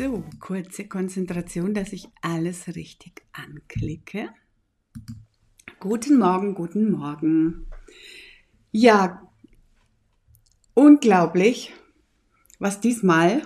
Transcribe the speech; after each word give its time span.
So, 0.00 0.24
kurze 0.38 0.88
Konzentration, 0.88 1.74
dass 1.74 1.92
ich 1.92 2.08
alles 2.22 2.74
richtig 2.74 3.20
anklicke. 3.32 4.30
Guten 5.78 6.18
Morgen, 6.18 6.54
guten 6.54 6.90
Morgen. 6.90 7.66
Ja, 8.72 9.30
unglaublich, 10.72 11.74
was 12.58 12.80
diesmal 12.80 13.42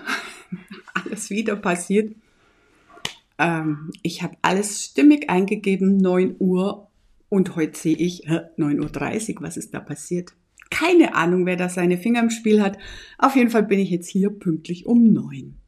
alles 0.95 1.29
wieder 1.29 1.57
passiert. 1.57 2.15
Ähm, 3.37 3.91
ich 4.05 4.23
habe 4.23 4.37
alles 4.41 4.85
stimmig 4.85 5.29
eingegeben, 5.29 5.97
9 5.97 6.37
Uhr 6.39 6.89
und 7.31 7.57
heute 7.57 7.77
sehe 7.77 7.97
ich 7.97 8.29
9.30 8.29 9.39
Uhr, 9.39 9.43
was 9.43 9.57
ist 9.57 9.75
da 9.75 9.81
passiert? 9.81 10.35
Keine 10.71 11.17
Ahnung, 11.17 11.47
wer 11.47 11.57
da 11.57 11.69
seine 11.69 11.99
Finger 11.99 12.21
im 12.21 12.31
Spiel 12.31 12.63
hat. 12.63 12.79
Auf 13.19 13.35
jeden 13.35 13.51
Fall 13.51 13.65
bin 13.65 13.81
ich 13.81 13.91
jetzt 13.91 14.09
hier 14.09 14.31
pünktlich 14.31 14.87
um 14.87 15.13
9. 15.13 15.59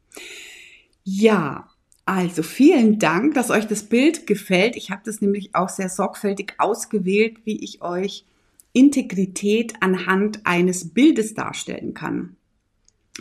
Ja, 1.09 1.69
also 2.05 2.43
vielen 2.43 2.99
Dank, 2.99 3.35
dass 3.35 3.51
euch 3.51 3.69
das 3.69 3.85
Bild 3.85 4.27
gefällt. 4.27 4.75
Ich 4.75 4.91
habe 4.91 5.03
das 5.05 5.21
nämlich 5.21 5.55
auch 5.55 5.69
sehr 5.69 5.89
sorgfältig 5.89 6.55
ausgewählt, 6.59 7.37
wie 7.45 7.63
ich 7.63 7.81
euch 7.81 8.25
Integrität 8.73 9.75
anhand 9.81 10.45
eines 10.45 10.93
Bildes 10.93 11.35
darstellen 11.35 11.95
kann. 11.95 12.35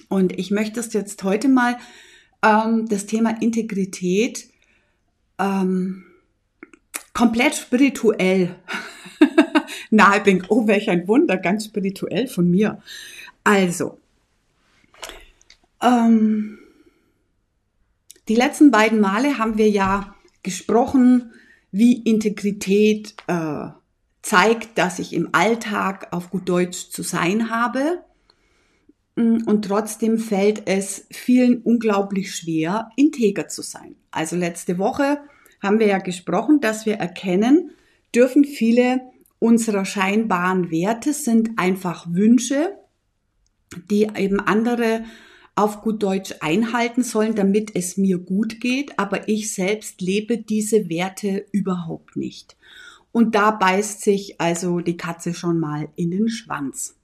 Und 0.10 0.38
ich 0.40 0.50
möchte 0.50 0.80
es 0.80 0.94
jetzt 0.94 1.24
heute 1.24 1.48
mal 1.48 1.78
ähm, 2.42 2.88
das 2.90 3.06
Thema 3.06 3.40
Integrität 3.40 4.50
ähm, 5.38 6.06
komplett 7.14 7.54
spirituell 7.54 8.56
nahebringen. 9.92 10.46
Oh, 10.50 10.66
welch 10.66 10.90
ein 10.90 11.08
Wunder, 11.08 11.38
ganz 11.38 11.66
spirituell 11.66 12.28
von 12.28 12.50
mir. 12.50 12.82
Also, 13.44 14.00
ähm, 15.84 16.58
die 18.28 18.36
letzten 18.36 18.72
beiden 18.72 19.00
Male 19.00 19.38
haben 19.38 19.58
wir 19.58 19.70
ja 19.70 20.16
gesprochen, 20.44 21.32
wie 21.72 22.02
Integrität 22.02 23.16
äh, 23.28 23.68
zeigt, 24.22 24.78
dass 24.78 25.00
ich 25.00 25.14
im 25.14 25.30
Alltag 25.34 26.08
auf 26.12 26.30
gut 26.30 26.50
Deutsch 26.50 26.90
zu 26.90 27.04
sein 27.04 27.50
habe. 27.50 28.00
Mm, 29.16 29.44
und 29.46 29.66
trotzdem 29.66 30.18
fällt 30.18 30.64
es 30.68 31.06
vielen 31.12 31.62
unglaublich 31.62 32.34
schwer, 32.36 32.90
integer 32.96 33.48
zu 33.48 33.62
sein. 33.62 33.96
Also 34.12 34.36
letzte 34.36 34.78
Woche 34.78 35.20
haben 35.62 35.80
wir 35.80 35.88
ja 35.88 36.00
gesprochen, 36.00 36.62
dass 36.62 36.86
wir 36.86 36.96
erkennen, 36.96 37.72
dürfen 38.14 38.46
viele 38.46 39.02
unserer 39.40 39.86
scheinbaren 39.86 40.72
Werte 40.72 41.14
sind 41.14 41.58
einfach 41.58 42.08
Wünsche, 42.10 42.78
die 43.92 44.08
eben 44.16 44.40
andere 44.40 45.04
auf 45.56 45.82
gut 45.82 46.04
Deutsch 46.04 46.36
einhalten 46.42 47.04
sollen, 47.04 47.36
damit 47.36 47.76
es 47.76 47.98
mir 47.98 48.18
gut 48.18 48.60
geht, 48.60 49.00
aber 49.00 49.30
ich 49.30 49.54
selbst 49.54 50.02
lebe 50.02 50.38
diese 50.38 50.90
Werte 50.90 51.46
überhaupt 51.52 52.18
nicht. 52.18 52.58
Und 53.12 53.36
da 53.36 53.52
beißt 53.52 54.02
sich 54.02 54.42
also 54.42 54.82
die 54.82 54.98
Katze 54.98 55.34
schon 55.34 55.60
mal 55.60 55.88
in 55.96 56.12
den 56.12 56.28
Schwanz. 56.28 56.96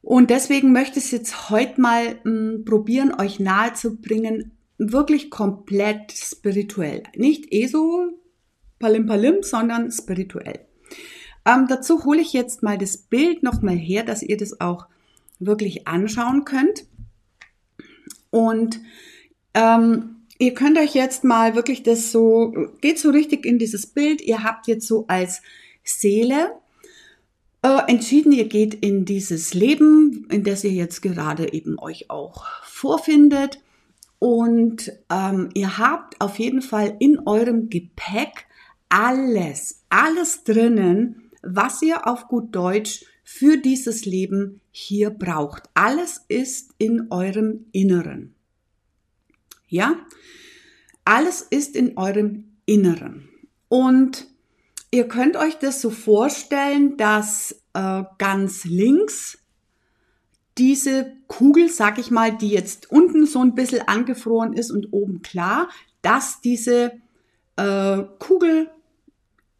Und 0.00 0.30
deswegen 0.30 0.72
möchte 0.72 0.98
ich 0.98 1.06
es 1.06 1.10
jetzt 1.10 1.50
heute 1.50 1.80
mal 1.80 2.18
m, 2.24 2.56
hm, 2.56 2.64
probieren, 2.64 3.14
euch 3.18 3.40
nahezubringen, 3.40 4.52
wirklich 4.78 5.30
komplett 5.30 6.12
spirituell. 6.12 7.02
Nicht 7.14 7.52
eh 7.52 7.66
so 7.66 8.08
palim 8.78 9.06
palim, 9.06 9.42
sondern 9.42 9.90
spirituell. 9.90 10.60
Ähm, 11.46 11.66
dazu 11.68 12.04
hole 12.04 12.20
ich 12.20 12.32
jetzt 12.32 12.62
mal 12.62 12.78
das 12.78 12.96
Bild 12.96 13.42
nochmal 13.42 13.76
her, 13.76 14.02
dass 14.02 14.22
ihr 14.22 14.36
das 14.36 14.60
auch 14.60 14.86
wirklich 15.38 15.86
anschauen 15.86 16.44
könnt. 16.44 16.86
Und 18.34 18.80
ähm, 19.54 20.16
ihr 20.38 20.54
könnt 20.54 20.76
euch 20.76 20.92
jetzt 20.92 21.22
mal 21.22 21.54
wirklich 21.54 21.84
das 21.84 22.10
so, 22.10 22.52
geht 22.80 22.98
so 22.98 23.10
richtig 23.10 23.46
in 23.46 23.60
dieses 23.60 23.86
Bild. 23.86 24.20
Ihr 24.22 24.42
habt 24.42 24.66
jetzt 24.66 24.88
so 24.88 25.04
als 25.06 25.40
Seele 25.84 26.50
äh, 27.62 27.82
entschieden, 27.86 28.32
ihr 28.32 28.48
geht 28.48 28.74
in 28.74 29.04
dieses 29.04 29.54
Leben, 29.54 30.26
in 30.32 30.42
das 30.42 30.64
ihr 30.64 30.72
jetzt 30.72 31.00
gerade 31.00 31.52
eben 31.52 31.78
euch 31.78 32.10
auch 32.10 32.44
vorfindet. 32.64 33.60
Und 34.18 34.90
ähm, 35.12 35.50
ihr 35.54 35.78
habt 35.78 36.20
auf 36.20 36.40
jeden 36.40 36.60
Fall 36.60 36.96
in 36.98 37.20
eurem 37.28 37.70
Gepäck 37.70 38.46
alles, 38.88 39.84
alles 39.90 40.42
drinnen, 40.42 41.30
was 41.40 41.82
ihr 41.82 42.08
auf 42.08 42.26
gut 42.26 42.52
Deutsch 42.52 43.04
für 43.24 43.56
dieses 43.56 44.04
Leben 44.04 44.60
hier 44.70 45.10
braucht. 45.10 45.64
Alles 45.72 46.24
ist 46.28 46.72
in 46.78 47.10
eurem 47.10 47.66
Inneren. 47.72 48.34
Ja? 49.66 49.96
Alles 51.04 51.42
ist 51.42 51.74
in 51.74 51.96
eurem 51.96 52.52
Inneren. 52.66 53.28
Und 53.68 54.26
ihr 54.90 55.08
könnt 55.08 55.36
euch 55.36 55.58
das 55.58 55.80
so 55.80 55.90
vorstellen, 55.90 56.96
dass 56.96 57.62
äh, 57.72 58.04
ganz 58.18 58.64
links 58.64 59.38
diese 60.56 61.16
Kugel, 61.26 61.68
sag 61.68 61.98
ich 61.98 62.10
mal, 62.10 62.36
die 62.36 62.50
jetzt 62.50 62.90
unten 62.90 63.26
so 63.26 63.40
ein 63.40 63.54
bisschen 63.54 63.88
angefroren 63.88 64.52
ist 64.52 64.70
und 64.70 64.92
oben 64.92 65.22
klar, 65.22 65.68
dass 66.02 66.40
diese 66.40 66.92
äh, 67.56 68.02
Kugel 68.18 68.70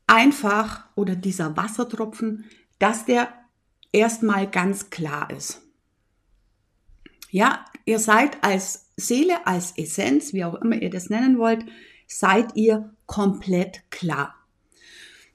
einfach 0.07 0.85
oder 0.95 1.17
dieser 1.17 1.57
Wassertropfen, 1.57 2.45
dass 2.79 3.07
der 3.07 3.33
erstmal 3.94 4.50
ganz 4.50 4.91
klar 4.91 5.31
ist. 5.31 5.62
Ja, 7.31 7.65
ihr 7.84 7.99
seid 7.99 8.43
als 8.43 8.91
Seele, 8.97 9.47
als 9.47 9.77
Essenz, 9.77 10.32
wie 10.32 10.44
auch 10.44 10.55
immer 10.55 10.81
ihr 10.81 10.91
das 10.91 11.10
nennen 11.10 11.38
wollt, 11.38 11.65
seid 12.06 12.56
ihr 12.56 12.94
komplett 13.06 13.91
klar. 13.91 14.34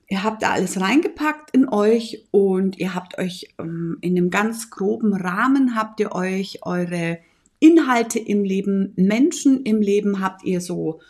Ihr 0.07 0.23
habt 0.23 0.41
da 0.41 0.51
alles 0.51 0.79
reingepackt 0.79 1.51
in 1.51 1.69
euch 1.69 2.25
und 2.31 2.79
ihr 2.79 2.95
habt 2.95 3.17
euch 3.19 3.53
ähm, 3.59 3.97
in 4.01 4.17
einem 4.17 4.29
ganz 4.29 4.71
groben 4.71 5.13
Rahmen 5.13 5.75
habt 5.75 5.99
ihr 5.99 6.13
euch 6.13 6.59
eure 6.63 7.19
Inhalte 7.59 8.17
im 8.17 8.43
Leben, 8.43 8.93
Menschen 8.95 9.63
im 9.63 9.81
Leben 9.81 10.19
habt 10.19 10.43
ihr 10.43 10.61
so 10.61 11.01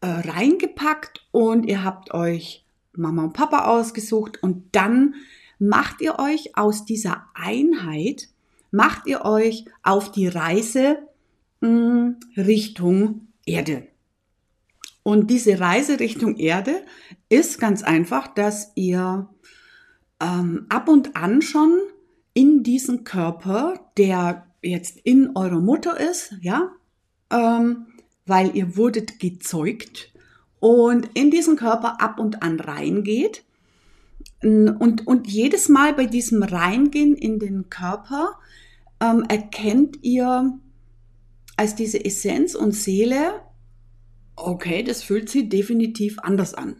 äh, 0.00 0.06
reingepackt 0.06 1.26
und 1.30 1.66
ihr 1.66 1.84
habt 1.84 2.14
euch 2.14 2.64
Mama 2.94 3.24
und 3.24 3.32
Papa 3.32 3.66
ausgesucht 3.66 4.42
und 4.42 4.64
dann 4.72 5.14
macht 5.62 6.00
ihr 6.00 6.18
euch 6.18 6.56
aus 6.56 6.84
dieser 6.84 7.24
Einheit, 7.34 8.28
macht 8.72 9.06
ihr 9.06 9.24
euch 9.24 9.64
auf 9.84 10.10
die 10.10 10.26
Reise 10.26 10.98
mh, 11.60 11.68
hm, 11.68 12.16
Richtung 12.36 13.28
Erde. 13.46 13.86
Und 15.04 15.30
diese 15.30 15.60
Reise 15.60 16.00
Richtung 16.00 16.36
Erde 16.36 16.82
ist 17.28 17.60
ganz 17.60 17.82
einfach, 17.82 18.26
dass 18.28 18.72
ihr 18.74 19.28
ähm, 20.20 20.66
ab 20.68 20.88
und 20.88 21.16
an 21.16 21.42
schon 21.42 21.78
in 22.34 22.62
diesen 22.64 23.04
Körper, 23.04 23.92
der 23.96 24.46
jetzt 24.62 24.98
in 25.04 25.36
eurer 25.36 25.60
Mutter 25.60 25.98
ist, 25.98 26.34
ja, 26.40 26.72
ähm, 27.30 27.86
weil 28.26 28.56
ihr 28.56 28.76
wurdet 28.76 29.20
gezeugt 29.20 30.12
und 30.58 31.10
in 31.14 31.30
diesen 31.30 31.56
Körper 31.56 32.00
ab 32.00 32.18
und 32.18 32.42
an 32.42 32.58
reingeht 32.58 33.44
und, 34.42 35.06
und 35.06 35.28
jedes 35.28 35.68
Mal 35.68 35.94
bei 35.94 36.06
diesem 36.06 36.42
Reingehen 36.42 37.14
in 37.14 37.38
den 37.38 37.70
Körper 37.70 38.38
ähm, 39.00 39.24
erkennt 39.28 39.98
ihr 40.02 40.58
als 41.56 41.74
diese 41.74 42.04
Essenz 42.04 42.54
und 42.54 42.72
Seele, 42.72 43.40
okay, 44.36 44.82
das 44.82 45.02
fühlt 45.02 45.28
sich 45.28 45.48
definitiv 45.48 46.18
anders 46.18 46.54
an. 46.54 46.76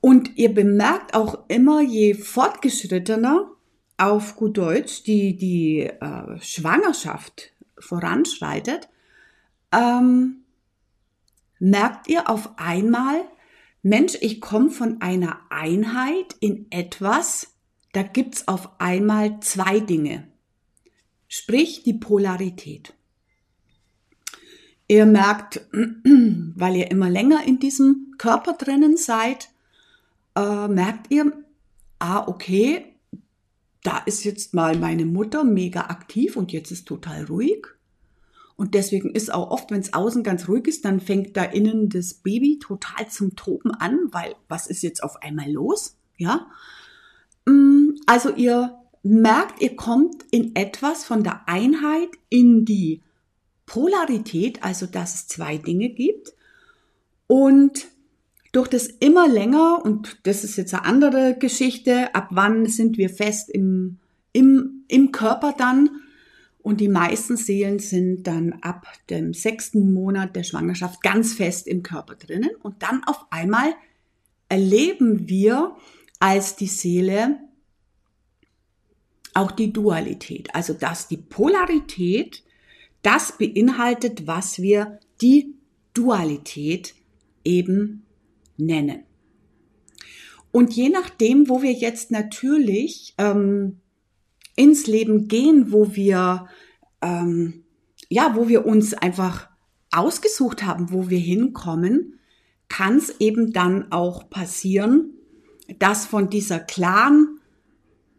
Und 0.00 0.36
ihr 0.36 0.54
bemerkt 0.54 1.14
auch 1.14 1.48
immer, 1.48 1.80
je 1.80 2.14
fortgeschrittener 2.14 3.50
auf 3.96 4.36
gut 4.36 4.58
Deutsch 4.58 5.02
die, 5.02 5.36
die 5.36 5.80
äh, 5.80 6.40
Schwangerschaft 6.40 7.52
voranschreitet, 7.78 8.88
ähm, 9.72 10.44
merkt 11.58 12.08
ihr 12.08 12.28
auf 12.28 12.50
einmal, 12.56 13.22
Mensch, 13.86 14.18
ich 14.20 14.40
komme 14.40 14.70
von 14.70 15.00
einer 15.00 15.42
Einheit 15.48 16.34
in 16.40 16.66
etwas, 16.70 17.54
da 17.92 18.02
gibt's 18.02 18.48
auf 18.48 18.80
einmal 18.80 19.38
zwei 19.38 19.78
Dinge. 19.78 20.26
Sprich 21.28 21.84
die 21.84 21.94
Polarität. 21.94 22.94
Ihr 24.88 25.06
merkt, 25.06 25.60
weil 25.72 26.74
ihr 26.74 26.90
immer 26.90 27.08
länger 27.08 27.44
in 27.46 27.60
diesem 27.60 28.14
Körper 28.18 28.54
drinnen 28.54 28.96
seid, 28.96 29.50
äh, 30.34 30.66
merkt 30.66 31.12
ihr, 31.12 31.30
ah, 32.00 32.26
okay, 32.26 32.86
da 33.84 33.98
ist 33.98 34.24
jetzt 34.24 34.52
mal 34.52 34.76
meine 34.76 35.06
Mutter 35.06 35.44
mega 35.44 35.82
aktiv 35.82 36.34
und 36.34 36.50
jetzt 36.50 36.72
ist 36.72 36.88
total 36.88 37.26
ruhig. 37.26 37.64
Und 38.56 38.74
deswegen 38.74 39.10
ist 39.10 39.32
auch 39.32 39.50
oft, 39.50 39.70
wenn 39.70 39.80
es 39.80 39.92
außen 39.92 40.22
ganz 40.22 40.48
ruhig 40.48 40.66
ist, 40.66 40.84
dann 40.84 41.00
fängt 41.00 41.36
da 41.36 41.44
innen 41.44 41.90
das 41.90 42.14
Baby 42.14 42.58
total 42.58 43.08
zum 43.08 43.36
Toben 43.36 43.70
an, 43.70 43.98
weil 44.12 44.34
was 44.48 44.66
ist 44.66 44.82
jetzt 44.82 45.02
auf 45.02 45.22
einmal 45.22 45.50
los? 45.50 45.96
Ja. 46.16 46.46
Mm, 47.44 47.90
also 48.06 48.30
ihr 48.34 48.78
merkt, 49.02 49.60
ihr 49.60 49.76
kommt 49.76 50.24
in 50.30 50.56
etwas 50.56 51.04
von 51.04 51.22
der 51.22 51.48
Einheit 51.48 52.08
in 52.30 52.64
die 52.64 53.02
Polarität, 53.66 54.62
also 54.62 54.86
dass 54.86 55.14
es 55.14 55.28
zwei 55.28 55.58
Dinge 55.58 55.90
gibt. 55.90 56.32
Und 57.26 57.88
durch 58.52 58.68
das 58.68 58.86
immer 58.86 59.28
länger, 59.28 59.84
und 59.84 60.18
das 60.22 60.44
ist 60.44 60.56
jetzt 60.56 60.72
eine 60.72 60.84
andere 60.84 61.36
Geschichte, 61.38 62.14
ab 62.14 62.28
wann 62.30 62.66
sind 62.66 62.96
wir 62.96 63.10
fest 63.10 63.50
im, 63.50 63.98
im, 64.32 64.84
im 64.88 65.12
Körper 65.12 65.54
dann, 65.56 65.90
und 66.66 66.80
die 66.80 66.88
meisten 66.88 67.36
Seelen 67.36 67.78
sind 67.78 68.24
dann 68.24 68.54
ab 68.54 68.88
dem 69.08 69.34
sechsten 69.34 69.92
Monat 69.92 70.34
der 70.34 70.42
Schwangerschaft 70.42 71.00
ganz 71.00 71.32
fest 71.32 71.68
im 71.68 71.84
Körper 71.84 72.16
drinnen. 72.16 72.50
Und 72.60 72.82
dann 72.82 73.04
auf 73.04 73.24
einmal 73.30 73.72
erleben 74.48 75.28
wir 75.28 75.76
als 76.18 76.56
die 76.56 76.66
Seele 76.66 77.38
auch 79.32 79.52
die 79.52 79.72
Dualität. 79.72 80.52
Also 80.56 80.72
dass 80.72 81.06
die 81.06 81.18
Polarität 81.18 82.42
das 83.00 83.38
beinhaltet, 83.38 84.26
was 84.26 84.60
wir 84.60 84.98
die 85.20 85.54
Dualität 85.94 86.96
eben 87.44 88.06
nennen. 88.56 89.04
Und 90.50 90.72
je 90.72 90.88
nachdem, 90.88 91.48
wo 91.48 91.62
wir 91.62 91.74
jetzt 91.74 92.10
natürlich 92.10 93.14
ähm, 93.18 93.78
ins 94.56 94.86
Leben 94.86 95.28
gehen, 95.28 95.70
wo 95.70 95.94
wir, 95.94 96.48
ähm, 97.02 97.64
ja, 98.08 98.34
wo 98.34 98.48
wir 98.48 98.66
uns 98.66 98.94
einfach 98.94 99.48
ausgesucht 99.90 100.64
haben, 100.64 100.90
wo 100.90 101.08
wir 101.08 101.18
hinkommen, 101.18 102.18
kann 102.68 102.96
es 102.96 103.20
eben 103.20 103.52
dann 103.52 103.92
auch 103.92 104.28
passieren, 104.28 105.14
dass 105.78 106.06
von 106.06 106.30
dieser 106.30 106.58
klaren 106.58 107.40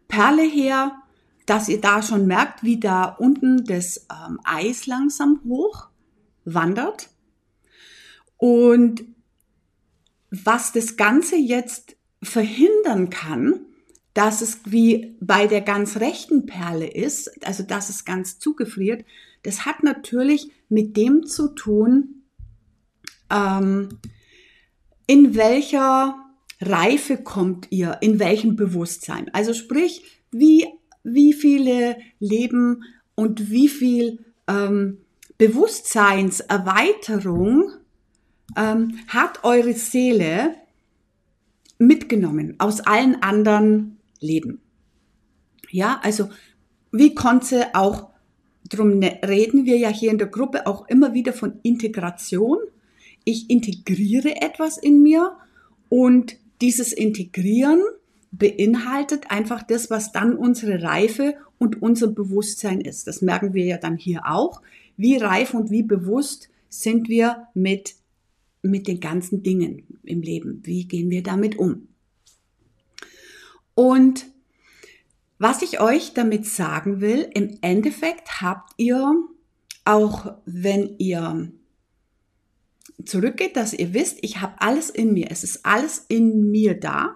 Perle 0.06 0.42
her, 0.42 1.02
dass 1.46 1.68
ihr 1.68 1.80
da 1.80 2.02
schon 2.02 2.26
merkt, 2.26 2.62
wie 2.62 2.80
da 2.80 3.04
unten 3.04 3.64
das 3.64 4.06
ähm, 4.10 4.40
Eis 4.44 4.86
langsam 4.86 5.40
hoch 5.46 5.88
wandert. 6.44 7.10
Und 8.36 9.04
was 10.30 10.72
das 10.72 10.96
Ganze 10.96 11.36
jetzt 11.36 11.96
verhindern 12.22 13.10
kann, 13.10 13.60
dass 14.18 14.42
es 14.42 14.58
wie 14.64 15.16
bei 15.20 15.46
der 15.46 15.60
ganz 15.60 15.98
rechten 15.98 16.44
Perle 16.44 16.88
ist, 16.88 17.46
also 17.46 17.62
dass 17.62 17.88
es 17.88 18.04
ganz 18.04 18.40
zugefriert, 18.40 19.04
das 19.44 19.64
hat 19.64 19.84
natürlich 19.84 20.50
mit 20.68 20.96
dem 20.96 21.24
zu 21.24 21.54
tun, 21.54 22.24
ähm, 23.30 23.90
in 25.06 25.36
welcher 25.36 26.16
Reife 26.60 27.18
kommt 27.18 27.68
ihr, 27.70 27.98
in 28.00 28.18
welchem 28.18 28.56
Bewusstsein. 28.56 29.32
Also 29.32 29.54
sprich, 29.54 30.02
wie, 30.32 30.66
wie 31.04 31.32
viele 31.32 31.96
Leben 32.18 32.82
und 33.14 33.50
wie 33.50 33.68
viel 33.68 34.18
ähm, 34.48 34.98
Bewusstseinserweiterung 35.38 37.70
ähm, 38.56 38.98
hat 39.06 39.44
eure 39.44 39.74
Seele 39.74 40.56
mitgenommen 41.78 42.56
aus 42.58 42.80
allen 42.80 43.22
anderen 43.22 43.97
leben. 44.20 44.60
Ja, 45.70 46.00
also 46.02 46.28
wie 46.92 47.14
konnte 47.14 47.74
auch, 47.74 48.08
drum 48.68 48.98
ne, 48.98 49.18
reden 49.26 49.64
wir 49.64 49.76
ja 49.76 49.88
hier 49.88 50.10
in 50.10 50.18
der 50.18 50.28
Gruppe 50.28 50.66
auch 50.66 50.88
immer 50.88 51.14
wieder 51.14 51.32
von 51.32 51.60
Integration. 51.62 52.58
Ich 53.24 53.50
integriere 53.50 54.40
etwas 54.40 54.78
in 54.78 55.02
mir 55.02 55.36
und 55.88 56.36
dieses 56.60 56.92
Integrieren 56.92 57.80
beinhaltet 58.30 59.30
einfach 59.30 59.62
das, 59.62 59.90
was 59.90 60.12
dann 60.12 60.34
unsere 60.36 60.82
Reife 60.82 61.34
und 61.58 61.82
unser 61.82 62.08
Bewusstsein 62.08 62.80
ist. 62.80 63.06
Das 63.06 63.22
merken 63.22 63.54
wir 63.54 63.64
ja 63.64 63.78
dann 63.78 63.96
hier 63.96 64.22
auch. 64.26 64.62
Wie 64.96 65.16
reif 65.16 65.54
und 65.54 65.70
wie 65.70 65.82
bewusst 65.82 66.50
sind 66.68 67.08
wir 67.08 67.48
mit, 67.54 67.94
mit 68.62 68.86
den 68.86 69.00
ganzen 69.00 69.42
Dingen 69.42 69.82
im 70.04 70.22
Leben? 70.22 70.60
Wie 70.64 70.86
gehen 70.86 71.10
wir 71.10 71.22
damit 71.22 71.58
um? 71.58 71.88
Und 73.78 74.26
was 75.38 75.62
ich 75.62 75.78
euch 75.78 76.12
damit 76.12 76.44
sagen 76.46 77.00
will, 77.00 77.30
im 77.32 77.58
Endeffekt 77.60 78.40
habt 78.40 78.72
ihr, 78.76 79.14
auch 79.84 80.34
wenn 80.46 80.96
ihr 80.98 81.52
zurückgeht, 83.04 83.56
dass 83.56 83.72
ihr 83.72 83.94
wisst, 83.94 84.18
ich 84.22 84.40
habe 84.40 84.54
alles 84.58 84.90
in 84.90 85.14
mir. 85.14 85.28
Es 85.30 85.44
ist 85.44 85.64
alles 85.64 86.04
in 86.08 86.50
mir 86.50 86.74
da. 86.74 87.14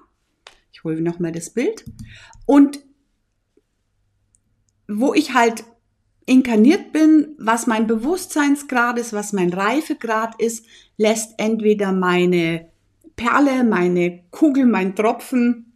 Ich 0.73 0.85
hole 0.85 1.01
nochmal 1.01 1.33
das 1.33 1.51
Bild. 1.51 1.85
Und 2.47 2.79
wo 4.87 5.15
ich 5.15 5.35
halt 5.35 5.65
inkarniert 6.27 6.93
bin, 6.93 7.35
was 7.39 7.67
mein 7.67 7.89
Bewusstseinsgrad 7.89 9.01
ist, 9.01 9.13
was 9.13 9.33
mein 9.33 9.53
Reifegrad 9.53 10.41
ist, 10.41 10.65
lässt 10.97 11.35
entweder 11.39 11.91
meine 11.91 12.71
Perle, 13.17 13.65
meine 13.65 14.23
Kugel, 14.31 14.65
mein 14.65 14.95
Tropfen 14.95 15.72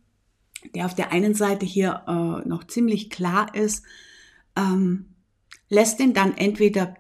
der 0.75 0.87
auf 0.87 0.95
der 0.95 1.13
einen 1.13 1.35
Seite 1.35 1.67
hier 1.67 2.03
äh, 2.07 2.49
noch 2.49 2.67
ziemlich 2.67 3.11
klar 3.11 3.55
ist, 3.55 3.85
ähm, 4.57 5.07
lässt 5.69 6.01
den 6.01 6.15
dann 6.15 6.37
entweder 6.37 6.97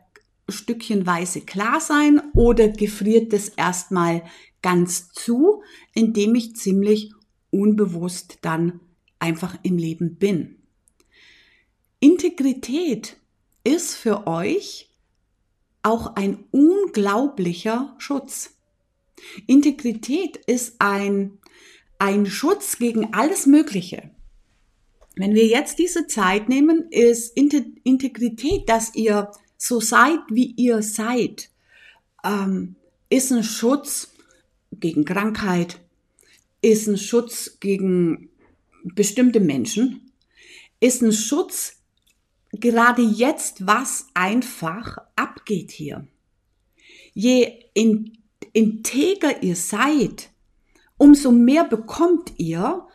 stückchenweise 0.49 1.41
klar 1.41 1.81
sein 1.81 2.21
oder 2.35 2.69
gefriert 2.69 3.33
es 3.33 3.49
erstmal 3.49 4.23
ganz 4.63 5.11
zu, 5.11 5.63
indem 5.95 6.35
ich 6.35 6.57
ziemlich 6.57 7.13
unbewusst 7.51 8.39
dann 8.43 8.81
einfach 9.19 9.57
im 9.63 9.79
Leben 9.79 10.17
bin. 10.17 10.57
Integrität 12.01 13.17
ist 13.65 13.95
für 13.95 14.27
euch 14.27 14.91
auch 15.83 16.17
ein 16.17 16.45
unglaublicher 16.51 17.95
Schutz. 17.99 18.57
Integrität 19.47 20.37
ist 20.37 20.77
ein 20.81 21.39
ein 21.99 22.27
Schutz 22.27 22.79
gegen 22.79 23.13
alles 23.15 23.47
Mögliche. 23.47 24.11
Wenn 25.17 25.35
wir 25.35 25.47
jetzt 25.47 25.79
diese 25.79 26.07
Zeit 26.07 26.49
nehmen, 26.49 26.91
ist 26.91 27.37
Integrität, 27.37 28.69
dass 28.69 28.95
ihr 28.95 29.31
so 29.57 29.81
seid, 29.81 30.21
wie 30.29 30.53
ihr 30.57 30.83
seid, 30.83 31.49
ähm, 32.23 32.77
ist 33.09 33.33
ein 33.33 33.45
Schutz 33.45 34.11
gegen 34.73 35.05
Krankheit, 35.05 35.81
ist 36.61 36.87
ein 36.87 36.99
Schutz 36.99 37.59
gegen 37.61 38.29
bestimmte 38.85 39.41
Menschen, 39.41 40.13
ist 40.81 41.03
ein 41.03 41.13
Schutz 41.13 41.77
gerade 42.53 43.03
jetzt, 43.03 43.67
was 43.67 44.07
einfach 44.15 44.99
abgeht 45.17 45.71
hier. 45.71 46.07
Je 47.15 47.65
in, 47.75 48.19
integer 48.53 49.43
ihr 49.43 49.57
seid, 49.57 50.31
umso 50.99 51.33
mehr 51.33 51.65
bekommt 51.65 52.33
ihr, 52.39 52.87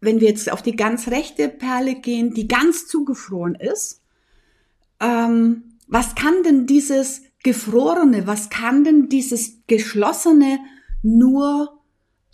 wenn 0.00 0.20
wir 0.20 0.28
jetzt 0.28 0.50
auf 0.50 0.62
die 0.62 0.76
ganz 0.76 1.08
rechte 1.08 1.48
Perle 1.48 1.96
gehen, 1.96 2.32
die 2.32 2.48
ganz 2.48 2.86
zugefroren 2.86 3.54
ist. 3.54 4.02
Ähm, 4.98 5.76
was 5.86 6.14
kann 6.14 6.42
denn 6.42 6.66
dieses 6.66 7.22
Gefrorene, 7.42 8.26
was 8.26 8.50
kann 8.50 8.84
denn 8.84 9.08
dieses 9.08 9.58
Geschlossene 9.66 10.60
nur 11.02 11.80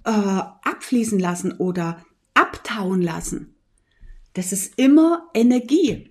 äh, 0.04 0.10
abfließen 0.10 1.18
lassen 1.18 1.52
oder 1.52 2.04
abtauen 2.34 3.02
lassen? 3.02 3.54
Das 4.34 4.52
ist 4.52 4.78
immer 4.78 5.30
Energie. 5.34 6.10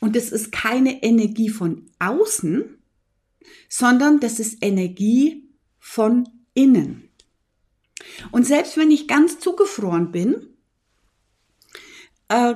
Und 0.00 0.16
das 0.16 0.30
ist 0.30 0.52
keine 0.52 1.02
Energie 1.02 1.50
von 1.50 1.86
außen, 1.98 2.78
sondern 3.68 4.20
das 4.20 4.38
ist 4.38 4.58
Energie 4.62 5.48
von 5.78 6.28
innen. 6.54 7.10
Und 8.30 8.46
selbst 8.46 8.76
wenn 8.76 8.90
ich 8.90 9.08
ganz 9.08 9.38
zugefroren 9.38 10.12
bin, 10.12 10.48
äh, 12.28 12.54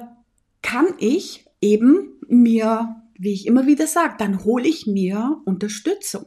kann 0.63 0.95
ich 0.99 1.45
eben 1.61 2.21
mir, 2.29 3.03
wie 3.19 3.33
ich 3.33 3.47
immer 3.47 3.67
wieder 3.67 3.87
sage, 3.87 4.15
dann 4.19 4.45
hole 4.45 4.69
ich 4.69 4.87
mir 4.87 5.41
Unterstützung. 5.45 6.27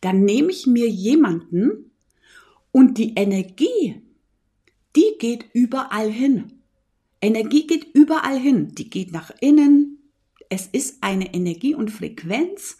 Dann 0.00 0.24
nehme 0.24 0.50
ich 0.50 0.66
mir 0.66 0.88
jemanden 0.88 1.92
und 2.72 2.98
die 2.98 3.14
Energie, 3.14 4.02
die 4.96 5.14
geht 5.18 5.46
überall 5.52 6.10
hin. 6.10 6.62
Energie 7.22 7.66
geht 7.66 7.86
überall 7.94 8.38
hin. 8.38 8.74
Die 8.74 8.90
geht 8.90 9.12
nach 9.12 9.30
innen. 9.40 10.10
Es 10.48 10.66
ist 10.66 10.98
eine 11.02 11.32
Energie 11.32 11.74
und 11.74 11.90
Frequenz. 11.90 12.78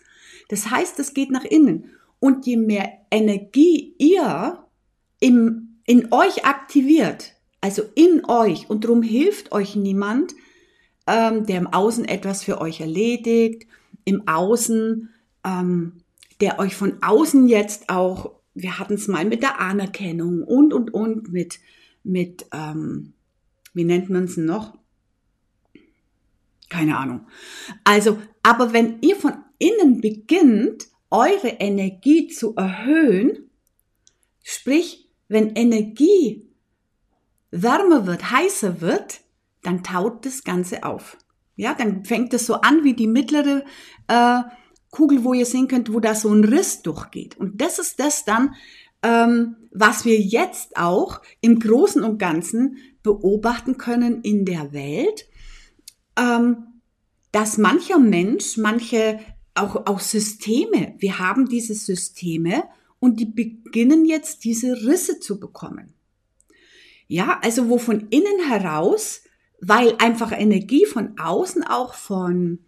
Das 0.48 0.70
heißt, 0.70 0.98
es 0.98 1.14
geht 1.14 1.30
nach 1.30 1.44
innen. 1.44 1.90
Und 2.18 2.44
je 2.46 2.56
mehr 2.56 2.90
Energie 3.10 3.94
ihr 3.98 4.66
im 5.20 5.62
in 5.86 6.12
euch 6.12 6.44
aktiviert, 6.44 7.34
also 7.60 7.82
in 7.94 8.24
euch, 8.28 8.68
und 8.70 8.84
darum 8.84 9.02
hilft 9.02 9.52
euch 9.52 9.76
niemand, 9.76 10.34
ähm, 11.06 11.46
der 11.46 11.58
im 11.58 11.66
Außen 11.66 12.04
etwas 12.04 12.44
für 12.44 12.60
euch 12.60 12.80
erledigt, 12.80 13.66
im 14.04 14.26
Außen, 14.28 15.10
ähm, 15.44 15.92
der 16.40 16.58
euch 16.58 16.74
von 16.74 17.02
außen 17.02 17.46
jetzt 17.46 17.88
auch, 17.88 18.32
wir 18.54 18.78
hatten 18.78 18.94
es 18.94 19.08
mal 19.08 19.24
mit 19.24 19.42
der 19.42 19.60
Anerkennung 19.60 20.42
und, 20.42 20.72
und, 20.72 20.92
und, 20.92 21.32
mit, 21.32 21.58
mit 22.02 22.46
ähm, 22.52 23.14
wie 23.74 23.84
nennt 23.84 24.10
man 24.10 24.24
es 24.24 24.36
noch? 24.36 24.76
Keine 26.68 26.96
Ahnung. 26.96 27.26
Also, 27.84 28.18
aber 28.42 28.72
wenn 28.72 29.00
ihr 29.02 29.16
von 29.16 29.34
innen 29.58 30.00
beginnt, 30.00 30.88
eure 31.10 31.48
Energie 31.48 32.28
zu 32.28 32.54
erhöhen, 32.56 33.50
sprich, 34.42 35.01
wenn 35.32 35.54
Energie 35.56 36.46
wärmer 37.50 38.06
wird, 38.06 38.30
heißer 38.30 38.80
wird, 38.80 39.20
dann 39.62 39.82
taut 39.82 40.26
das 40.26 40.44
Ganze 40.44 40.84
auf. 40.84 41.16
Ja, 41.56 41.74
dann 41.74 42.04
fängt 42.04 42.32
es 42.34 42.46
so 42.46 42.54
an 42.54 42.84
wie 42.84 42.94
die 42.94 43.06
mittlere 43.06 43.64
äh, 44.08 44.42
Kugel, 44.90 45.24
wo 45.24 45.32
ihr 45.32 45.46
sehen 45.46 45.68
könnt, 45.68 45.92
wo 45.92 46.00
da 46.00 46.14
so 46.14 46.32
ein 46.32 46.44
Riss 46.44 46.82
durchgeht. 46.82 47.36
Und 47.36 47.60
das 47.60 47.78
ist 47.78 47.98
das 47.98 48.24
dann, 48.24 48.54
ähm, 49.02 49.56
was 49.70 50.04
wir 50.04 50.18
jetzt 50.18 50.76
auch 50.76 51.20
im 51.40 51.58
Großen 51.58 52.02
und 52.02 52.18
Ganzen 52.18 52.76
beobachten 53.02 53.78
können 53.78 54.22
in 54.22 54.44
der 54.44 54.72
Welt, 54.72 55.26
ähm, 56.18 56.66
dass 57.32 57.58
mancher 57.58 57.98
Mensch, 57.98 58.56
manche 58.58 59.20
auch, 59.54 59.86
auch 59.86 60.00
Systeme, 60.00 60.94
wir 60.98 61.18
haben 61.18 61.48
diese 61.48 61.74
Systeme 61.74 62.64
und 63.02 63.18
die 63.18 63.26
beginnen 63.26 64.04
jetzt 64.04 64.44
diese 64.44 64.87
Risse 64.87 65.18
zu 65.18 65.40
bekommen. 65.40 65.92
Ja, 67.09 67.40
also 67.42 67.68
wo 67.68 67.76
von 67.76 68.06
innen 68.11 68.49
heraus, 68.49 69.23
weil 69.61 69.97
einfach 69.99 70.30
Energie 70.30 70.87
von 70.87 71.18
außen 71.18 71.64
auch 71.64 71.94
von 71.94 72.61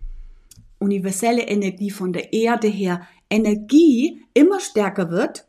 universelle 0.80 1.42
Energie 1.42 1.92
von 1.92 2.12
der 2.12 2.32
Erde 2.32 2.66
her, 2.66 3.06
Energie 3.30 4.24
immer 4.34 4.58
stärker 4.58 5.12
wird. 5.12 5.46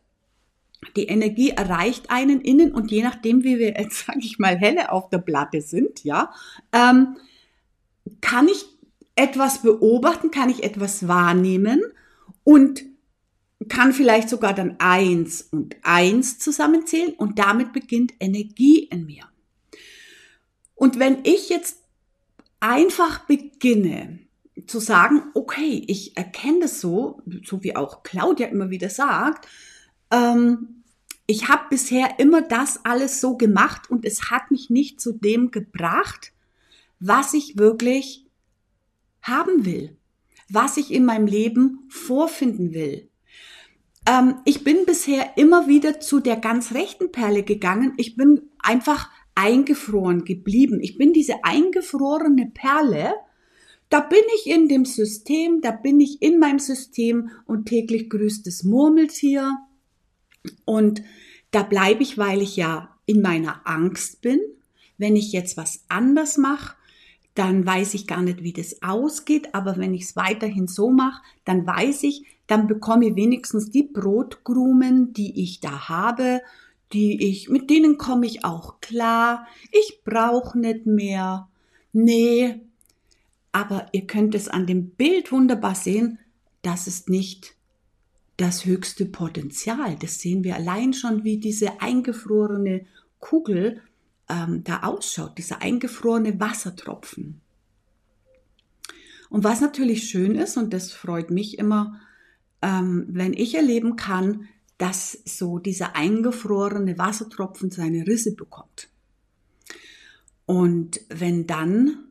Die 0.95 1.07
Energie 1.07 1.49
erreicht 1.49 2.11
einen 2.11 2.39
innen 2.41 2.71
und 2.71 2.91
je 2.91 3.01
nachdem, 3.01 3.43
wie 3.43 3.57
wir 3.57 3.69
jetzt, 3.69 3.97
sage 4.05 4.19
ich 4.19 4.37
mal, 4.37 4.55
helle 4.55 4.91
auf 4.91 5.09
der 5.09 5.17
Platte 5.17 5.61
sind, 5.61 6.03
ja, 6.03 6.31
ähm, 6.71 7.17
kann 8.21 8.47
ich 8.49 8.63
etwas 9.15 9.63
beobachten, 9.63 10.29
kann 10.29 10.51
ich 10.51 10.63
etwas 10.63 11.07
wahrnehmen 11.07 11.81
und 12.43 12.85
kann 13.69 13.93
vielleicht 13.93 14.29
sogar 14.29 14.53
dann 14.53 14.75
eins 14.79 15.41
und 15.41 15.75
eins 15.81 16.39
zusammenzählen 16.39 17.13
und 17.13 17.39
damit 17.39 17.73
beginnt 17.73 18.13
Energie 18.19 18.83
in 18.83 19.05
mir. 19.05 19.23
Und 20.75 20.99
wenn 20.99 21.19
ich 21.23 21.49
jetzt 21.49 21.79
einfach 22.59 23.25
beginne 23.25 24.19
zu 24.67 24.79
sagen, 24.79 25.23
okay, 25.33 25.83
ich 25.87 26.17
erkenne 26.17 26.61
das 26.61 26.81
so, 26.81 27.21
so 27.43 27.63
wie 27.63 27.75
auch 27.75 28.03
Claudia 28.03 28.47
immer 28.47 28.69
wieder 28.69 28.89
sagt, 28.89 29.47
ähm, 30.11 30.83
ich 31.27 31.47
habe 31.49 31.63
bisher 31.69 32.19
immer 32.19 32.41
das 32.41 32.85
alles 32.85 33.19
so 33.19 33.35
gemacht 33.35 33.89
und 33.89 34.05
es 34.05 34.29
hat 34.29 34.51
mich 34.51 34.69
nicht 34.69 35.01
zu 35.01 35.13
dem 35.13 35.51
gebracht, 35.51 36.33
was 36.99 37.33
ich 37.33 37.57
wirklich 37.57 38.25
haben 39.21 39.65
will, 39.65 39.97
was 40.49 40.77
ich 40.77 40.91
in 40.91 41.05
meinem 41.05 41.25
Leben 41.25 41.87
vorfinden 41.89 42.73
will. 42.73 43.09
Ähm, 44.05 44.35
ich 44.45 44.63
bin 44.63 44.85
bisher 44.85 45.37
immer 45.37 45.67
wieder 45.67 45.99
zu 45.99 46.19
der 46.19 46.37
ganz 46.37 46.73
rechten 46.73 47.11
Perle 47.11 47.43
gegangen. 47.43 47.93
Ich 47.97 48.15
bin 48.15 48.49
einfach 48.59 49.09
eingefroren 49.35 50.23
geblieben. 50.23 50.79
Ich 50.81 50.97
bin 50.97 51.13
diese 51.13 51.43
eingefrorene 51.43 52.51
Perle. 52.53 53.13
Da 53.89 53.99
bin 53.99 54.21
ich 54.35 54.51
in 54.51 54.67
dem 54.67 54.85
System, 54.85 55.61
da 55.61 55.71
bin 55.71 55.99
ich 55.99 56.21
in 56.21 56.39
meinem 56.39 56.59
System 56.59 57.29
und 57.45 57.65
täglich 57.65 58.09
grüßt 58.09 58.47
das 58.47 58.63
Murmeltier. 58.63 59.57
Und 60.65 61.03
da 61.51 61.63
bleibe 61.63 62.01
ich, 62.01 62.17
weil 62.17 62.41
ich 62.41 62.55
ja 62.55 62.97
in 63.05 63.21
meiner 63.21 63.61
Angst 63.65 64.21
bin. 64.21 64.39
Wenn 64.97 65.15
ich 65.15 65.31
jetzt 65.31 65.57
was 65.57 65.85
anders 65.89 66.37
mache, 66.37 66.75
dann 67.35 67.65
weiß 67.65 67.93
ich 67.95 68.07
gar 68.07 68.21
nicht, 68.21 68.43
wie 68.43 68.53
das 68.53 68.81
ausgeht. 68.81 69.53
Aber 69.53 69.77
wenn 69.77 69.93
ich 69.93 70.03
es 70.03 70.15
weiterhin 70.15 70.67
so 70.67 70.89
mache, 70.89 71.21
dann 71.43 71.67
weiß 71.67 72.03
ich, 72.03 72.25
dann 72.47 72.67
bekomme 72.67 73.07
ich 73.07 73.15
wenigstens 73.15 73.71
die 73.71 73.83
Brotkrumen, 73.83 75.13
die 75.13 75.41
ich 75.41 75.59
da 75.59 75.89
habe, 75.89 76.41
die 76.93 77.29
ich, 77.29 77.49
mit 77.49 77.69
denen 77.69 77.97
komme 77.97 78.25
ich 78.25 78.45
auch 78.45 78.79
klar. 78.81 79.47
Ich 79.71 80.01
brauche 80.03 80.57
nicht 80.57 80.85
mehr. 80.85 81.49
Nee. 81.91 82.61
Aber 83.51 83.87
ihr 83.93 84.05
könnt 84.05 84.35
es 84.35 84.47
an 84.47 84.67
dem 84.67 84.89
Bild 84.89 85.31
wunderbar 85.31 85.75
sehen, 85.75 86.19
das 86.61 86.87
ist 86.87 87.09
nicht 87.09 87.55
das 88.37 88.65
höchste 88.65 89.05
Potenzial. 89.05 89.95
Das 89.95 90.19
sehen 90.19 90.43
wir 90.43 90.55
allein 90.55 90.93
schon, 90.93 91.23
wie 91.23 91.37
diese 91.37 91.81
eingefrorene 91.81 92.85
Kugel 93.19 93.81
ähm, 94.29 94.63
da 94.63 94.83
ausschaut, 94.83 95.37
dieser 95.37 95.61
eingefrorene 95.61 96.39
Wassertropfen. 96.39 97.41
Und 99.29 99.43
was 99.43 99.61
natürlich 99.61 100.09
schön 100.09 100.35
ist, 100.35 100.57
und 100.57 100.73
das 100.73 100.91
freut 100.91 101.31
mich 101.31 101.57
immer, 101.57 101.99
ähm, 102.61 103.05
wenn 103.09 103.33
ich 103.33 103.55
erleben 103.55 103.95
kann, 103.95 104.47
dass 104.77 105.17
so 105.25 105.59
dieser 105.59 105.95
eingefrorene 105.95 106.97
Wassertropfen 106.97 107.71
seine 107.71 108.05
Risse 108.07 108.35
bekommt. 108.35 108.89
Und 110.45 111.01
wenn 111.09 111.47
dann 111.47 112.05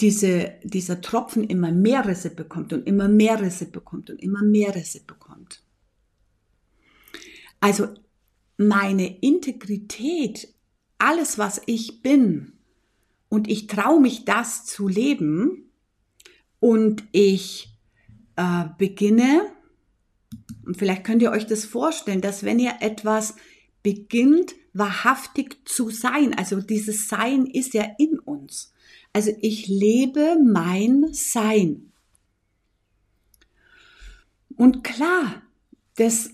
diese, 0.00 0.54
dieser 0.64 1.00
Tropfen 1.00 1.44
immer 1.44 1.70
mehr 1.70 2.06
Risse 2.06 2.30
bekommt 2.30 2.72
und 2.72 2.86
immer 2.86 3.08
mehr 3.08 3.40
Risse 3.40 3.66
bekommt 3.66 4.10
und 4.10 4.20
immer 4.20 4.42
mehr 4.42 4.74
Risse 4.74 5.00
bekommt. 5.00 5.62
Also 7.60 7.88
meine 8.56 9.20
Integrität, 9.20 10.52
alles, 10.98 11.38
was 11.38 11.62
ich 11.66 12.02
bin, 12.02 12.54
und 13.28 13.48
ich 13.48 13.66
traue 13.66 14.00
mich, 14.00 14.24
das 14.24 14.66
zu 14.66 14.88
leben, 14.88 15.70
und 16.58 17.04
ich 17.12 17.71
äh, 18.42 18.68
beginne, 18.78 19.42
und 20.64 20.76
vielleicht 20.76 21.04
könnt 21.04 21.22
ihr 21.22 21.30
euch 21.30 21.46
das 21.46 21.64
vorstellen, 21.64 22.20
dass 22.20 22.44
wenn 22.44 22.58
ihr 22.58 22.74
etwas 22.80 23.34
beginnt, 23.82 24.54
wahrhaftig 24.72 25.68
zu 25.68 25.90
sein, 25.90 26.34
also 26.34 26.60
dieses 26.60 27.08
Sein 27.08 27.46
ist 27.46 27.74
ja 27.74 27.84
in 27.98 28.18
uns. 28.18 28.72
Also 29.12 29.32
ich 29.40 29.66
lebe 29.66 30.38
mein 30.42 31.12
Sein. 31.12 31.92
Und 34.56 34.84
klar, 34.84 35.42
das 35.96 36.30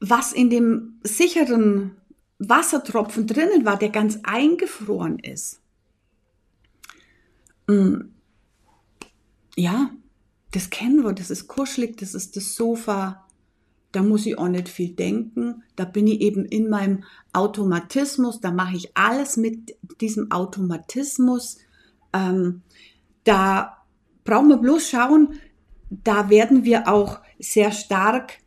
was 0.00 0.32
in 0.32 0.50
dem 0.50 1.00
sicheren 1.02 1.96
Wassertropfen 2.38 3.26
drinnen 3.26 3.64
war, 3.64 3.78
der 3.78 3.88
ganz 3.88 4.20
eingefroren 4.22 5.18
ist. 5.18 5.60
Mm. 7.66 8.12
Ja, 9.56 9.90
das 10.52 10.70
kennen 10.70 11.04
wir, 11.04 11.12
das 11.12 11.30
ist 11.30 11.48
kuschelig, 11.48 11.96
das 11.98 12.14
ist 12.14 12.36
das 12.36 12.54
Sofa, 12.54 13.26
da 13.92 14.02
muss 14.02 14.26
ich 14.26 14.38
auch 14.38 14.48
nicht 14.48 14.68
viel 14.68 14.94
denken, 14.94 15.62
da 15.76 15.84
bin 15.84 16.06
ich 16.06 16.20
eben 16.20 16.44
in 16.44 16.68
meinem 16.68 17.04
Automatismus, 17.32 18.40
da 18.40 18.50
mache 18.50 18.76
ich 18.76 18.96
alles 18.96 19.36
mit 19.36 19.76
diesem 20.00 20.30
Automatismus. 20.30 21.58
Ähm, 22.12 22.62
da 23.24 23.78
brauchen 24.24 24.48
wir 24.48 24.58
bloß 24.58 24.90
schauen, 24.90 25.40
da 25.90 26.28
werden 26.28 26.64
wir 26.64 26.88
auch 26.88 27.20
sehr 27.38 27.72
stark 27.72 28.38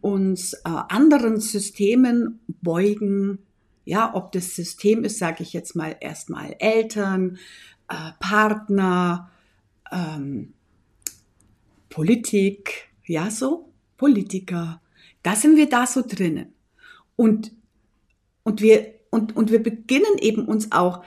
uns 0.00 0.52
äh, 0.52 0.58
anderen 0.64 1.40
Systemen 1.40 2.38
beugen. 2.46 3.40
Ja, 3.84 4.14
ob 4.14 4.30
das 4.30 4.54
System 4.54 5.02
ist, 5.02 5.18
sage 5.18 5.42
ich 5.42 5.52
jetzt 5.52 5.74
mal 5.74 5.96
erstmal 5.98 6.54
Eltern, 6.60 7.38
äh, 7.88 8.12
Partner, 8.20 9.30
ähm, 9.90 10.54
Politik, 11.98 12.90
ja 13.06 13.28
so, 13.28 13.72
Politiker. 13.96 14.80
Da 15.24 15.34
sind 15.34 15.56
wir 15.56 15.68
da 15.68 15.84
so 15.84 16.04
drinnen. 16.06 16.54
Und, 17.16 17.50
und 18.44 18.60
wir, 18.60 18.94
und, 19.10 19.34
und 19.34 19.50
wir 19.50 19.60
beginnen 19.60 20.16
eben 20.20 20.44
uns 20.44 20.70
auch, 20.70 21.02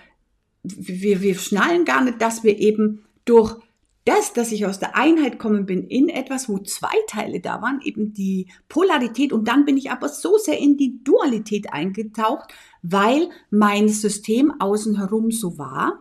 wir, 0.63 1.21
wir 1.21 1.35
schnallen 1.35 1.85
gar 1.85 2.03
nicht, 2.03 2.21
dass 2.21 2.43
wir 2.43 2.59
eben 2.59 3.05
durch 3.23 3.55
das, 4.03 4.33
dass 4.33 4.51
ich 4.51 4.65
aus 4.65 4.79
der 4.79 4.97
Einheit 4.97 5.39
kommen 5.39 5.65
bin 5.65 5.87
in 5.87 6.09
etwas, 6.09 6.49
wo 6.49 6.59
zwei 6.59 6.97
Teile 7.07 7.39
da 7.39 7.61
waren, 7.61 7.79
eben 7.85 8.11
die 8.11 8.47
Polarität 8.67 9.31
und 9.31 9.47
dann 9.47 9.63
bin 9.63 9.77
ich 9.77 9.91
aber 9.91 10.09
so 10.09 10.37
sehr 10.37 10.59
in 10.59 10.75
die 10.75 11.01
Dualität 11.05 11.71
eingetaucht, 11.71 12.53
weil 12.81 13.29
mein 13.49 13.87
System 13.87 14.59
außen 14.59 14.97
herum 14.97 15.31
so 15.31 15.57
war. 15.57 15.99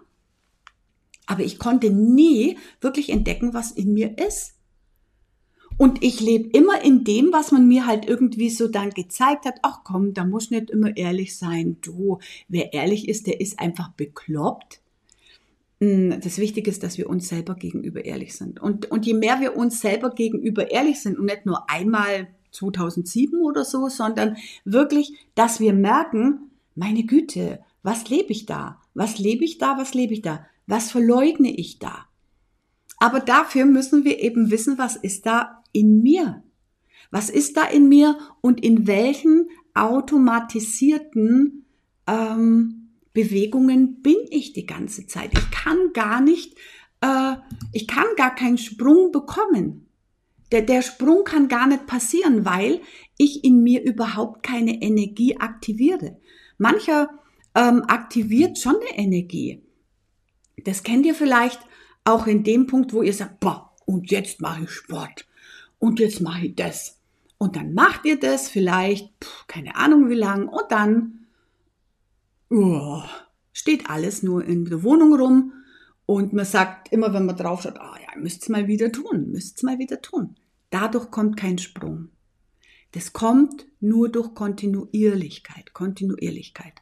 Aber 1.27 1.45
ich 1.45 1.61
konnte 1.61 1.91
nie 1.91 2.59
wirklich 2.81 3.11
entdecken, 3.11 3.55
was 3.55 3.71
in 3.71 3.95
mir 3.95 4.19
ist. 4.19 4.57
Und 5.81 6.05
ich 6.05 6.21
lebe 6.21 6.51
immer 6.51 6.85
in 6.85 7.05
dem, 7.05 7.33
was 7.33 7.53
man 7.53 7.67
mir 7.67 7.87
halt 7.87 8.07
irgendwie 8.07 8.51
so 8.51 8.69
dann 8.69 8.91
gezeigt 8.91 9.47
hat. 9.47 9.61
Ach 9.63 9.79
komm, 9.83 10.13
da 10.13 10.27
muss 10.27 10.51
nicht 10.51 10.69
immer 10.69 10.95
ehrlich 10.95 11.39
sein. 11.39 11.79
Du, 11.81 12.19
wer 12.49 12.75
ehrlich 12.75 13.09
ist, 13.09 13.27
der 13.27 13.41
ist 13.41 13.59
einfach 13.59 13.89
bekloppt. 13.93 14.83
Hm, 15.81 16.21
das 16.21 16.37
Wichtige 16.37 16.71
ist, 16.71 16.83
dass 16.83 16.99
wir 16.99 17.09
uns 17.09 17.31
selber 17.31 17.55
gegenüber 17.55 18.05
ehrlich 18.05 18.37
sind. 18.37 18.61
Und, 18.61 18.91
und 18.91 19.07
je 19.07 19.15
mehr 19.15 19.41
wir 19.41 19.57
uns 19.57 19.81
selber 19.81 20.11
gegenüber 20.11 20.71
ehrlich 20.71 21.01
sind 21.01 21.19
und 21.19 21.25
nicht 21.25 21.47
nur 21.47 21.71
einmal 21.71 22.29
2007 22.53 23.41
oder 23.41 23.65
so, 23.65 23.89
sondern 23.89 24.37
wirklich, 24.67 25.15
dass 25.35 25.61
wir 25.61 25.73
merken, 25.73 26.51
meine 26.75 27.05
Güte, 27.05 27.61
was 27.83 28.07
lebe 28.11 28.33
ich 28.33 28.45
da? 28.45 28.83
Was 28.93 29.19
lebe 29.19 29.47
ich 29.47 29.57
da? 29.57 29.79
Was 29.79 29.95
lebe 29.95 30.13
ich 30.13 30.21
da? 30.21 30.45
Was 30.67 30.91
verleugne 30.91 31.51
ich 31.51 31.79
da? 31.79 32.05
Aber 32.99 33.21
dafür 33.21 33.65
müssen 33.65 34.05
wir 34.05 34.19
eben 34.19 34.51
wissen, 34.51 34.77
was 34.77 34.95
ist 34.95 35.25
da 35.25 35.60
in 35.73 36.03
mir? 36.03 36.43
Was 37.11 37.31
ist 37.31 37.57
da 37.57 37.65
in 37.65 37.89
mir 37.89 38.19
und 38.41 38.63
in 38.63 38.87
welchen 38.87 39.49
automatisierten 39.75 41.67
ähm, 42.07 42.91
Bewegungen 43.13 44.03
bin 44.03 44.17
ich 44.31 44.53
die 44.53 44.67
ganze 44.67 45.07
Zeit? 45.07 45.31
Ich 45.33 45.51
kann 45.51 45.93
gar 45.93 46.21
nicht, 46.21 46.57
äh, 47.01 47.35
ich 47.73 47.89
kann 47.89 48.07
gar 48.17 48.35
keinen 48.35 48.59
Sprung 48.59 49.11
bekommen. 49.11 49.87
Der, 50.53 50.63
der 50.63 50.83
Sprung 50.83 51.25
kann 51.25 51.49
gar 51.49 51.67
nicht 51.67 51.87
passieren, 51.87 52.45
weil 52.45 52.81
ich 53.19 53.45
in 53.45 53.63
mir 53.63 53.83
überhaupt 53.83 54.43
keine 54.43 54.83
Energie 54.83 55.37
aktiviere. 55.37 56.19
Mancher 56.59 57.11
ähm, 57.55 57.83
aktiviert 57.83 58.59
schon 58.59 58.77
eine 58.77 58.99
Energie. 58.99 59.63
Das 60.65 60.83
kennt 60.83 61.07
ihr 61.07 61.15
vielleicht 61.15 61.61
auch 62.05 62.27
in 62.27 62.45
dem 62.45 62.67
Punkt, 62.67 62.93
wo 62.93 63.03
ihr 63.03 63.13
sagt, 63.13 63.41
boah, 63.41 63.75
und 63.87 64.11
jetzt 64.11 64.41
mache 64.41 64.65
ich 64.65 64.71
Sport 64.71 65.27
und 65.81 65.99
jetzt 65.99 66.21
mache 66.21 66.47
ich 66.47 66.55
das. 66.55 67.01
Und 67.39 67.57
dann 67.57 67.75
macht 67.75 68.05
ihr 68.05 68.21
das 68.21 68.49
vielleicht, 68.49 69.09
pff, 69.25 69.47
keine 69.49 69.75
Ahnung 69.75 70.09
wie 70.09 70.15
lang, 70.15 70.47
und 70.47 70.71
dann 70.71 71.27
oh, 72.51 73.03
steht 73.53 73.91
alles 73.91 74.23
nur 74.23 74.45
in 74.45 74.67
der 74.67 74.85
Wohnung 74.85 75.15
rum 75.15 75.53
und 76.07 76.33
man 76.33 76.45
sagt 76.45 76.93
immer, 76.93 77.13
wenn 77.15 77.27
man 77.27 77.37
drauf 77.37 77.63
schaut, 77.63 77.79
ah 77.79 77.97
ja, 78.01 78.21
müsst 78.21 78.49
mal 78.49 78.67
wieder 78.69 78.93
tun, 78.93 79.31
müsst 79.31 79.63
mal 79.63 79.79
wieder 79.79 80.03
tun. 80.03 80.37
Dadurch 80.69 81.11
kommt 81.11 81.37
kein 81.37 81.59
Sprung. 81.59 82.11
Das 82.93 83.13
kommt 83.13 83.67
nur 83.81 84.09
durch 84.09 84.35
Kontinuierlichkeit, 84.35 85.73
Kontinuierlichkeit. 85.73 86.75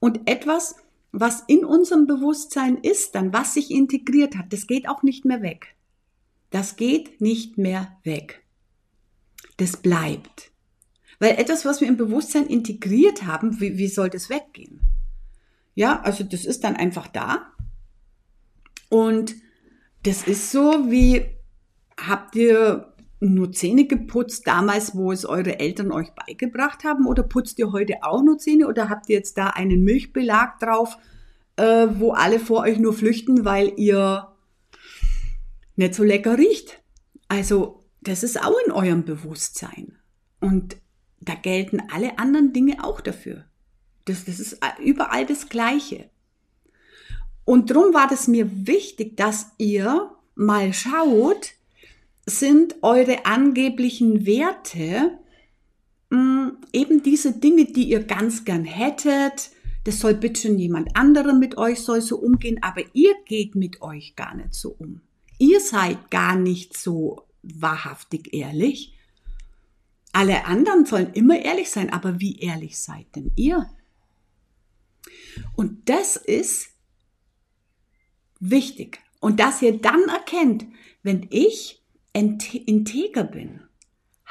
Und 0.00 0.28
etwas, 0.28 0.76
was 1.12 1.44
in 1.46 1.64
unserem 1.64 2.06
Bewusstsein 2.06 2.78
ist, 2.78 3.14
dann 3.14 3.32
was 3.32 3.54
sich 3.54 3.70
integriert 3.70 4.36
hat, 4.36 4.52
das 4.52 4.66
geht 4.66 4.88
auch 4.88 5.02
nicht 5.02 5.24
mehr 5.24 5.42
weg. 5.42 5.76
Das 6.52 6.76
geht 6.76 7.20
nicht 7.20 7.58
mehr 7.58 7.98
weg. 8.04 8.44
Das 9.56 9.78
bleibt. 9.78 10.52
Weil 11.18 11.38
etwas, 11.38 11.64
was 11.64 11.80
wir 11.80 11.88
im 11.88 11.96
Bewusstsein 11.96 12.46
integriert 12.46 13.24
haben, 13.24 13.60
wie, 13.60 13.78
wie 13.78 13.88
soll 13.88 14.10
das 14.10 14.28
weggehen? 14.28 14.80
Ja, 15.74 16.00
also 16.02 16.24
das 16.24 16.44
ist 16.44 16.62
dann 16.62 16.76
einfach 16.76 17.08
da. 17.08 17.52
Und 18.90 19.34
das 20.02 20.24
ist 20.24 20.50
so 20.50 20.90
wie, 20.90 21.24
habt 21.96 22.36
ihr 22.36 22.92
nur 23.20 23.52
Zähne 23.52 23.86
geputzt 23.86 24.46
damals, 24.46 24.94
wo 24.94 25.10
es 25.10 25.24
eure 25.24 25.58
Eltern 25.58 25.90
euch 25.90 26.10
beigebracht 26.10 26.84
haben? 26.84 27.06
Oder 27.06 27.22
putzt 27.22 27.58
ihr 27.58 27.72
heute 27.72 28.02
auch 28.02 28.22
nur 28.22 28.36
Zähne? 28.36 28.66
Oder 28.66 28.90
habt 28.90 29.08
ihr 29.08 29.16
jetzt 29.16 29.38
da 29.38 29.46
einen 29.46 29.84
Milchbelag 29.84 30.58
drauf, 30.58 30.98
äh, 31.56 31.86
wo 31.94 32.12
alle 32.12 32.40
vor 32.40 32.60
euch 32.60 32.78
nur 32.78 32.92
flüchten, 32.92 33.46
weil 33.46 33.72
ihr 33.76 34.31
nicht 35.76 35.94
so 35.94 36.04
lecker 36.04 36.38
riecht? 36.38 36.82
Also, 37.28 37.84
das 38.00 38.22
ist 38.22 38.42
auch 38.42 38.56
in 38.66 38.72
eurem 38.72 39.04
Bewusstsein. 39.04 39.98
Und 40.40 40.76
da 41.20 41.34
gelten 41.34 41.80
alle 41.92 42.18
anderen 42.18 42.52
Dinge 42.52 42.84
auch 42.84 43.00
dafür. 43.00 43.44
Das, 44.04 44.24
das 44.24 44.40
ist 44.40 44.58
überall 44.82 45.24
das 45.24 45.48
Gleiche. 45.48 46.10
Und 47.44 47.70
darum 47.70 47.94
war 47.94 48.08
das 48.08 48.28
mir 48.28 48.66
wichtig, 48.66 49.16
dass 49.16 49.52
ihr 49.58 50.10
mal 50.34 50.72
schaut, 50.72 51.52
sind 52.26 52.76
eure 52.82 53.26
angeblichen 53.26 54.26
Werte 54.26 55.18
mh, 56.10 56.18
mm, 56.18 56.56
eben 56.72 57.02
diese 57.02 57.32
Dinge, 57.32 57.64
die 57.64 57.84
ihr 57.84 58.04
ganz 58.04 58.44
gern 58.44 58.64
hättet. 58.64 59.50
Das 59.84 59.98
soll 59.98 60.14
bitte 60.14 60.42
schon 60.42 60.58
jemand 60.58 60.96
anderer 60.96 61.32
mit 61.32 61.58
euch 61.58 61.80
soll 61.80 62.00
so 62.00 62.18
umgehen, 62.18 62.58
aber 62.62 62.82
ihr 62.92 63.14
geht 63.26 63.56
mit 63.56 63.82
euch 63.82 64.14
gar 64.14 64.34
nicht 64.34 64.54
so 64.54 64.76
um. 64.78 65.00
Ihr 65.42 65.58
seid 65.58 66.08
gar 66.12 66.36
nicht 66.36 66.76
so 66.76 67.26
wahrhaftig 67.42 68.32
ehrlich. 68.32 68.96
Alle 70.12 70.44
anderen 70.44 70.86
sollen 70.86 71.12
immer 71.14 71.36
ehrlich 71.36 71.68
sein, 71.68 71.92
aber 71.92 72.20
wie 72.20 72.38
ehrlich 72.38 72.78
seid 72.78 73.16
denn 73.16 73.32
ihr? 73.34 73.68
Und 75.56 75.88
das 75.88 76.14
ist 76.14 76.68
wichtig. 78.38 79.00
Und 79.18 79.40
dass 79.40 79.60
ihr 79.62 79.82
dann 79.82 80.04
erkennt, 80.04 80.64
wenn 81.02 81.26
ich 81.30 81.82
integer 82.12 83.24
bin, 83.24 83.62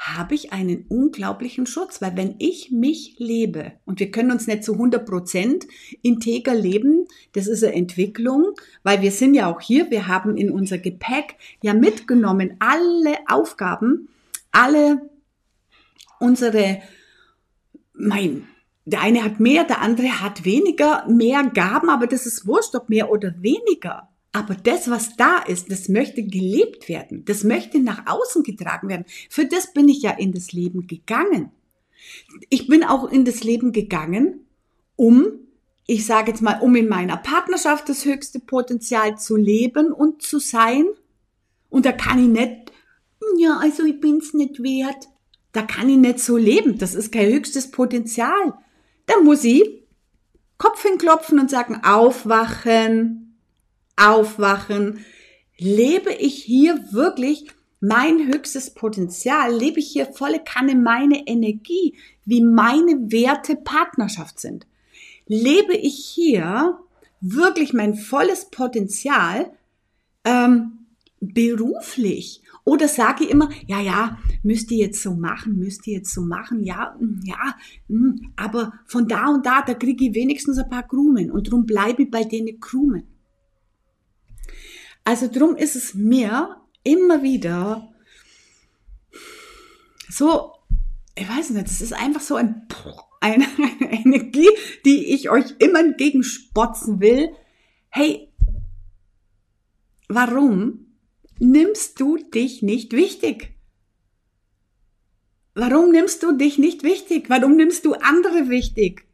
habe 0.02 0.34
ich 0.34 0.52
einen 0.52 0.84
unglaublichen 0.88 1.64
Schutz, 1.64 2.02
weil 2.02 2.16
wenn 2.16 2.34
ich 2.38 2.72
mich 2.72 3.14
lebe 3.18 3.72
und 3.84 4.00
wir 4.00 4.10
können 4.10 4.32
uns 4.32 4.48
nicht 4.48 4.64
zu 4.64 4.72
100 4.72 5.06
Prozent 5.06 5.66
integer 6.02 6.54
leben, 6.54 7.06
das 7.34 7.46
ist 7.46 7.62
eine 7.62 7.74
Entwicklung, 7.74 8.54
weil 8.82 9.00
wir 9.00 9.12
sind 9.12 9.34
ja 9.34 9.52
auch 9.52 9.60
hier, 9.60 9.92
wir 9.92 10.08
haben 10.08 10.36
in 10.36 10.50
unser 10.50 10.78
Gepäck 10.78 11.36
ja 11.62 11.72
mitgenommen 11.72 12.56
alle 12.58 13.16
Aufgaben, 13.28 14.08
alle 14.50 15.08
unsere, 16.18 16.82
mein, 17.92 18.48
der 18.84 19.02
eine 19.02 19.22
hat 19.22 19.38
mehr, 19.38 19.62
der 19.62 19.82
andere 19.82 20.20
hat 20.20 20.44
weniger, 20.44 21.06
mehr 21.08 21.44
Gaben, 21.44 21.88
aber 21.88 22.08
das 22.08 22.26
ist 22.26 22.46
wurscht, 22.46 22.74
ob 22.74 22.88
mehr 22.88 23.08
oder 23.08 23.34
weniger. 23.40 24.08
Aber 24.32 24.54
das, 24.54 24.88
was 24.88 25.16
da 25.16 25.38
ist, 25.38 25.70
das 25.70 25.88
möchte 25.88 26.22
gelebt 26.22 26.88
werden. 26.88 27.24
Das 27.26 27.44
möchte 27.44 27.80
nach 27.80 28.06
außen 28.06 28.42
getragen 28.42 28.88
werden. 28.88 29.04
Für 29.28 29.44
das 29.44 29.74
bin 29.74 29.88
ich 29.88 30.02
ja 30.02 30.12
in 30.12 30.32
das 30.32 30.52
Leben 30.52 30.86
gegangen. 30.86 31.50
Ich 32.48 32.66
bin 32.66 32.82
auch 32.82 33.10
in 33.10 33.26
das 33.26 33.44
Leben 33.44 33.72
gegangen, 33.72 34.46
um, 34.96 35.26
ich 35.86 36.06
sage 36.06 36.30
jetzt 36.30 36.42
mal, 36.42 36.60
um 36.60 36.74
in 36.76 36.88
meiner 36.88 37.18
Partnerschaft 37.18 37.88
das 37.88 38.04
höchste 38.06 38.40
Potenzial 38.40 39.18
zu 39.18 39.36
leben 39.36 39.92
und 39.92 40.22
zu 40.22 40.38
sein. 40.38 40.86
Und 41.68 41.84
da 41.84 41.92
kann 41.92 42.18
ich 42.18 42.28
nicht, 42.28 42.72
ja, 43.36 43.58
also 43.58 43.84
ich 43.84 44.00
bin's 44.00 44.32
nicht 44.32 44.62
wert. 44.62 45.08
Da 45.52 45.62
kann 45.62 45.90
ich 45.90 45.98
nicht 45.98 46.18
so 46.18 46.38
leben. 46.38 46.78
Das 46.78 46.94
ist 46.94 47.12
kein 47.12 47.30
höchstes 47.30 47.70
Potenzial. 47.70 48.54
Da 49.04 49.20
muss 49.20 49.44
ich 49.44 49.82
Kopf 50.56 50.82
hinklopfen 50.82 51.38
und 51.38 51.50
sagen, 51.50 51.82
aufwachen, 51.84 53.21
aufwachen? 53.96 55.04
Lebe 55.58 56.12
ich 56.12 56.42
hier 56.42 56.92
wirklich 56.92 57.46
mein 57.80 58.32
höchstes 58.32 58.74
Potenzial? 58.74 59.54
Lebe 59.54 59.80
ich 59.80 59.90
hier 59.90 60.06
volle 60.06 60.40
Kanne 60.44 60.74
meine 60.74 61.26
Energie, 61.26 61.96
wie 62.24 62.42
meine 62.42 63.10
Werte 63.12 63.56
Partnerschaft 63.56 64.40
sind? 64.40 64.66
Lebe 65.26 65.74
ich 65.74 66.04
hier 66.14 66.78
wirklich 67.20 67.72
mein 67.72 67.94
volles 67.94 68.50
Potenzial 68.50 69.52
ähm, 70.24 70.86
beruflich? 71.20 72.42
Oder 72.64 72.86
sage 72.86 73.24
ich 73.24 73.30
immer, 73.30 73.50
ja, 73.66 73.80
ja, 73.80 74.18
müsst 74.42 74.70
ihr 74.70 74.78
jetzt 74.78 75.02
so 75.02 75.14
machen, 75.14 75.58
müsst 75.58 75.86
ihr 75.86 75.98
jetzt 75.98 76.14
so 76.14 76.22
machen, 76.22 76.62
ja, 76.62 76.94
hm, 76.98 77.20
ja, 77.24 77.56
hm, 77.88 78.32
aber 78.36 78.72
von 78.86 79.08
da 79.08 79.28
und 79.28 79.44
da, 79.44 79.62
da 79.62 79.74
kriege 79.74 80.06
ich 80.06 80.14
wenigstens 80.14 80.58
ein 80.58 80.70
paar 80.70 80.86
Krumen 80.86 81.30
und 81.32 81.48
darum 81.48 81.66
bleibe 81.66 82.04
ich 82.04 82.10
bei 82.10 82.22
denen 82.22 82.60
Krumen. 82.60 83.04
Also 85.04 85.28
drum 85.28 85.56
ist 85.56 85.76
es 85.76 85.94
mir 85.94 86.56
immer 86.84 87.22
wieder 87.22 87.92
so, 90.08 90.52
ich 91.14 91.28
weiß 91.28 91.50
nicht, 91.50 91.66
es 91.66 91.80
ist 91.80 91.94
einfach 91.94 92.20
so 92.20 92.36
ein, 92.36 92.66
eine, 93.20 93.46
eine 93.80 93.92
Energie, 93.92 94.48
die 94.84 95.14
ich 95.14 95.30
euch 95.30 95.54
immer 95.58 95.80
entgegenspotzen 95.80 97.00
will. 97.00 97.30
Hey, 97.88 98.32
warum 100.08 100.86
nimmst 101.38 101.98
du 101.98 102.18
dich 102.18 102.62
nicht 102.62 102.92
wichtig? 102.92 103.54
Warum 105.54 105.90
nimmst 105.90 106.22
du 106.22 106.32
dich 106.32 106.58
nicht 106.58 106.82
wichtig? 106.82 107.28
Warum 107.28 107.56
nimmst 107.56 107.84
du 107.84 107.94
andere 107.94 108.48
wichtig? 108.48 109.06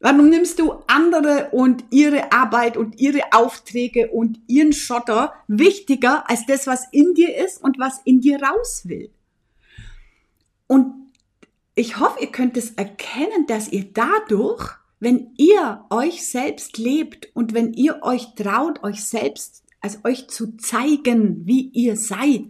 Warum 0.00 0.28
nimmst 0.28 0.60
du 0.60 0.74
andere 0.86 1.48
und 1.50 1.84
ihre 1.90 2.30
Arbeit 2.30 2.76
und 2.76 3.00
ihre 3.00 3.32
Aufträge 3.32 4.08
und 4.08 4.38
ihren 4.46 4.72
Schotter 4.72 5.32
wichtiger 5.48 6.30
als 6.30 6.46
das, 6.46 6.68
was 6.68 6.84
in 6.92 7.14
dir 7.14 7.36
ist 7.36 7.62
und 7.62 7.80
was 7.80 8.00
in 8.04 8.20
dir 8.20 8.40
raus 8.40 8.82
will? 8.84 9.10
Und 10.68 10.94
ich 11.74 11.98
hoffe, 11.98 12.20
ihr 12.20 12.30
könnt 12.30 12.56
es 12.56 12.72
erkennen, 12.72 13.46
dass 13.48 13.68
ihr 13.72 13.86
dadurch, 13.92 14.70
wenn 15.00 15.32
ihr 15.36 15.84
euch 15.90 16.28
selbst 16.28 16.78
lebt 16.78 17.34
und 17.34 17.52
wenn 17.52 17.72
ihr 17.72 18.02
euch 18.02 18.34
traut, 18.36 18.84
euch 18.84 19.04
selbst, 19.04 19.64
als 19.80 20.04
euch 20.04 20.28
zu 20.28 20.56
zeigen, 20.58 21.44
wie 21.44 21.70
ihr 21.70 21.96
seid, 21.96 22.42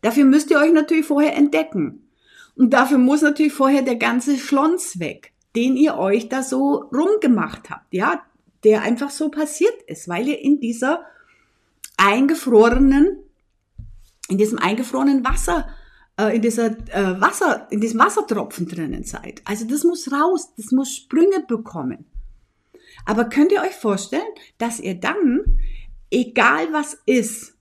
dafür 0.00 0.24
müsst 0.24 0.50
ihr 0.50 0.58
euch 0.58 0.72
natürlich 0.72 1.06
vorher 1.06 1.34
entdecken. 1.34 2.08
Und 2.54 2.70
dafür 2.70 2.96
muss 2.96 3.20
natürlich 3.20 3.52
vorher 3.52 3.82
der 3.82 3.96
ganze 3.96 4.38
Schlons 4.38 4.98
weg 4.98 5.34
den 5.56 5.76
ihr 5.76 5.96
euch 5.96 6.28
da 6.28 6.42
so 6.42 6.84
rumgemacht 6.92 7.70
habt, 7.70 7.92
ja, 7.92 8.22
der 8.64 8.82
einfach 8.82 9.10
so 9.10 9.30
passiert 9.30 9.82
ist, 9.86 10.08
weil 10.08 10.28
ihr 10.28 10.40
in 10.40 10.60
dieser 10.60 11.04
eingefrorenen, 11.96 13.18
in 14.28 14.38
diesem 14.38 14.58
eingefrorenen 14.58 15.24
Wasser, 15.24 15.68
äh, 16.18 16.36
in 16.36 16.42
dieser 16.42 16.66
äh, 16.66 17.20
Wasser, 17.20 17.68
in 17.70 17.80
diesem 17.80 18.00
Wassertropfen 18.00 18.68
drinnen 18.68 19.04
seid. 19.04 19.42
Also 19.44 19.66
das 19.66 19.84
muss 19.84 20.12
raus, 20.12 20.52
das 20.56 20.72
muss 20.72 20.94
Sprünge 20.94 21.44
bekommen. 21.46 22.04
Aber 23.04 23.24
könnt 23.26 23.52
ihr 23.52 23.62
euch 23.62 23.74
vorstellen, 23.74 24.22
dass 24.58 24.80
ihr 24.80 24.94
dann, 24.94 25.58
egal 26.10 26.72
was 26.72 26.98
ist, 27.06 27.54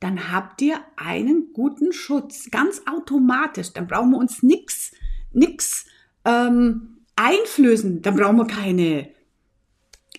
dann 0.00 0.32
habt 0.32 0.60
ihr 0.62 0.80
einen 0.96 1.52
guten 1.52 1.92
Schutz, 1.92 2.50
ganz 2.50 2.82
automatisch. 2.90 3.72
Dann 3.72 3.86
brauchen 3.86 4.10
wir 4.10 4.18
uns 4.18 4.42
nichts 4.42 4.92
nix, 5.32 5.86
ähm, 6.24 6.91
einflößen. 7.16 8.02
Dann 8.02 8.16
brauchen 8.16 8.36
wir 8.36 8.46
keine, 8.46 9.08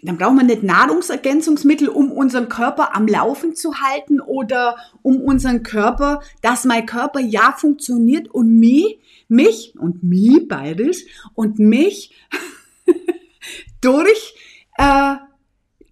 dann 0.01 0.17
brauchen 0.17 0.37
wir 0.37 0.43
nicht 0.43 0.63
Nahrungsergänzungsmittel, 0.63 1.87
um 1.89 2.11
unseren 2.11 2.49
Körper 2.49 2.95
am 2.95 3.07
Laufen 3.07 3.55
zu 3.55 3.75
halten 3.81 4.19
oder 4.19 4.77
um 5.01 5.21
unseren 5.21 5.63
Körper, 5.63 6.21
dass 6.41 6.65
mein 6.65 6.85
Körper 6.85 7.19
ja 7.19 7.53
funktioniert 7.57 8.27
und 8.27 8.59
mich, 8.59 8.99
mich 9.27 9.73
und 9.77 10.03
mich 10.03 10.47
bayerisch 10.47 11.05
und 11.33 11.59
mich 11.59 12.13
durch 13.81 14.35
äh, 14.77 15.15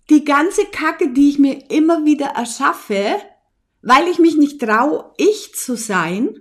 die 0.10 0.26
ganze 0.26 0.66
Kacke, 0.66 1.14
die 1.14 1.30
ich 1.30 1.40
mir 1.40 1.72
immer 1.72 2.06
wieder 2.06 2.28
erschaffe, 2.28 3.16
weil 3.82 4.08
ich 4.10 4.20
mich 4.20 4.36
nicht 4.36 4.60
traue, 4.60 5.12
ich 5.18 5.56
zu 5.56 5.76
sein, 5.76 6.36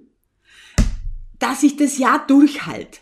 dass 1.39 1.63
ich 1.63 1.77
das 1.77 1.97
ja 1.99 2.19
durchhalte. 2.19 2.99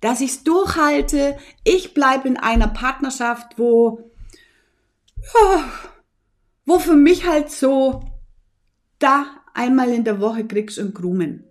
Dass 0.00 0.20
ich 0.20 0.30
es 0.30 0.44
durchhalte. 0.44 1.36
Ich 1.64 1.94
bleibe 1.94 2.28
in 2.28 2.36
einer 2.36 2.68
Partnerschaft, 2.68 3.58
wo, 3.58 4.10
ja, 5.34 5.64
wo 6.66 6.78
für 6.78 6.94
mich 6.94 7.26
halt 7.26 7.50
so, 7.50 8.02
da 8.98 9.26
einmal 9.54 9.90
in 9.90 10.04
der 10.04 10.20
Woche 10.20 10.46
kriegst 10.46 10.78
du 10.78 10.82
einen 10.82 10.94
Krumen. 10.94 11.44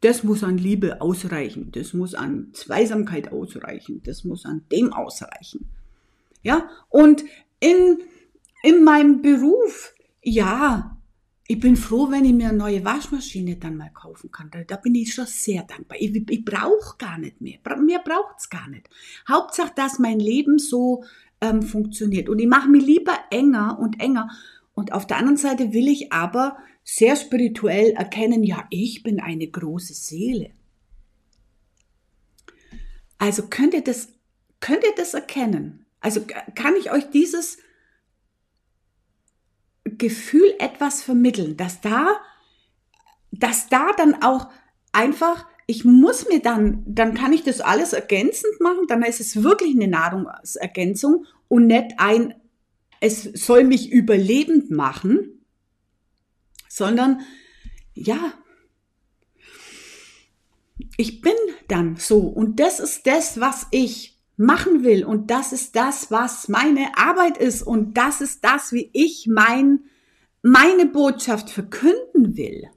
Das 0.00 0.22
muss 0.22 0.44
an 0.44 0.58
Liebe 0.58 1.00
ausreichen. 1.00 1.72
Das 1.72 1.94
muss 1.94 2.14
an 2.14 2.50
Zweisamkeit 2.52 3.32
ausreichen. 3.32 4.02
Das 4.04 4.24
muss 4.24 4.44
an 4.44 4.62
dem 4.70 4.92
ausreichen. 4.92 5.70
Ja, 6.42 6.68
und 6.90 7.24
in, 7.58 8.00
in 8.62 8.84
meinem 8.84 9.22
Beruf, 9.22 9.94
ja, 10.22 10.93
ich 11.46 11.60
bin 11.60 11.76
froh, 11.76 12.10
wenn 12.10 12.24
ich 12.24 12.32
mir 12.32 12.48
eine 12.48 12.58
neue 12.58 12.84
Waschmaschine 12.84 13.56
dann 13.56 13.76
mal 13.76 13.90
kaufen 13.90 14.30
kann. 14.30 14.50
Da, 14.50 14.64
da 14.64 14.76
bin 14.76 14.94
ich 14.94 15.12
schon 15.12 15.26
sehr 15.26 15.62
dankbar. 15.64 15.98
Ich, 16.00 16.14
ich 16.30 16.44
brauche 16.44 16.96
gar 16.96 17.18
nicht 17.18 17.40
mehr. 17.40 17.58
Mehr 17.80 17.98
braucht's 17.98 18.48
gar 18.48 18.68
nicht. 18.68 18.88
Hauptsache, 19.28 19.72
dass 19.76 19.98
mein 19.98 20.20
Leben 20.20 20.58
so 20.58 21.04
ähm, 21.42 21.62
funktioniert. 21.62 22.30
Und 22.30 22.38
ich 22.38 22.46
mache 22.46 22.70
mich 22.70 22.84
lieber 22.84 23.12
enger 23.30 23.78
und 23.78 24.00
enger. 24.00 24.30
Und 24.74 24.92
auf 24.92 25.06
der 25.06 25.18
anderen 25.18 25.36
Seite 25.36 25.74
will 25.74 25.88
ich 25.88 26.12
aber 26.12 26.56
sehr 26.82 27.14
spirituell 27.16 27.92
erkennen, 27.92 28.42
ja, 28.42 28.66
ich 28.70 29.02
bin 29.02 29.20
eine 29.20 29.46
große 29.46 29.94
Seele. 29.94 30.50
Also 33.18 33.48
könnt 33.48 33.74
ihr 33.74 33.84
das, 33.84 34.08
könnt 34.60 34.82
ihr 34.82 34.94
das 34.96 35.14
erkennen? 35.14 35.84
Also 36.00 36.24
kann 36.54 36.74
ich 36.76 36.90
euch 36.90 37.10
dieses 37.10 37.58
Gefühl 39.84 40.54
etwas 40.58 41.02
vermitteln, 41.02 41.56
dass 41.56 41.80
da, 41.80 42.08
dass 43.30 43.68
da 43.68 43.92
dann 43.96 44.22
auch 44.22 44.48
einfach, 44.92 45.46
ich 45.66 45.84
muss 45.84 46.28
mir 46.28 46.40
dann, 46.40 46.82
dann 46.86 47.14
kann 47.14 47.32
ich 47.32 47.42
das 47.42 47.60
alles 47.60 47.92
ergänzend 47.92 48.60
machen, 48.60 48.86
dann 48.88 49.02
ist 49.02 49.20
es 49.20 49.42
wirklich 49.42 49.74
eine 49.74 49.88
Nahrungsergänzung 49.88 51.26
und 51.48 51.66
nicht 51.66 51.94
ein, 51.98 52.34
es 53.00 53.24
soll 53.24 53.64
mich 53.64 53.90
überlebend 53.90 54.70
machen, 54.70 55.44
sondern 56.68 57.20
ja, 57.94 58.32
ich 60.96 61.20
bin 61.20 61.34
dann 61.68 61.96
so 61.96 62.20
und 62.20 62.60
das 62.60 62.80
ist 62.80 63.06
das, 63.06 63.40
was 63.40 63.66
ich 63.70 64.13
machen 64.36 64.82
will. 64.82 65.04
Und 65.04 65.30
das 65.30 65.52
ist 65.52 65.76
das, 65.76 66.10
was 66.10 66.48
meine 66.48 66.96
Arbeit 66.96 67.38
ist. 67.38 67.62
Und 67.62 67.96
das 67.96 68.20
ist 68.20 68.44
das, 68.44 68.72
wie 68.72 68.90
ich 68.92 69.26
mein, 69.26 69.80
meine 70.42 70.86
Botschaft 70.86 71.50
verkünden 71.50 72.36
will. 72.36 72.68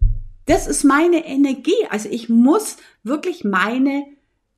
Das 0.45 0.67
ist 0.67 0.83
meine 0.83 1.25
Energie. 1.25 1.85
Also 1.89 2.09
ich 2.09 2.29
muss 2.29 2.77
wirklich 3.03 3.43
meine 3.43 4.05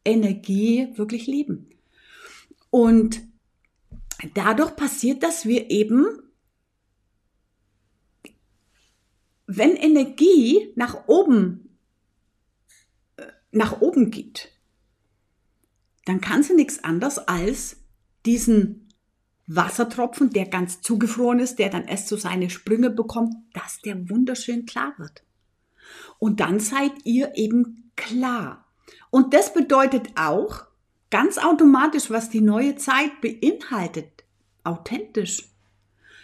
Energie 0.06 0.90
wirklich 0.96 1.26
lieben. 1.28 1.70
Und 2.70 3.22
dadurch 4.34 4.76
passiert, 4.76 5.24
dass 5.24 5.46
wir 5.46 5.72
eben, 5.72 6.06
wenn 9.48 9.76
Energie 9.76 10.72
nach 10.76 11.08
oben, 11.08 11.78
äh, 13.18 13.26
nach 13.52 13.82
oben 13.82 14.12
geht, 14.12 14.52
dann 16.10 16.22
kann 16.22 16.42
sie 16.42 16.56
nichts 16.56 16.84
anderes 16.84 17.20
als 17.20 17.78
diesen 18.26 18.90
Wassertropfen, 19.46 20.32
der 20.32 20.46
ganz 20.46 20.82
zugefroren 20.82 21.40
ist, 21.40 21.60
der 21.60 21.70
dann 21.70 21.86
erst 21.86 22.08
so 22.08 22.18
seine 22.18 22.50
Sprünge 22.50 22.90
bekommt, 22.90 23.36
dass 23.54 23.82
der 23.82 24.10
wunderschön 24.10 24.66
klar 24.66 24.94
wird. 24.98 25.24
Und 26.18 26.40
dann 26.40 26.60
seid 26.60 26.92
ihr 27.04 27.36
eben 27.36 27.92
klar. 27.96 28.66
Und 29.10 29.34
das 29.34 29.54
bedeutet 29.54 30.10
auch 30.16 30.66
ganz 31.10 31.38
automatisch, 31.38 32.10
was 32.10 32.30
die 32.30 32.42
neue 32.42 32.76
Zeit 32.76 33.22
beinhaltet, 33.22 34.24
authentisch. 34.64 35.50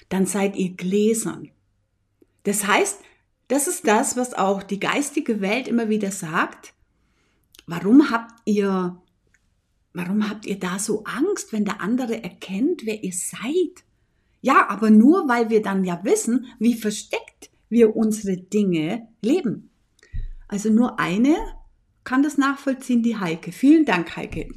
Dann 0.10 0.26
seid 0.26 0.56
ihr 0.56 0.76
gläsern. 0.76 1.50
Das 2.44 2.68
heißt, 2.68 3.00
das 3.48 3.68
ist 3.68 3.88
das, 3.88 4.18
was 4.18 4.34
auch 4.34 4.64
die 4.64 4.80
geistige 4.80 5.42
Welt 5.42 5.68
immer 5.68 5.90
wieder 5.90 6.12
sagt. 6.12 6.74
Warum 7.66 8.12
habt 8.12 8.42
ihr 8.46 9.02
Warum 9.96 10.30
habt 10.30 10.46
ihr 10.46 10.60
da 10.60 10.78
so 10.78 11.06
Angst, 11.06 11.54
wenn 11.54 11.64
der 11.64 11.80
andere 11.80 12.22
erkennt, 12.22 12.86
wer 12.86 13.02
ihr 13.02 13.14
seid? 13.14 13.86
Ja, 14.42 14.68
aber 14.68 14.90
nur 14.90 15.30
weil 15.30 15.50
wir 15.50 15.62
dann 15.62 15.86
ja 15.86 16.04
wissen, 16.04 16.48
wie 16.60 16.76
versteckt 16.76 17.50
wir 17.70 17.96
unsere 17.96 18.36
Dinge 18.36 19.08
leben. 19.22 19.70
Also 20.50 20.70
nur 20.70 21.00
eine 21.00 21.38
kann 22.04 22.24
das 22.24 22.38
nachvollziehen, 22.38 23.04
die 23.04 23.18
Heike. 23.18 23.54
Vielen 23.54 23.86
Dank, 23.86 24.18
Heike. 24.18 24.50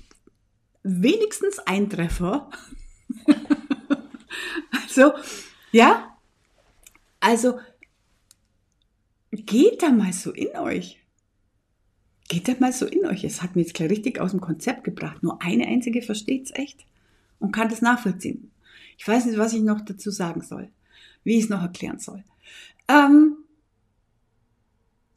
Wenigstens 0.82 1.60
ein 1.60 1.88
Treffer. 1.88 2.50
also, 4.82 5.12
ja, 5.70 6.18
also 7.20 7.60
geht 9.30 9.82
da 9.84 9.90
mal 9.90 10.12
so 10.12 10.32
in 10.32 10.56
euch. 10.56 10.97
Geht 12.28 12.46
das 12.46 12.60
mal 12.60 12.72
so 12.72 12.86
in 12.86 13.06
euch. 13.06 13.24
Es 13.24 13.42
hat 13.42 13.56
mir 13.56 13.62
jetzt 13.62 13.74
gleich 13.74 13.90
richtig 13.90 14.20
aus 14.20 14.32
dem 14.32 14.40
Konzept 14.40 14.84
gebracht. 14.84 15.22
Nur 15.22 15.40
eine 15.42 15.66
einzige 15.66 16.02
versteht 16.02 16.44
es 16.44 16.54
echt 16.54 16.84
und 17.38 17.52
kann 17.52 17.70
das 17.70 17.80
nachvollziehen. 17.80 18.50
Ich 18.98 19.08
weiß 19.08 19.24
nicht, 19.24 19.38
was 19.38 19.54
ich 19.54 19.62
noch 19.62 19.80
dazu 19.80 20.10
sagen 20.10 20.42
soll, 20.42 20.68
wie 21.24 21.38
ich 21.38 21.44
es 21.44 21.50
noch 21.50 21.62
erklären 21.62 21.98
soll. 21.98 22.22
Ähm, 22.86 23.36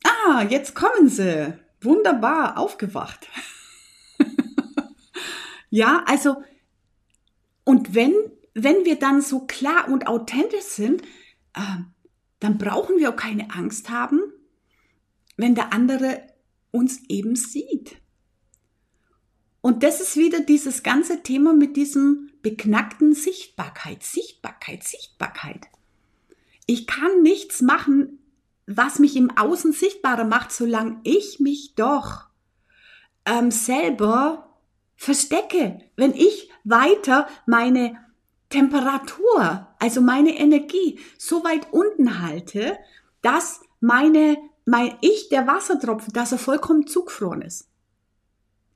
ah, 0.03 0.43
jetzt 0.49 0.73
kommen 0.73 1.09
sie. 1.09 1.53
Wunderbar, 1.81 2.57
aufgewacht. 2.57 3.27
ja, 5.69 6.03
also, 6.05 6.43
und 7.65 7.93
wenn, 7.95 8.13
wenn 8.53 8.85
wir 8.85 8.99
dann 8.99 9.21
so 9.21 9.41
klar 9.47 9.89
und 9.89 10.07
authentisch 10.07 10.63
sind, 10.63 11.01
äh, 11.55 11.81
dann 12.39 12.57
brauchen 12.57 12.97
wir 12.97 13.09
auch 13.09 13.15
keine 13.15 13.51
Angst 13.51 13.89
haben, 13.89 14.21
wenn 15.37 15.55
der 15.55 15.73
andere 15.73 16.21
uns 16.71 17.01
eben 17.09 17.35
sieht. 17.35 17.97
Und 19.61 19.83
das 19.83 20.01
ist 20.01 20.17
wieder 20.17 20.39
dieses 20.39 20.81
ganze 20.83 21.21
Thema 21.21 21.53
mit 21.53 21.77
diesem 21.77 22.31
beknackten 22.41 23.13
Sichtbarkeit, 23.13 24.03
Sichtbarkeit, 24.03 24.83
Sichtbarkeit. 24.83 25.67
Ich 26.65 26.87
kann 26.87 27.21
nichts 27.21 27.61
machen, 27.61 28.19
was 28.65 28.99
mich 28.99 29.15
im 29.15 29.29
Außen 29.37 29.73
sichtbarer 29.73 30.23
macht, 30.23 30.51
solange 30.51 30.99
ich 31.03 31.39
mich 31.39 31.75
doch 31.75 32.27
ähm, 33.25 33.51
selber 33.51 34.57
verstecke. 34.95 35.79
Wenn 35.95 36.13
ich 36.13 36.49
weiter 36.63 37.27
meine 37.45 37.97
Temperatur, 38.49 39.67
also 39.79 40.01
meine 40.01 40.37
Energie 40.37 40.99
so 41.17 41.43
weit 41.43 41.71
unten 41.71 42.21
halte, 42.21 42.77
dass 43.21 43.61
meine 43.79 44.37
mein 44.65 44.95
Ich, 45.01 45.29
der 45.29 45.47
Wassertropfen, 45.47 46.13
dass 46.13 46.31
er 46.31 46.37
vollkommen 46.37 46.87
zugefroren 46.87 47.41
ist. 47.41 47.67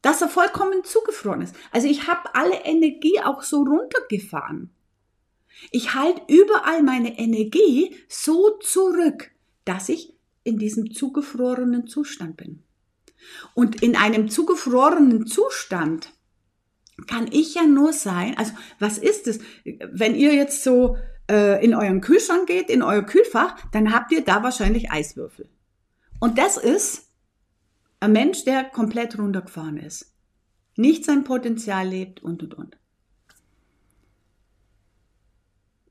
Dass 0.01 0.21
er 0.21 0.29
vollkommen 0.29 0.83
zugefroren 0.83 1.41
ist. 1.41 1.55
Also 1.71 1.87
ich 1.87 2.07
habe 2.07 2.33
alle 2.35 2.63
Energie 2.63 3.19
auch 3.21 3.43
so 3.43 3.63
runtergefahren. 3.63 4.71
Ich 5.71 5.93
halte 5.93 6.21
überall 6.27 6.83
meine 6.83 7.17
Energie 7.17 7.95
so 8.07 8.57
zurück, 8.59 9.31
dass 9.63 9.89
ich 9.89 10.13
in 10.43 10.57
diesem 10.57 10.91
zugefrorenen 10.91 11.87
Zustand 11.87 12.37
bin. 12.37 12.63
Und 13.53 13.81
in 13.81 13.95
einem 13.95 14.29
zugefrorenen 14.29 15.25
Zustand 15.25 16.13
kann 17.07 17.27
ich 17.31 17.55
ja 17.55 17.63
nur 17.63 17.93
sein, 17.93 18.37
also 18.37 18.53
was 18.79 18.97
ist 18.97 19.27
es, 19.27 19.39
wenn 19.63 20.15
ihr 20.15 20.33
jetzt 20.33 20.63
so 20.63 20.97
äh, 21.29 21.63
in 21.63 21.73
euren 21.73 22.01
Kühlschrank 22.01 22.47
geht, 22.47 22.69
in 22.69 22.83
euer 22.83 23.01
Kühlfach, 23.01 23.55
dann 23.71 23.93
habt 23.93 24.11
ihr 24.11 24.23
da 24.23 24.43
wahrscheinlich 24.43 24.91
Eiswürfel. 24.91 25.49
Und 26.19 26.37
das 26.37 26.57
ist 26.57 27.09
ein 27.99 28.11
Mensch, 28.11 28.43
der 28.45 28.63
komplett 28.63 29.17
runtergefahren 29.17 29.77
ist, 29.77 30.13
nicht 30.75 31.05
sein 31.05 31.23
Potenzial 31.23 31.87
lebt 31.87 32.21
und, 32.23 32.43
und, 32.43 32.53
und. 32.53 32.77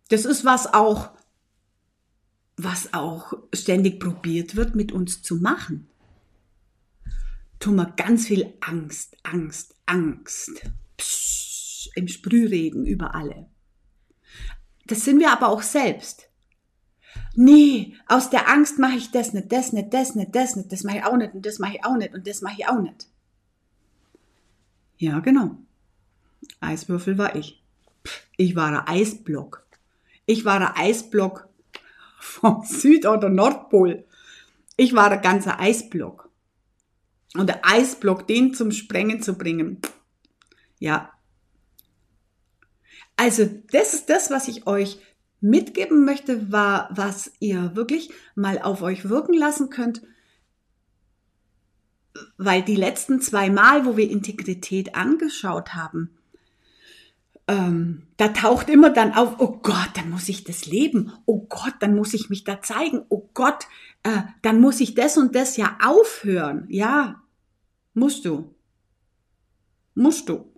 Das 0.09 0.25
ist 0.25 0.45
was 0.45 0.73
auch 0.73 1.11
was 2.57 2.95
auch 2.95 3.33
ständig 3.53 4.01
probiert 4.01 4.57
wird, 4.57 4.75
mit 4.75 4.93
uns 4.93 5.23
zu 5.23 5.37
machen. 5.37 5.89
Tun 7.59 7.77
wir 7.77 7.87
ganz 7.97 8.27
viel 8.27 8.55
Angst, 8.61 9.17
Angst, 9.23 9.75
Angst. 9.87 10.51
Psch, 10.97 11.91
Im 11.95 12.09
Sprühregen 12.09 12.87
über 12.87 13.15
alle. 13.15 13.49
Das 14.87 15.05
sind 15.05 15.19
wir 15.19 15.33
aber 15.33 15.49
auch 15.49 15.63
selbst. 15.63 16.29
Nee, 17.37 17.97
aus 18.07 18.31
der 18.31 18.49
Angst 18.49 18.79
mache 18.79 18.97
ich 18.97 19.11
das 19.11 19.33
nicht, 19.33 19.53
das 19.53 19.73
nicht, 19.73 19.93
das 19.93 20.15
nicht, 20.15 20.35
das 20.35 20.57
nicht, 20.57 20.71
das 20.71 20.85
mache 20.85 20.99
ich 20.99 21.05
auch 21.05 21.17
nicht 21.17 21.35
und 21.35 21.45
das 21.45 21.59
mache 21.59 21.75
ich 21.75 21.85
auch 21.85 21.97
nicht 21.97 22.15
und 22.15 22.27
das 22.27 22.43
mache 22.43 22.55
ich 22.59 22.69
auch 22.69 22.81
nicht. 22.81 23.09
Ja, 24.99 25.19
genau. 25.21 25.57
Eiswürfel 26.61 27.19
war 27.19 27.35
ich. 27.35 27.63
Ich 28.37 28.55
war 28.55 28.69
ein 28.69 28.89
Eisblock. 28.89 29.67
Ich 30.27 30.45
war 30.45 30.61
ein 30.61 30.77
Eisblock 30.77 31.49
vom 32.21 32.63
Süd- 32.65 33.07
oder 33.07 33.29
Nordpol. 33.29 34.05
Ich 34.77 34.95
war 34.95 35.11
ein 35.11 35.23
ganzer 35.23 35.59
Eisblock. 35.59 36.31
Und 37.35 37.49
der 37.49 37.67
Eisblock, 37.67 38.29
den 38.29 38.55
zum 38.55 38.71
Sprengen 38.71 39.23
zu 39.23 39.37
bringen, 39.37 39.81
ja. 40.79 41.11
Also, 43.17 43.49
das 43.71 43.95
ist 43.95 44.09
das, 44.09 44.31
was 44.31 44.49
ich 44.49 44.67
euch 44.67 44.99
mitgeben 45.45 46.07
möchte, 46.07 46.51
war, 46.51 46.89
was 46.91 47.31
ihr 47.39 47.77
wirklich 47.77 48.11
mal 48.35 48.59
auf 48.59 48.81
euch 48.81 49.11
wirken 49.11 49.35
lassen 49.35 49.69
könnt. 49.69 50.03
Weil 52.39 52.63
die 52.63 52.77
letzten 52.77 53.21
zwei 53.21 53.51
Mal, 53.51 53.85
wo 53.85 53.97
wir 53.97 54.11
Integrität 54.11 54.95
angeschaut 54.95 55.75
haben, 55.75 56.17
ähm, 57.47 58.05
da 58.17 58.29
taucht 58.29 58.71
immer 58.71 58.89
dann 58.89 59.13
auf, 59.13 59.35
oh 59.39 59.59
Gott, 59.63 59.91
dann 59.97 60.09
muss 60.09 60.31
ich 60.31 60.45
das 60.45 60.65
leben, 60.65 61.13
oh 61.27 61.45
Gott, 61.47 61.75
dann 61.81 61.95
muss 61.95 62.15
ich 62.15 62.31
mich 62.31 62.45
da 62.45 62.63
zeigen, 62.63 63.05
oh 63.11 63.29
Gott, 63.35 63.67
äh, 64.03 64.23
dann 64.41 64.63
muss 64.63 64.81
ich 64.81 64.95
das 64.95 65.19
und 65.19 65.35
das 65.35 65.59
ja 65.59 65.77
aufhören. 65.85 66.65
Ja, 66.71 67.23
musst 67.93 68.25
du. 68.25 68.55
Musst 69.95 70.31
du. 70.31 70.54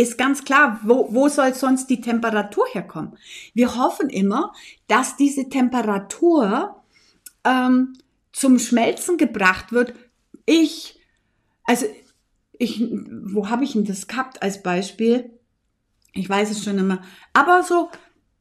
Ist 0.00 0.16
ganz 0.16 0.44
klar, 0.44 0.80
wo, 0.82 1.12
wo 1.12 1.28
soll 1.28 1.52
sonst 1.52 1.90
die 1.90 2.00
Temperatur 2.00 2.64
herkommen? 2.72 3.18
Wir 3.52 3.76
hoffen 3.76 4.08
immer, 4.08 4.54
dass 4.88 5.18
diese 5.18 5.50
Temperatur 5.50 6.82
ähm, 7.44 7.98
zum 8.32 8.58
Schmelzen 8.58 9.18
gebracht 9.18 9.72
wird. 9.72 9.92
Ich, 10.46 10.98
also 11.64 11.84
ich, 12.52 12.82
wo 13.24 13.50
habe 13.50 13.64
ich 13.64 13.72
denn 13.74 13.84
das 13.84 14.06
gehabt 14.06 14.42
als 14.42 14.62
Beispiel? 14.62 15.38
Ich 16.14 16.30
weiß 16.30 16.50
es 16.50 16.64
schon 16.64 16.78
immer. 16.78 17.02
Aber 17.34 17.62
so, 17.62 17.90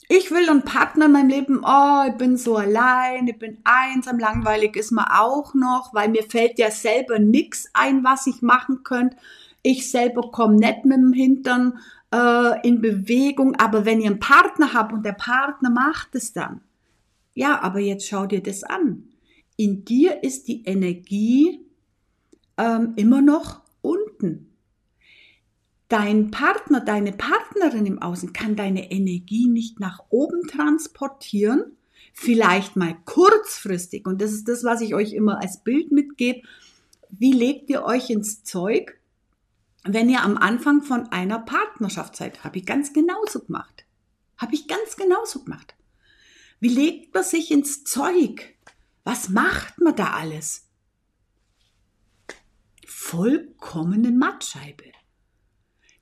ich 0.07 0.31
will 0.31 0.49
einen 0.49 0.63
Partner 0.63 1.07
in 1.07 1.11
meinem 1.11 1.29
Leben, 1.29 1.61
oh, 1.65 2.03
ich 2.07 2.15
bin 2.15 2.37
so 2.37 2.55
allein, 2.55 3.27
ich 3.27 3.37
bin 3.37 3.57
einsam, 3.65 4.17
langweilig 4.17 4.77
ist 4.77 4.91
mir 4.91 5.19
auch 5.21 5.53
noch, 5.53 5.93
weil 5.93 6.07
mir 6.07 6.23
fällt 6.23 6.57
ja 6.57 6.71
selber 6.71 7.19
nichts 7.19 7.69
ein, 7.73 8.05
was 8.05 8.27
ich 8.27 8.41
machen 8.41 8.83
könnte. 8.85 9.17
Ich 9.61 9.89
selber 9.91 10.31
komme 10.31 10.55
nicht 10.55 10.85
mit 10.85 10.97
dem 10.97 11.13
Hintern 11.13 11.79
äh, 12.13 12.67
in 12.67 12.81
Bewegung, 12.81 13.55
aber 13.55 13.85
wenn 13.85 14.01
ihr 14.01 14.09
einen 14.09 14.19
Partner 14.19 14.73
habt 14.73 14.93
und 14.93 15.05
der 15.05 15.13
Partner 15.13 15.69
macht 15.69 16.15
es 16.15 16.33
dann. 16.33 16.61
Ja, 17.33 17.61
aber 17.61 17.79
jetzt 17.79 18.07
schau 18.07 18.25
dir 18.25 18.41
das 18.41 18.63
an. 18.63 19.09
In 19.55 19.85
dir 19.85 20.23
ist 20.23 20.47
die 20.47 20.63
Energie 20.63 21.65
ähm, 22.57 22.93
immer 22.95 23.21
noch 23.21 23.61
unten. 23.81 24.49
Dein 25.87 26.29
Partner, 26.29 26.81
deine 26.81 27.13
Partnerin 27.13 27.85
im 27.87 27.99
Außen 27.99 28.31
kann 28.31 28.55
deine 28.55 28.91
Energie 28.91 29.47
nicht 29.47 29.79
nach 29.79 30.03
oben 30.09 30.47
transportieren, 30.47 31.77
vielleicht 32.13 32.75
mal 32.75 32.95
kurzfristig. 33.05 34.05
Und 34.05 34.21
das 34.21 34.31
ist 34.31 34.47
das, 34.47 34.63
was 34.63 34.81
ich 34.81 34.93
euch 34.93 35.13
immer 35.13 35.41
als 35.41 35.63
Bild 35.63 35.91
mitgebe. 35.91 36.41
Wie 37.09 37.31
legt 37.31 37.71
ihr 37.71 37.83
euch 37.83 38.11
ins 38.11 38.43
Zeug, 38.43 38.98
wenn 39.83 40.09
ihr 40.09 40.23
am 40.23 40.37
Anfang 40.37 40.83
von 40.83 41.11
einer 41.11 41.39
Partnerschaft 41.39 42.15
seid? 42.15 42.43
Habe 42.43 42.57
ich 42.57 42.65
ganz 42.65 42.93
genauso 42.93 43.41
gemacht. 43.41 43.85
Habe 44.37 44.55
ich 44.55 44.67
ganz 44.67 44.95
genauso 44.95 45.43
gemacht. 45.43 45.75
Wie 46.59 46.69
legt 46.69 47.13
man 47.13 47.23
sich 47.23 47.51
ins 47.51 47.83
Zeug? 47.83 48.55
Was 49.03 49.29
macht 49.29 49.79
man 49.79 49.95
da 49.95 50.11
alles? 50.11 50.69
vollkommene 53.09 54.11
Mattscheibe. 54.11 54.83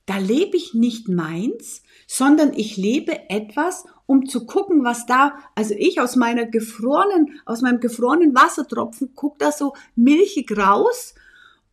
Da 0.05 0.17
lebe 0.17 0.57
ich 0.57 0.73
nicht 0.73 1.07
meins, 1.07 1.83
sondern 2.05 2.53
ich 2.53 2.75
lebe 2.75 3.29
etwas, 3.29 3.85
um 4.05 4.25
zu 4.25 4.45
gucken, 4.45 4.83
was 4.83 5.05
da, 5.05 5.37
also 5.55 5.73
ich 5.77 6.01
aus 6.01 6.17
meiner 6.17 6.45
gefrorenen, 6.45 7.39
aus 7.45 7.61
meinem 7.61 7.79
gefrorenen 7.79 8.35
Wassertropfen 8.35 9.11
guck 9.15 9.39
da 9.39 9.53
so 9.53 9.73
milchig 9.95 10.57
raus 10.57 11.13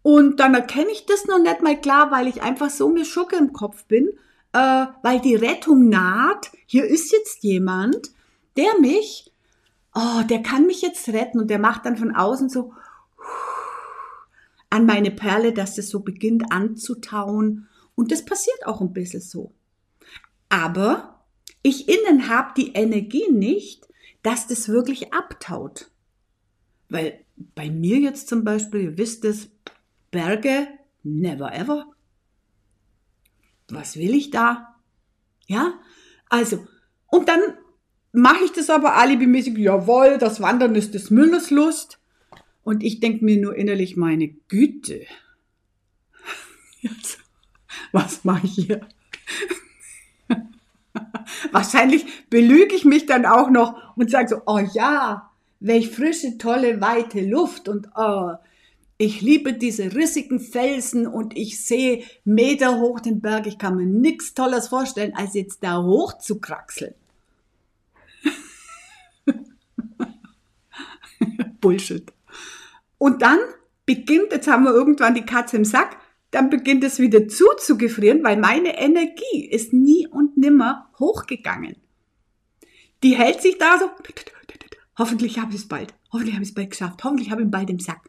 und 0.04 0.38
dann 0.38 0.54
erkenne 0.54 0.90
ich 0.90 1.06
das 1.06 1.24
noch 1.24 1.38
nicht 1.38 1.62
mal 1.62 1.80
klar, 1.80 2.10
weil 2.10 2.28
ich 2.28 2.42
einfach 2.42 2.68
so 2.68 2.90
eine 2.90 3.06
Schucke 3.06 3.36
im 3.36 3.54
Kopf 3.54 3.86
bin, 3.86 4.10
äh, 4.52 4.86
weil 5.02 5.18
die 5.20 5.34
Rettung 5.34 5.88
naht. 5.88 6.52
Hier 6.66 6.84
ist 6.84 7.10
jetzt 7.10 7.42
jemand, 7.42 8.10
der 8.58 8.78
mich, 8.80 9.32
oh, 9.94 10.20
der 10.28 10.42
kann 10.42 10.66
mich 10.66 10.82
jetzt 10.82 11.08
retten 11.08 11.40
und 11.40 11.48
der 11.48 11.58
macht 11.58 11.86
dann 11.86 11.96
von 11.96 12.14
außen 12.14 12.50
so, 12.50 12.74
an 14.68 14.84
meine 14.84 15.10
Perle, 15.10 15.54
dass 15.54 15.74
das 15.74 15.88
so 15.88 16.00
beginnt 16.00 16.52
anzutauen. 16.52 17.66
Und 17.94 18.12
das 18.12 18.26
passiert 18.26 18.66
auch 18.66 18.82
ein 18.82 18.92
bisschen 18.92 19.22
so. 19.22 19.54
Aber 20.50 21.24
ich 21.62 21.88
innen 21.88 22.28
habe 22.28 22.52
die 22.58 22.74
Energie 22.74 23.30
nicht, 23.32 23.88
dass 24.22 24.48
das 24.48 24.68
wirklich 24.68 25.14
abtaut. 25.14 25.90
Weil 26.90 27.24
bei 27.54 27.70
mir 27.70 28.00
jetzt 28.00 28.28
zum 28.28 28.44
Beispiel, 28.44 28.80
ihr 28.82 28.98
wisst 28.98 29.24
es, 29.24 29.48
Berge, 30.14 30.68
never 31.03 31.53
ever. 31.53 31.87
Was 33.68 33.96
will 33.96 34.14
ich 34.14 34.31
da? 34.31 34.77
Ja, 35.48 35.74
also, 36.29 36.64
und 37.09 37.29
dann 37.29 37.40
mache 38.12 38.44
ich 38.44 38.53
das 38.53 38.70
aber 38.70 38.94
alibimäßig, 38.94 39.59
jawohl, 39.59 40.18
das 40.18 40.40
Wandern 40.40 40.77
ist 40.77 40.94
des 40.94 41.11
Müllers 41.11 41.50
Lust. 41.50 41.98
Und 42.62 42.85
ich 42.85 43.00
denke 43.00 43.24
mir 43.24 43.40
nur 43.40 43.57
innerlich, 43.57 43.96
meine 43.96 44.29
Güte, 44.29 45.05
was 47.92 48.24
mache 48.24 48.46
ich 48.46 48.55
hier? 48.55 48.87
Wahrscheinlich 51.50 52.07
belüge 52.31 52.77
ich 52.77 52.85
mich 52.85 53.07
dann 53.07 53.27
auch 53.27 53.50
noch 53.50 53.96
und 53.96 54.12
sage 54.12 54.29
so, 54.29 54.42
oh 54.46 54.61
ja, 54.61 55.33
welch 55.59 55.90
frische, 55.90 56.38
tolle, 56.38 56.81
weite 56.81 57.20
Luft 57.20 57.68
und 57.68 57.88
oh, 57.96 58.35
ich 58.96 59.20
liebe 59.20 59.54
diese 59.54 59.94
rissigen 59.94 60.38
Felsen 60.38 61.07
und 61.07 61.37
ich 61.37 61.64
sehe 61.64 62.04
Meter 62.24 62.78
hoch 62.78 63.00
den 63.00 63.20
Berg. 63.20 63.46
Ich 63.46 63.59
kann 63.59 63.76
mir 63.76 63.87
nichts 63.87 64.35
Tolles 64.35 64.68
vorstellen, 64.68 65.14
als 65.16 65.35
jetzt 65.35 65.64
da 65.64 65.83
hoch 65.83 66.18
zu 66.18 66.40
kraxeln. 66.40 66.94
Bullshit. 71.61 72.12
Und 72.98 73.22
dann 73.22 73.40
beginnt, 73.85 74.30
jetzt 74.30 74.46
haben 74.46 74.64
wir 74.64 74.72
irgendwann 74.72 75.14
die 75.14 75.26
Katze 75.26 75.57
im 75.57 75.64
Sack, 75.64 75.96
dann 76.30 76.48
beginnt 76.50 76.85
es 76.85 76.98
wieder 76.98 77.28
zuzugefrieren, 77.28 78.22
weil 78.24 78.37
meine 78.37 78.78
Energie 78.78 79.44
ist 79.50 79.72
nie 79.72 80.07
und 80.07 80.37
nimmer 80.37 80.90
hochgegangen. 80.98 81.76
Die 83.02 83.16
hält 83.16 83.42
sich 83.42 83.59
da 83.59 83.78
so, 83.78 83.90
hoffentlich 84.98 85.38
habe 85.38 85.52
ich 85.52 85.61
es 85.61 85.68
bald, 85.68 85.94
hoffentlich 86.12 86.35
habe 86.35 86.44
ich 86.44 86.50
es 86.50 86.54
bald 86.54 86.70
geschafft, 86.70 87.04
hoffentlich 87.04 87.30
habe 87.30 87.42
ich 87.42 87.48
ihn 87.48 87.50
bald 87.50 87.70
im 87.70 87.78
Sack. 87.78 88.09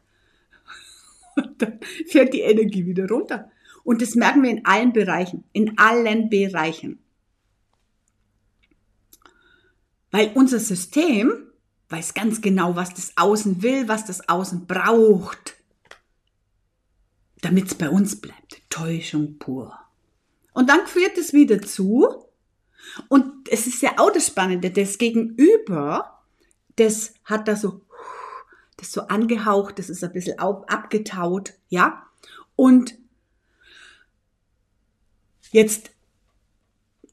Dann 1.58 1.80
fährt 2.06 2.34
die 2.34 2.40
Energie 2.40 2.86
wieder 2.86 3.08
runter. 3.08 3.50
Und 3.84 4.02
das 4.02 4.14
merken 4.14 4.42
wir 4.42 4.50
in 4.50 4.64
allen 4.66 4.92
Bereichen, 4.92 5.44
in 5.52 5.78
allen 5.78 6.28
Bereichen. 6.28 6.98
Weil 10.10 10.32
unser 10.34 10.58
System 10.58 11.46
weiß 11.88 12.14
ganz 12.14 12.40
genau, 12.40 12.74
was 12.74 12.94
das 12.94 13.12
Außen 13.16 13.62
will, 13.62 13.86
was 13.86 14.04
das 14.04 14.28
Außen 14.28 14.66
braucht, 14.66 15.54
damit 17.42 17.66
es 17.66 17.74
bei 17.74 17.88
uns 17.88 18.20
bleibt. 18.20 18.62
Täuschung 18.70 19.38
pur. 19.38 19.78
Und 20.52 20.68
dann 20.70 20.86
führt 20.86 21.16
es 21.18 21.32
wieder 21.32 21.60
zu. 21.62 22.08
Und 23.08 23.48
es 23.50 23.66
ist 23.66 23.82
ja 23.82 23.98
auch 23.98 24.10
das 24.10 24.26
Spannende, 24.26 24.70
das 24.70 24.98
Gegenüber, 24.98 26.22
das 26.76 27.14
hat 27.24 27.46
da 27.46 27.56
so, 27.56 27.82
das 28.76 28.92
so 28.92 29.02
angehaucht, 29.02 29.78
das 29.78 29.90
ist 29.90 30.04
ein 30.04 30.12
bisschen 30.12 30.38
abgetaut, 30.38 31.54
ja. 31.68 32.06
Und 32.54 32.96
jetzt 35.50 35.90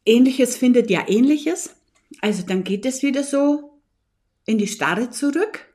Ähnliches 0.06 0.58
findet 0.58 0.89
ja 0.89 1.08
Ähnliches. 1.08 1.76
Also 2.21 2.43
dann 2.43 2.63
geht 2.63 2.86
es 2.86 3.02
wieder 3.02 3.23
so 3.23 3.82
in 4.45 4.58
die 4.58 4.67
Starre 4.67 5.10
zurück. 5.10 5.73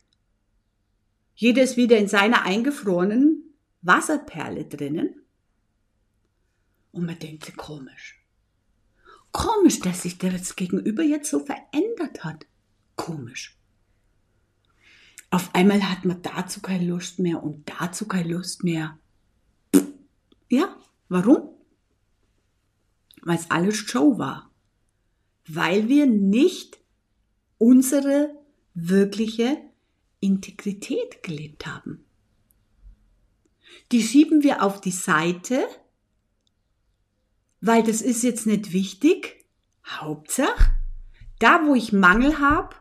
Jeder 1.35 1.63
ist 1.63 1.77
wieder 1.77 1.97
in 1.99 2.09
seiner 2.09 2.43
eingefrorenen 2.43 3.55
Wasserperle 3.83 4.65
drinnen. 4.65 5.23
Und 6.91 7.07
man 7.07 7.19
denkt 7.19 7.45
sich 7.45 7.57
komisch. 7.57 8.25
Komisch, 9.31 9.81
dass 9.81 10.03
sich 10.03 10.19
das 10.19 10.57
Gegenüber 10.57 11.03
jetzt 11.03 11.31
so 11.31 11.41
verändert 11.41 12.25
hat. 12.25 12.47
Komisch. 12.97 13.58
Auf 15.31 15.55
einmal 15.55 15.83
hat 15.83 16.05
man 16.05 16.23
dazu 16.23 16.61
keine 16.61 16.87
Lust 16.87 17.19
mehr 17.19 17.43
und 17.43 17.69
dazu 17.69 18.07
keine 18.07 18.33
Lust 18.33 18.65
mehr. 18.65 18.99
Ja, 20.49 20.75
warum? 21.09 21.51
Weil 23.23 23.37
es 23.37 23.51
alles 23.51 23.77
Show 23.77 24.19
war. 24.19 24.51
Weil 25.47 25.89
wir 25.89 26.07
nicht 26.07 26.79
unsere 27.59 28.31
wirkliche 28.75 29.59
Integrität 30.21 31.23
gelebt 31.23 31.67
haben. 31.67 32.05
Die 33.93 34.03
schieben 34.03 34.43
wir 34.43 34.63
auf 34.63 34.81
die 34.81 34.91
Seite, 34.91 35.67
weil 37.61 37.83
das 37.83 38.03
ist 38.03 38.23
jetzt 38.23 38.47
nicht 38.47 38.73
wichtig. 38.73 39.45
Hauptsache, 39.87 40.75
da 41.39 41.67
wo 41.67 41.75
ich 41.75 41.93
Mangel 41.93 42.39
habe, 42.39 42.77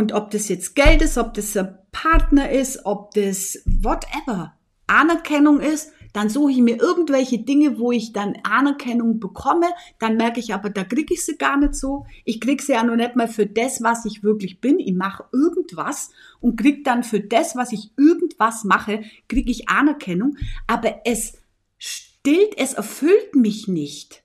und 0.00 0.14
ob 0.14 0.30
das 0.30 0.48
jetzt 0.48 0.74
Geld 0.74 1.02
ist, 1.02 1.18
ob 1.18 1.34
das 1.34 1.54
ein 1.58 1.76
Partner 1.92 2.50
ist, 2.50 2.86
ob 2.86 3.10
das 3.10 3.58
whatever, 3.66 4.54
Anerkennung 4.86 5.60
ist, 5.60 5.92
dann 6.14 6.30
suche 6.30 6.52
ich 6.52 6.58
mir 6.62 6.80
irgendwelche 6.80 7.40
Dinge, 7.40 7.78
wo 7.78 7.92
ich 7.92 8.14
dann 8.14 8.38
Anerkennung 8.42 9.20
bekomme, 9.20 9.66
dann 9.98 10.16
merke 10.16 10.40
ich 10.40 10.54
aber, 10.54 10.70
da 10.70 10.84
kriege 10.84 11.12
ich 11.12 11.22
sie 11.22 11.36
gar 11.36 11.58
nicht 11.58 11.74
so. 11.74 12.06
Ich 12.24 12.40
kriege 12.40 12.62
sie 12.62 12.72
ja 12.72 12.82
noch 12.82 12.96
nicht 12.96 13.14
mal 13.14 13.28
für 13.28 13.44
das, 13.44 13.82
was 13.82 14.06
ich 14.06 14.22
wirklich 14.22 14.62
bin. 14.62 14.78
Ich 14.78 14.94
mache 14.94 15.26
irgendwas 15.34 16.08
und 16.40 16.56
kriege 16.58 16.82
dann 16.82 17.04
für 17.04 17.20
das, 17.20 17.54
was 17.54 17.70
ich 17.70 17.92
irgendwas 17.98 18.64
mache, 18.64 19.02
kriege 19.28 19.50
ich 19.50 19.68
Anerkennung, 19.68 20.38
aber 20.66 21.02
es 21.04 21.34
stillt, 21.76 22.56
es 22.56 22.72
erfüllt 22.72 23.36
mich 23.36 23.68
nicht. 23.68 24.24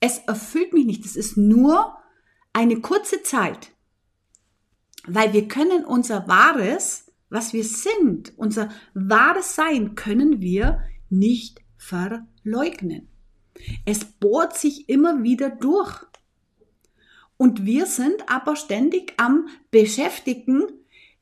Es 0.00 0.16
erfüllt 0.26 0.72
mich 0.72 0.86
nicht. 0.86 1.04
Es 1.04 1.14
ist 1.14 1.36
nur 1.36 1.94
eine 2.54 2.80
kurze 2.80 3.22
Zeit. 3.22 3.72
Weil 5.06 5.32
wir 5.32 5.48
können 5.48 5.84
unser 5.84 6.28
wahres, 6.28 7.10
was 7.30 7.52
wir 7.52 7.64
sind, 7.64 8.32
unser 8.36 8.70
wahres 8.94 9.54
Sein 9.54 9.94
können 9.94 10.40
wir 10.40 10.82
nicht 11.08 11.60
verleugnen. 11.76 13.08
Es 13.84 14.04
bohrt 14.04 14.56
sich 14.56 14.88
immer 14.88 15.22
wieder 15.22 15.50
durch. 15.50 16.04
Und 17.36 17.64
wir 17.64 17.86
sind 17.86 18.28
aber 18.28 18.56
ständig 18.56 19.14
am 19.16 19.48
Beschäftigen, 19.70 20.64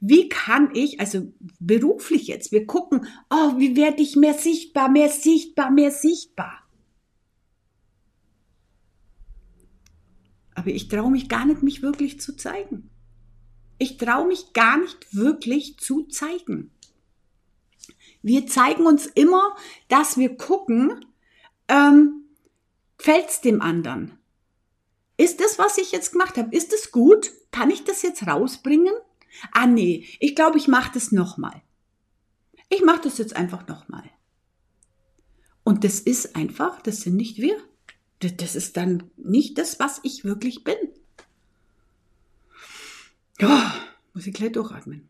wie 0.00 0.28
kann 0.28 0.70
ich, 0.74 1.00
also 1.00 1.32
beruflich 1.58 2.28
jetzt, 2.28 2.52
wir 2.52 2.66
gucken, 2.66 3.06
oh, 3.30 3.58
wie 3.58 3.76
werde 3.76 4.02
ich 4.02 4.16
mehr 4.16 4.34
sichtbar, 4.34 4.88
mehr 4.88 5.08
sichtbar, 5.08 5.70
mehr 5.70 5.90
sichtbar. 5.90 6.62
Aber 10.54 10.70
ich 10.70 10.88
traue 10.88 11.10
mich 11.10 11.28
gar 11.28 11.46
nicht, 11.46 11.62
mich 11.62 11.82
wirklich 11.82 12.20
zu 12.20 12.36
zeigen. 12.36 12.90
Ich 13.78 13.96
traue 13.96 14.26
mich 14.26 14.52
gar 14.52 14.78
nicht 14.78 15.14
wirklich 15.14 15.78
zu 15.78 16.04
zeigen. 16.04 16.72
Wir 18.22 18.46
zeigen 18.46 18.86
uns 18.86 19.06
immer, 19.06 19.56
dass 19.88 20.16
wir 20.18 20.36
gucken, 20.36 21.04
ähm, 21.68 22.24
fällt's 22.98 23.40
dem 23.40 23.62
anderen? 23.62 24.18
Ist 25.16 25.40
das, 25.40 25.58
was 25.58 25.78
ich 25.78 25.92
jetzt 25.92 26.12
gemacht 26.12 26.36
habe, 26.36 26.54
ist 26.54 26.72
es 26.72 26.90
gut? 26.90 27.32
Kann 27.50 27.70
ich 27.70 27.84
das 27.84 28.02
jetzt 28.02 28.26
rausbringen? 28.26 28.94
Ah 29.52 29.66
nee, 29.66 30.06
ich 30.20 30.34
glaube, 30.34 30.58
ich 30.58 30.68
mache 30.68 30.92
das 30.94 31.12
nochmal. 31.12 31.62
Ich 32.68 32.82
mache 32.82 33.02
das 33.02 33.18
jetzt 33.18 33.36
einfach 33.36 33.66
nochmal. 33.66 34.10
Und 35.64 35.84
das 35.84 36.00
ist 36.00 36.36
einfach, 36.36 36.80
das 36.82 37.02
sind 37.02 37.16
nicht 37.16 37.38
wir. 37.38 37.56
Das 38.20 38.56
ist 38.56 38.76
dann 38.76 39.10
nicht 39.16 39.58
das, 39.58 39.78
was 39.78 40.00
ich 40.02 40.24
wirklich 40.24 40.64
bin. 40.64 40.76
Oh, 43.42 43.70
muss 44.14 44.26
ich 44.26 44.34
gleich 44.34 44.52
durchatmen. 44.52 45.08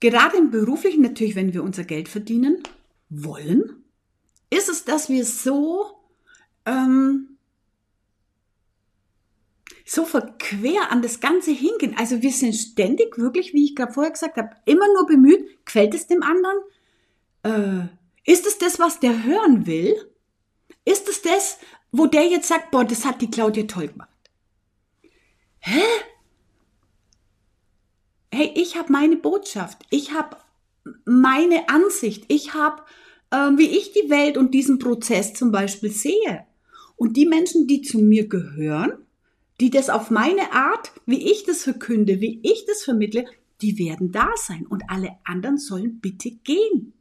Gerade 0.00 0.38
im 0.38 0.50
beruflichen 0.50 1.02
natürlich, 1.02 1.36
wenn 1.36 1.52
wir 1.52 1.62
unser 1.62 1.84
Geld 1.84 2.08
verdienen 2.08 2.62
wollen, 3.10 3.84
ist 4.48 4.68
es, 4.68 4.84
dass 4.84 5.10
wir 5.10 5.24
so 5.24 6.00
ähm, 6.64 7.38
so 9.84 10.04
verquer 10.04 10.90
an 10.90 11.02
das 11.02 11.20
Ganze 11.20 11.50
hingehen. 11.50 11.96
Also 11.98 12.22
wir 12.22 12.30
sind 12.30 12.54
ständig 12.54 13.18
wirklich, 13.18 13.52
wie 13.52 13.64
ich 13.64 13.74
gerade 13.74 13.92
vorher 13.92 14.12
gesagt 14.12 14.36
habe, 14.36 14.50
immer 14.64 14.86
nur 14.94 15.06
bemüht, 15.06 15.64
gefällt 15.66 15.94
es 15.94 16.06
dem 16.06 16.22
anderen? 16.22 16.58
Äh, 17.42 17.99
ist 18.30 18.46
es 18.46 18.58
das, 18.58 18.78
was 18.78 19.00
der 19.00 19.24
hören 19.24 19.66
will? 19.66 19.96
Ist 20.84 21.08
es 21.08 21.20
das, 21.20 21.58
wo 21.90 22.06
der 22.06 22.26
jetzt 22.28 22.46
sagt, 22.46 22.70
boah, 22.70 22.84
das 22.84 23.04
hat 23.04 23.20
die 23.20 23.30
Claudia 23.30 23.64
toll 23.64 23.88
gemacht? 23.88 24.08
Hä? 25.58 25.82
Hey, 28.32 28.52
ich 28.54 28.76
habe 28.76 28.92
meine 28.92 29.16
Botschaft, 29.16 29.78
ich 29.90 30.12
habe 30.12 30.36
meine 31.04 31.68
Ansicht, 31.68 32.24
ich 32.28 32.54
habe, 32.54 32.82
äh, 33.30 33.50
wie 33.58 33.76
ich 33.76 33.92
die 33.92 34.08
Welt 34.08 34.38
und 34.38 34.54
diesen 34.54 34.78
Prozess 34.78 35.34
zum 35.34 35.50
Beispiel 35.50 35.90
sehe. 35.90 36.46
Und 36.94 37.16
die 37.16 37.26
Menschen, 37.26 37.66
die 37.66 37.82
zu 37.82 37.98
mir 37.98 38.28
gehören, 38.28 38.92
die 39.60 39.70
das 39.70 39.90
auf 39.90 40.10
meine 40.10 40.52
Art, 40.52 40.92
wie 41.04 41.32
ich 41.32 41.42
das 41.42 41.64
verkünde, 41.64 42.20
wie 42.20 42.38
ich 42.44 42.64
das 42.66 42.84
vermittle, 42.84 43.24
die 43.60 43.76
werden 43.76 44.12
da 44.12 44.30
sein 44.36 44.66
und 44.66 44.84
alle 44.88 45.16
anderen 45.24 45.58
sollen 45.58 45.98
bitte 46.00 46.30
gehen. 46.30 46.94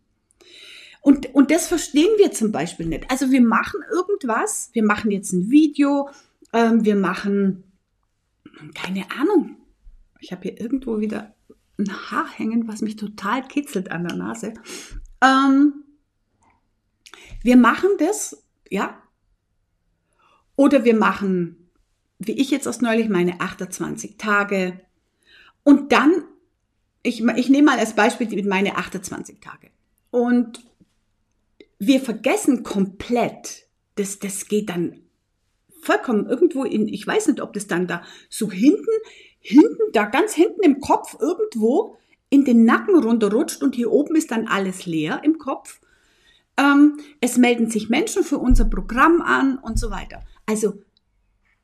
Und, 1.02 1.34
und 1.34 1.52
das 1.52 1.68
verstehen 1.68 2.10
wir 2.18 2.32
zum 2.32 2.52
Beispiel 2.52 2.86
nicht. 2.86 3.10
Also 3.10 3.32
wir 3.32 3.42
machen 3.42 3.80
irgendwas, 3.92 4.70
wir 4.74 4.84
machen 4.84 5.12
jetzt 5.12 5.32
ein 5.32 5.50
Video, 5.50 6.10
ähm, 6.54 6.84
wir 6.84 6.96
machen, 6.96 7.64
keine 8.74 9.10
Ahnung, 9.12 9.58
ich 10.20 10.32
habe 10.32 10.44
hier 10.44 10.60
irgendwo 10.60 11.00
wieder 11.00 11.34
ein 11.78 11.90
Haar 11.90 12.30
hängen, 12.30 12.68
was 12.68 12.82
mich 12.82 12.98
total 12.98 13.48
kitzelt 13.48 13.92
an 13.92 14.06
der 14.06 14.18
Nase. 14.18 14.54
Ähm, 15.22 15.86
wir 17.42 17.56
machen 17.56 17.90
das, 17.98 18.44
ja, 18.70 19.02
oder 20.56 20.84
wir 20.84 20.96
machen, 20.96 21.70
wie 22.18 22.34
ich 22.34 22.52
jetzt 22.52 22.68
aus 22.68 22.82
neulich, 22.82 23.08
meine 23.08 23.40
28 23.40 24.18
Tage. 24.18 24.82
Und 25.64 25.94
dann, 25.94 26.12
ich, 27.02 27.24
ich 27.24 27.50
nehme 27.50 27.68
mal 27.68 27.80
als 27.80 27.96
Beispiel 27.96 28.46
meine 28.46 28.76
28 28.76 29.40
Tage. 29.40 29.70
Und 30.12 30.69
wir 31.80 32.02
vergessen 32.02 32.63
komplett, 32.63 33.68
das, 33.96 34.20
das 34.20 34.48
geht 34.48 34.70
dann 34.70 35.00
vollkommen 35.82 36.28
irgendwo 36.28 36.65
in, 36.65 36.88
ich 36.89 37.08
weiß 37.08 37.28
nicht, 37.28 37.42
ob 37.42 37.54
das 37.54 37.68
dann 37.68 37.88
da 37.88 38.04
so 38.30 38.52
hinten, 38.52 38.86
hinten, 39.39 39.92
da 39.94 40.06
ganz 40.06 40.34
hinten 40.34 40.62
im 40.62 40.82
Kopf 40.82 41.15
irgendwo 41.20 41.98
in 42.30 42.44
den 42.44 42.65
Nacken 42.65 43.02
runterrutscht 43.02 43.63
und 43.63 43.76
hier 43.76 43.92
oben 43.92 44.15
ist 44.15 44.32
dann 44.32 44.48
alles 44.48 44.86
leer 44.86 45.22
im 45.24 45.38
Kopf. 45.38 45.80
Ähm, 46.58 47.00
es 47.22 47.38
melden 47.38 47.70
sich 47.70 47.89
Menschen 47.89 48.24
für 48.24 48.38
unser 48.38 48.65
Programm 48.65 49.22
an 49.22 49.58
und 49.58 49.80
so 49.80 49.89
weiter. 49.89 50.22
Also, 50.46 50.84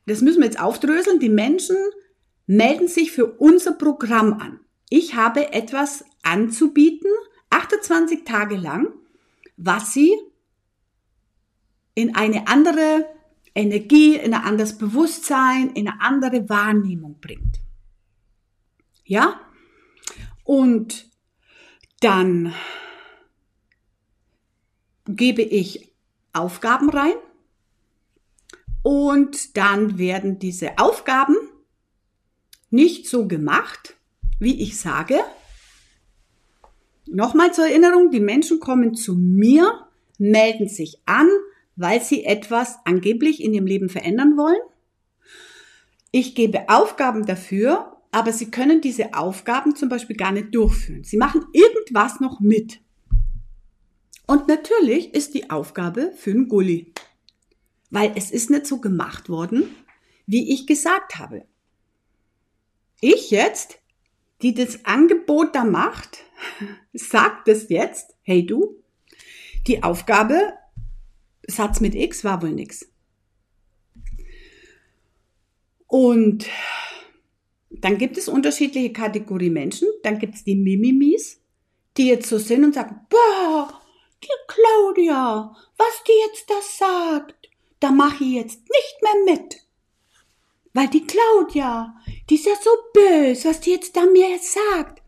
das 0.08 0.22
müssen 0.22 0.40
wir 0.40 0.46
jetzt 0.46 0.62
aufdröseln. 0.62 1.20
Die 1.20 1.30
Menschen 1.30 1.76
melden 2.48 2.88
sich 2.88 3.12
für 3.12 3.26
unser 3.26 3.74
Programm 3.74 4.34
an. 4.34 4.60
Ich 4.90 5.16
habe 5.16 5.52
etwas 5.52 6.06
anzubieten, 6.24 7.12
28 7.50 8.24
Tage 8.24 8.56
lang 8.56 8.94
was 9.58 9.94
sie 9.94 10.14
in 11.94 12.16
eine 12.16 12.48
andere 12.48 13.08
Energie, 13.54 14.16
in 14.16 14.34
ein 14.34 14.44
anderes 14.44 14.78
Bewusstsein, 14.78 15.72
in 15.72 15.88
eine 15.88 16.02
andere 16.02 16.50
Wahrnehmung 16.50 17.20
bringt. 17.22 17.62
Ja? 19.06 19.40
Und 20.44 21.10
dann 22.02 22.54
gebe 25.08 25.42
ich 25.42 25.94
Aufgaben 26.34 26.90
rein 26.90 27.16
und 28.84 29.56
dann 29.56 29.98
werden 29.98 30.38
diese 30.38 30.78
Aufgaben 30.78 31.36
nicht 32.70 33.08
so 33.08 33.28
gemacht, 33.28 33.96
wie 34.40 34.62
ich 34.62 34.78
sage, 34.78 35.24
Nochmal 37.08 37.54
zur 37.54 37.68
Erinnerung, 37.68 38.12
die 38.12 38.20
Menschen 38.20 38.60
kommen 38.60 38.96
zu 38.96 39.16
mir, 39.16 39.88
melden 40.18 40.68
sich 40.68 41.02
an, 41.06 41.30
weil 41.76 42.02
sie 42.02 42.26
etwas 42.26 42.78
angeblich 42.86 43.44
in 43.44 43.54
ihrem 43.54 43.68
Leben 43.68 43.90
verändern 43.90 44.38
wollen. 44.38 44.62
Ich 46.12 46.36
gebe 46.36 46.70
Aufgaben 46.70 47.26
dafür, 47.26 47.98
aber 48.12 48.32
sie 48.32 48.50
können 48.50 48.80
diese 48.80 49.14
Aufgaben 49.14 49.76
zum 49.76 49.90
Beispiel 49.90 50.16
gar 50.16 50.32
nicht 50.32 50.56
durchführen. 50.56 51.04
Sie 51.04 51.18
machen 51.18 51.46
irgendwas 51.52 52.22
noch 52.22 52.40
mit. 52.40 52.80
Und 54.26 54.48
natürlich 54.48 55.14
ist 55.14 55.34
die 55.34 55.50
Aufgabe 55.50 56.14
für 56.16 56.32
einen 56.32 56.48
Gulli. 56.48 56.94
Weil 57.92 58.14
es 58.16 58.32
ist 58.32 58.50
nicht 58.50 58.66
so 58.66 58.80
gemacht 58.80 59.30
worden, 59.30 59.64
wie 60.26 60.54
ich 60.54 60.66
gesagt 60.66 61.18
habe. 61.20 61.46
Ich 63.02 63.30
jetzt, 63.30 63.80
die 64.42 64.54
das 64.54 64.86
Angebot 64.86 65.54
da 65.54 65.64
macht, 65.64 66.25
sagt 66.94 67.48
es 67.48 67.70
jetzt, 67.70 68.16
hey 68.24 68.46
du, 68.46 68.82
Die 69.68 69.82
Aufgabe, 69.82 70.54
Satz 71.48 71.80
mit 71.80 71.96
X, 71.96 72.24
war 72.24 72.42
wohl 72.42 72.52
nix. 72.52 72.88
Und 75.88 76.46
dann 77.70 77.98
gibt 77.98 78.18
es 78.18 78.28
unterschiedliche 78.28 78.94
Kategorie 78.94 79.50
Menschen. 79.50 79.88
Dann 80.04 80.20
gibt 80.20 80.36
es 80.36 80.44
die 80.44 80.56
Mimimis, 80.56 81.42
die 81.98 82.08
jetzt 82.08 82.30
so 82.30 82.38
sind 82.38 82.64
und 82.64 82.76
sagen, 82.76 83.08
boah, 83.10 83.82
die 84.24 84.28
Claudia, 84.48 85.56
was 85.78 86.04
die 86.08 86.28
jetzt 86.28 86.50
das 86.50 86.78
sagt, 86.78 87.50
da 87.80 87.92
mache 87.92 88.24
ich 88.24 88.34
jetzt 88.34 88.62
nicht 88.62 89.02
mehr 89.02 89.36
mit. 89.36 89.62
Weil 90.74 90.90
die 90.90 91.06
Claudia, 91.06 91.96
die 92.30 92.36
ist 92.36 92.46
ja 92.46 92.56
so 92.62 92.70
böse, 92.94 93.50
was 93.50 93.62
die 93.62 93.72
jetzt 93.72 93.96
da 93.96 94.06
mir 94.06 94.38
sagt. 94.40 95.02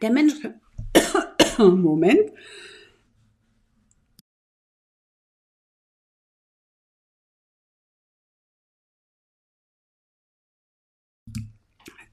Der 0.00 0.10
Mensch, 0.10 0.34
Moment, 1.58 2.30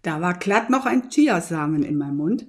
Da 0.07 0.21
war 0.21 0.39
glatt 0.39 0.69
noch 0.69 0.85
ein 0.85 1.09
Chiasamen 1.09 1.83
in 1.83 1.97
meinem 1.97 2.15
Mund. 2.15 2.47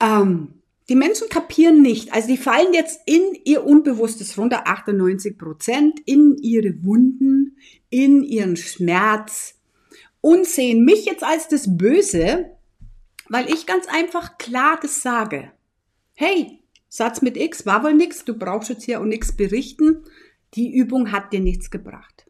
Ähm, 0.00 0.60
die 0.90 0.96
Menschen 0.96 1.30
kapieren 1.30 1.80
nicht. 1.80 2.12
Also 2.12 2.28
die 2.28 2.36
fallen 2.36 2.74
jetzt 2.74 3.00
in 3.06 3.22
ihr 3.46 3.64
Unbewusstes 3.64 4.36
runter, 4.36 4.66
98 4.66 5.38
Prozent, 5.38 5.98
in 6.04 6.36
ihre 6.42 6.84
Wunden, 6.84 7.56
in 7.88 8.22
ihren 8.22 8.58
Schmerz 8.58 9.54
und 10.20 10.44
sehen 10.44 10.84
mich 10.84 11.06
jetzt 11.06 11.24
als 11.24 11.48
das 11.48 11.78
Böse, 11.78 12.57
weil 13.28 13.52
ich 13.52 13.66
ganz 13.66 13.86
einfach 13.86 14.38
klar 14.38 14.78
das 14.80 15.02
sage. 15.02 15.52
Hey, 16.14 16.60
Satz 16.88 17.22
mit 17.22 17.36
X 17.36 17.66
war 17.66 17.84
wohl 17.84 17.94
nix, 17.94 18.24
du 18.24 18.34
brauchst 18.34 18.70
jetzt 18.70 18.84
hier 18.84 19.00
auch 19.00 19.04
nichts 19.04 19.36
berichten. 19.36 20.04
Die 20.54 20.74
Übung 20.74 21.12
hat 21.12 21.32
dir 21.32 21.40
nichts 21.40 21.70
gebracht. 21.70 22.26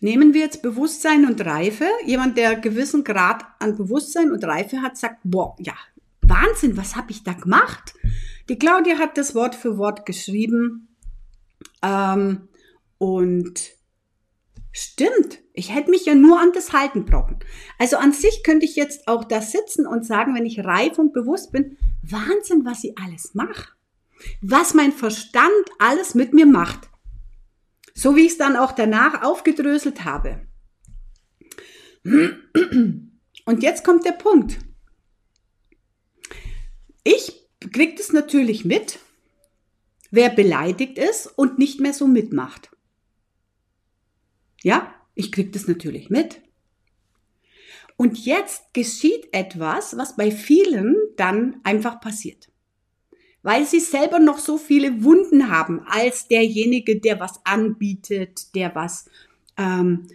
Nehmen 0.00 0.32
wir 0.32 0.40
jetzt 0.40 0.62
Bewusstsein 0.62 1.26
und 1.26 1.44
Reife. 1.44 1.86
Jemand, 2.06 2.38
der 2.38 2.56
gewissen 2.56 3.04
Grad 3.04 3.44
an 3.58 3.76
Bewusstsein 3.76 4.30
und 4.30 4.42
Reife 4.44 4.80
hat, 4.80 4.96
sagt, 4.96 5.18
boah, 5.24 5.56
ja, 5.58 5.74
Wahnsinn, 6.22 6.76
was 6.76 6.96
habe 6.96 7.10
ich 7.10 7.22
da 7.22 7.34
gemacht? 7.34 7.94
Die 8.48 8.58
Claudia 8.58 8.98
hat 8.98 9.18
das 9.18 9.34
Wort 9.34 9.54
für 9.54 9.76
Wort 9.76 10.06
geschrieben. 10.06 10.88
Ähm, 11.82 12.48
und 12.96 13.72
stimmt, 14.72 15.40
ich 15.52 15.74
hätte 15.74 15.90
mich 15.90 16.06
ja 16.06 16.14
nur 16.14 16.40
an 16.40 16.52
das 16.52 16.72
halten 16.72 17.04
brauchen. 17.04 17.38
Also 17.78 17.96
an 17.96 18.12
sich 18.12 18.42
könnte 18.44 18.66
ich 18.66 18.76
jetzt 18.76 19.08
auch 19.08 19.24
da 19.24 19.40
sitzen 19.40 19.86
und 19.86 20.06
sagen, 20.06 20.34
wenn 20.34 20.46
ich 20.46 20.64
reif 20.64 20.98
und 20.98 21.12
bewusst 21.12 21.52
bin, 21.52 21.76
Wahnsinn, 22.02 22.64
was 22.64 22.84
ich 22.84 22.96
alles 22.98 23.34
mache. 23.34 23.72
Was 24.42 24.74
mein 24.74 24.92
Verstand 24.92 25.50
alles 25.78 26.14
mit 26.14 26.32
mir 26.32 26.46
macht. 26.46 26.88
So 27.94 28.16
wie 28.16 28.26
ich 28.26 28.32
es 28.32 28.38
dann 28.38 28.56
auch 28.56 28.72
danach 28.72 29.22
aufgedröselt 29.22 30.04
habe. 30.04 30.46
Und 32.02 33.62
jetzt 33.62 33.84
kommt 33.84 34.04
der 34.04 34.12
Punkt. 34.12 34.58
Ich 37.04 37.48
kriege 37.72 37.94
das 37.96 38.12
natürlich 38.12 38.64
mit, 38.64 38.98
wer 40.10 40.30
beleidigt 40.30 40.98
ist 40.98 41.26
und 41.26 41.58
nicht 41.58 41.80
mehr 41.80 41.92
so 41.92 42.06
mitmacht. 42.06 42.70
Ja, 44.62 44.94
ich 45.14 45.32
kriege 45.32 45.50
das 45.50 45.68
natürlich 45.68 46.10
mit. 46.10 46.40
Und 47.96 48.24
jetzt 48.24 48.72
geschieht 48.72 49.28
etwas, 49.32 49.96
was 49.96 50.16
bei 50.16 50.30
vielen 50.30 50.96
dann 51.16 51.60
einfach 51.64 52.00
passiert 52.00 52.50
weil 53.42 53.64
sie 53.64 53.80
selber 53.80 54.18
noch 54.18 54.38
so 54.38 54.58
viele 54.58 55.02
Wunden 55.02 55.50
haben 55.50 55.80
als 55.86 56.28
derjenige, 56.28 57.00
der 57.00 57.20
was 57.20 57.40
anbietet, 57.44 58.54
der 58.54 58.74
was, 58.74 59.06
ähm, 59.56 60.06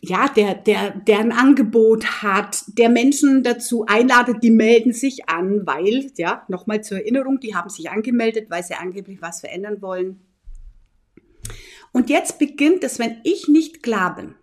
ja, 0.00 0.28
der, 0.28 0.54
der, 0.54 0.90
der 0.90 1.18
ein 1.18 1.32
Angebot 1.32 2.22
hat, 2.22 2.64
der 2.68 2.88
Menschen 2.88 3.42
dazu 3.42 3.84
einladet, 3.86 4.42
die 4.42 4.50
melden 4.50 4.92
sich 4.92 5.28
an, 5.28 5.66
weil, 5.66 6.12
ja, 6.16 6.44
nochmal 6.48 6.82
zur 6.84 6.98
Erinnerung, 6.98 7.40
die 7.40 7.54
haben 7.54 7.68
sich 7.68 7.90
angemeldet, 7.90 8.48
weil 8.48 8.62
sie 8.62 8.74
angeblich 8.74 9.20
was 9.20 9.40
verändern 9.40 9.82
wollen. 9.82 10.20
Und 11.92 12.10
jetzt 12.10 12.38
beginnt 12.38 12.84
es, 12.84 12.98
wenn 12.98 13.20
ich 13.24 13.48
nicht 13.48 13.82
klar 13.82 14.14
bin 14.14 14.34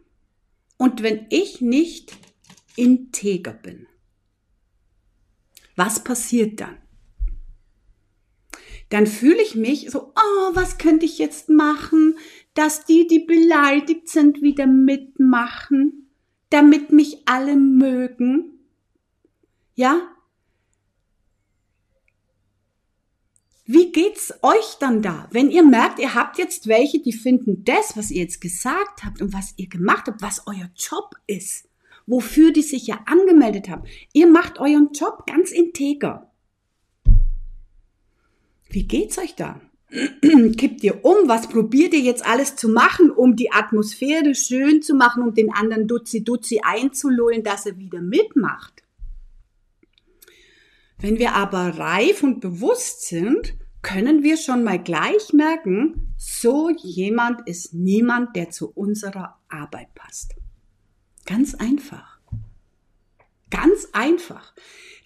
und 0.78 1.04
wenn 1.04 1.28
ich 1.30 1.62
nicht 1.62 2.16
integer 2.76 3.54
bin. 3.54 3.88
Was 5.76 6.04
passiert 6.04 6.60
dann? 6.60 6.78
dann 8.90 9.08
fühle 9.08 9.42
ich 9.42 9.56
mich 9.56 9.90
so, 9.90 10.14
oh, 10.16 10.52
was 10.54 10.78
könnte 10.78 11.06
ich 11.06 11.18
jetzt 11.18 11.50
machen, 11.50 12.18
dass 12.54 12.86
die, 12.86 13.08
die 13.08 13.20
beleidigt 13.20 14.08
sind, 14.10 14.42
wieder 14.42 14.68
mitmachen, 14.68 16.10
damit 16.50 16.92
mich 16.92 17.28
alle 17.28 17.56
mögen. 17.56 18.60
Ja? 19.76 20.15
Wie 23.68 23.92
geht's 23.92 24.32
euch 24.44 24.78
dann 24.80 25.02
da? 25.02 25.28
Wenn 25.32 25.50
ihr 25.50 25.64
merkt, 25.64 25.98
ihr 25.98 26.14
habt 26.14 26.38
jetzt 26.38 26.68
welche, 26.68 27.00
die 27.00 27.14
finden 27.14 27.64
das, 27.66 27.98
was 27.98 28.12
ihr 28.12 28.22
jetzt 28.22 28.40
gesagt 28.40 29.04
habt 29.04 29.24
und 29.24 29.34
was 29.34 29.56
ihr 29.58 29.68
gemacht 29.68 30.06
habt, 30.06 30.22
was 30.22 30.44
euer 30.46 30.70
Job 30.76 31.16
ist, 31.26 31.68
wofür 32.06 32.52
die 32.52 32.62
sich 32.62 32.86
ja 32.86 33.00
angemeldet 33.08 33.68
haben. 33.68 33.84
Ihr 34.14 34.28
macht 34.28 34.60
euren 34.60 34.92
Job 34.94 35.26
ganz 35.26 35.50
integer. 35.50 36.32
Wie 38.70 38.84
geht's 38.84 39.18
euch 39.18 39.34
da? 39.34 39.60
Kippt 40.58 40.84
ihr 40.84 41.04
um? 41.04 41.28
Was 41.28 41.48
probiert 41.50 41.96
ihr 41.96 42.02
jetzt 42.02 42.24
alles 42.24 42.56
zu 42.56 42.70
machen, 42.70 43.10
um 43.10 43.36
die 43.36 43.52
Atmosphäre 43.52 44.36
schön 44.36 44.84
zu 44.84 44.94
machen, 44.94 45.24
um 45.24 45.34
den 45.34 45.52
anderen 45.52 45.88
Dutzi 45.88 46.24
Dutzi 46.24 46.62
einzulullen, 46.64 47.42
dass 47.42 47.66
er 47.66 47.80
wieder 47.80 48.02
mitmacht? 48.02 48.85
Wenn 51.06 51.20
wir 51.20 51.34
aber 51.36 51.78
reif 51.78 52.24
und 52.24 52.40
bewusst 52.40 53.04
sind, 53.04 53.54
können 53.84 54.24
wir 54.24 54.38
schon 54.38 54.64
mal 54.64 54.82
gleich 54.82 55.34
merken, 55.34 56.16
so 56.18 56.72
jemand 56.72 57.48
ist 57.48 57.76
niemand, 57.76 58.36
der 58.36 58.50
zu 58.50 58.72
unserer 58.72 59.38
Arbeit 59.48 59.94
passt. 59.94 60.34
Ganz 61.28 61.54
einfach. 61.54 62.20
Ganz 63.52 63.90
einfach. 63.94 64.56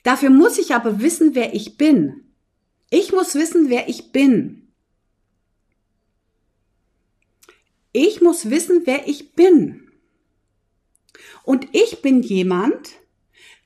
Dafür 0.04 0.30
muss 0.30 0.58
ich 0.58 0.74
aber 0.74 1.02
wissen, 1.02 1.36
wer 1.36 1.54
ich 1.54 1.76
bin. 1.76 2.24
Ich 2.90 3.12
muss 3.12 3.36
wissen, 3.36 3.70
wer 3.70 3.90
ich 3.90 4.14
bin. 4.14 4.70
Ich 7.92 8.22
muss 8.22 8.50
wissen, 8.50 8.84
wer 8.86 9.06
ich 9.06 9.34
bin. 9.34 9.92
Und 11.44 11.68
ich 11.74 12.02
bin 12.02 12.22
jemand, 12.24 12.99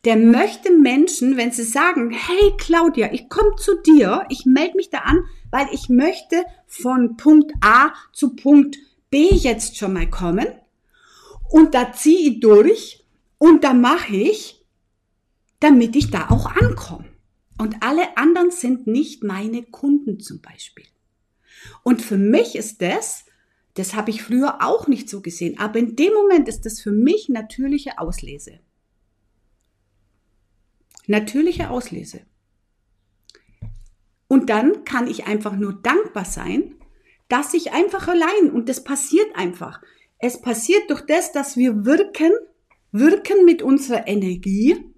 der 0.05 0.17
möchte 0.17 0.71
Menschen, 0.71 1.37
wenn 1.37 1.51
sie 1.51 1.63
sagen, 1.63 2.11
hey 2.11 2.53
Claudia, 2.57 3.13
ich 3.13 3.29
komme 3.29 3.55
zu 3.55 3.81
dir, 3.81 4.25
ich 4.29 4.45
melde 4.45 4.75
mich 4.75 4.89
da 4.89 4.99
an, 4.99 5.23
weil 5.49 5.67
ich 5.71 5.87
möchte 5.87 6.43
von 6.67 7.15
Punkt 7.15 7.53
A 7.61 7.93
zu 8.11 8.35
Punkt 8.35 8.77
B 9.09 9.29
jetzt 9.29 9.77
schon 9.77 9.93
mal 9.93 10.09
kommen. 10.09 10.47
Und 11.49 11.73
da 11.73 11.93
ziehe 11.93 12.31
ich 12.31 12.39
durch 12.41 13.05
und 13.37 13.63
da 13.63 13.73
mache 13.73 14.15
ich, 14.15 14.65
damit 15.59 15.95
ich 15.95 16.11
da 16.11 16.29
auch 16.29 16.47
ankomme. 16.47 17.05
Und 17.57 17.77
alle 17.81 18.17
anderen 18.17 18.51
sind 18.51 18.87
nicht 18.87 19.23
meine 19.23 19.63
Kunden 19.63 20.19
zum 20.19 20.41
Beispiel. 20.41 20.85
Und 21.83 22.01
für 22.01 22.17
mich 22.17 22.55
ist 22.55 22.81
das, 22.81 23.25
das 23.75 23.93
habe 23.93 24.09
ich 24.09 24.23
früher 24.23 24.61
auch 24.61 24.87
nicht 24.87 25.09
so 25.09 25.21
gesehen, 25.21 25.57
aber 25.59 25.79
in 25.79 25.95
dem 25.95 26.13
Moment 26.13 26.49
ist 26.49 26.65
das 26.65 26.81
für 26.81 26.91
mich 26.91 27.29
natürliche 27.29 27.99
Auslese. 27.99 28.59
Natürliche 31.07 31.69
Auslese. 31.69 32.21
Und 34.27 34.49
dann 34.49 34.83
kann 34.83 35.07
ich 35.07 35.25
einfach 35.25 35.55
nur 35.55 35.73
dankbar 35.73 36.25
sein, 36.25 36.75
dass 37.29 37.53
ich 37.53 37.71
einfach 37.71 38.07
allein, 38.07 38.51
und 38.51 38.69
das 38.69 38.83
passiert 38.83 39.35
einfach. 39.35 39.81
Es 40.17 40.41
passiert 40.41 40.89
durch 40.89 41.01
das, 41.01 41.31
dass 41.31 41.57
wir 41.57 41.85
wirken, 41.85 42.31
wirken 42.91 43.45
mit 43.45 43.61
unserer 43.61 44.07
Energie. 44.07 44.93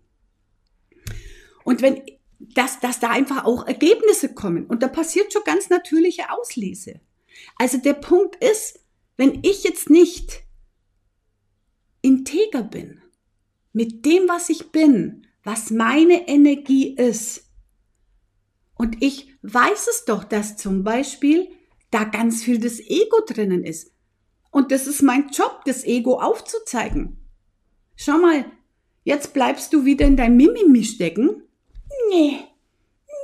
Und 1.64 1.82
wenn 1.82 2.02
dass, 2.40 2.80
dass 2.80 3.00
da 3.00 3.10
einfach 3.10 3.46
auch 3.46 3.66
Ergebnisse 3.66 4.34
kommen. 4.34 4.66
Und 4.66 4.84
da 4.84 4.88
passiert 4.88 5.32
schon 5.32 5.44
ganz 5.44 5.70
natürliche 5.70 6.32
Auslese. 6.32 7.00
Also 7.58 7.78
der 7.78 7.94
Punkt 7.94 8.36
ist, 8.44 8.80
wenn 9.18 9.40
ich 9.44 9.64
jetzt 9.64 9.90
nicht 9.90 10.44
integer 12.02 12.64
bin 12.64 13.02
mit 13.74 14.06
dem, 14.06 14.28
was 14.28 14.50
ich 14.50 14.72
bin, 14.72 15.25
was 15.46 15.72
meine 15.72 16.28
Energie 16.28 16.94
ist, 16.96 17.46
und 18.78 19.02
ich 19.02 19.34
weiß 19.42 19.88
es 19.88 20.04
doch, 20.06 20.26
dass 20.26 20.58
zum 20.58 20.84
Beispiel 20.84 21.48
da 21.92 22.04
ganz 22.04 22.44
viel 22.44 22.60
das 22.60 22.82
Ego 22.82 23.22
drinnen 23.26 23.64
ist. 23.64 23.94
Und 24.52 24.72
das 24.72 24.86
ist 24.86 25.02
mein 25.02 25.30
Job, 25.30 25.62
das 25.66 25.86
Ego 25.86 26.20
aufzuzeigen. 26.20 27.18
Schau 27.96 28.18
mal, 28.18 28.46
jetzt 29.06 29.34
bleibst 29.34 29.72
du 29.72 29.86
wieder 29.86 30.06
in 30.06 30.18
dein 30.18 30.36
Mimimi 30.36 30.84
stecken 30.84 31.44
Nee, 32.10 32.40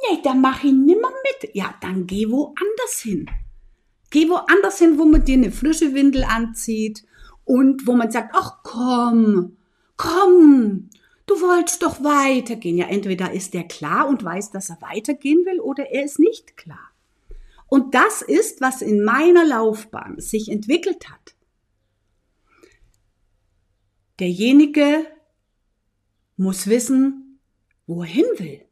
Nee, 0.09 0.19
da 0.23 0.33
mach 0.33 0.63
ich 0.63 0.71
nimmer 0.71 1.09
mit. 1.09 1.53
Ja, 1.53 1.75
dann 1.81 2.07
geh 2.07 2.29
woanders 2.29 2.99
hin. 3.01 3.29
Geh 4.09 4.27
woanders 4.29 4.79
hin, 4.79 4.97
wo 4.97 5.05
man 5.05 5.23
dir 5.23 5.35
eine 5.35 5.51
frische 5.51 5.93
Windel 5.93 6.23
anzieht 6.23 7.03
und 7.45 7.85
wo 7.85 7.93
man 7.93 8.11
sagt, 8.11 8.33
ach 8.33 8.63
komm, 8.63 9.57
komm, 9.95 10.89
du 11.25 11.35
wolltest 11.41 11.83
doch 11.83 12.03
weitergehen. 12.03 12.77
Ja, 12.77 12.87
entweder 12.87 13.31
ist 13.31 13.53
der 13.53 13.67
klar 13.67 14.07
und 14.07 14.23
weiß, 14.23 14.51
dass 14.51 14.69
er 14.69 14.81
weitergehen 14.81 15.45
will 15.45 15.59
oder 15.59 15.89
er 15.91 16.03
ist 16.03 16.19
nicht 16.19 16.57
klar. 16.57 16.91
Und 17.67 17.95
das 17.95 18.21
ist, 18.21 18.59
was 18.59 18.81
in 18.81 19.03
meiner 19.03 19.45
Laufbahn 19.45 20.19
sich 20.19 20.49
entwickelt 20.49 21.09
hat. 21.09 21.35
Derjenige 24.19 25.05
muss 26.35 26.67
wissen, 26.67 27.39
wo 27.87 28.03
er 28.03 28.09
hin 28.09 28.25
will. 28.37 28.65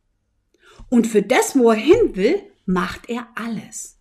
Und 0.89 1.07
für 1.07 1.21
das, 1.21 1.57
wo 1.57 1.71
er 1.71 1.77
hin 1.77 2.15
will, 2.15 2.41
macht 2.65 3.09
er 3.09 3.27
alles. 3.35 3.97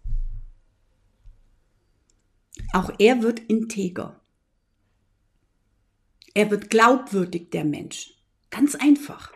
Auch 2.73 2.91
er 2.99 3.23
wird 3.23 3.39
integer. 3.41 4.21
Er 6.35 6.51
wird 6.51 6.71
glaubwürdig, 6.71 7.51
der 7.51 7.65
Mensch. 7.65 8.18
Ganz 8.51 8.75
einfach. 8.75 9.33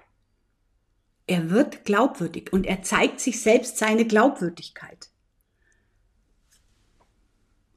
Er 1.27 1.51
wird 1.51 1.85
glaubwürdig 1.85 2.53
und 2.53 2.67
er 2.67 2.83
zeigt 2.83 3.21
sich 3.21 3.41
selbst 3.41 3.79
seine 3.79 4.05
Glaubwürdigkeit. 4.05 5.11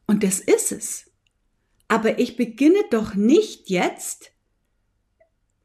Und 0.08 0.24
das 0.24 0.40
ist 0.40 0.72
es. 0.72 1.12
Aber 1.88 2.20
ich 2.20 2.36
beginne 2.36 2.84
doch 2.90 3.16
nicht 3.16 3.70
jetzt 3.70 4.32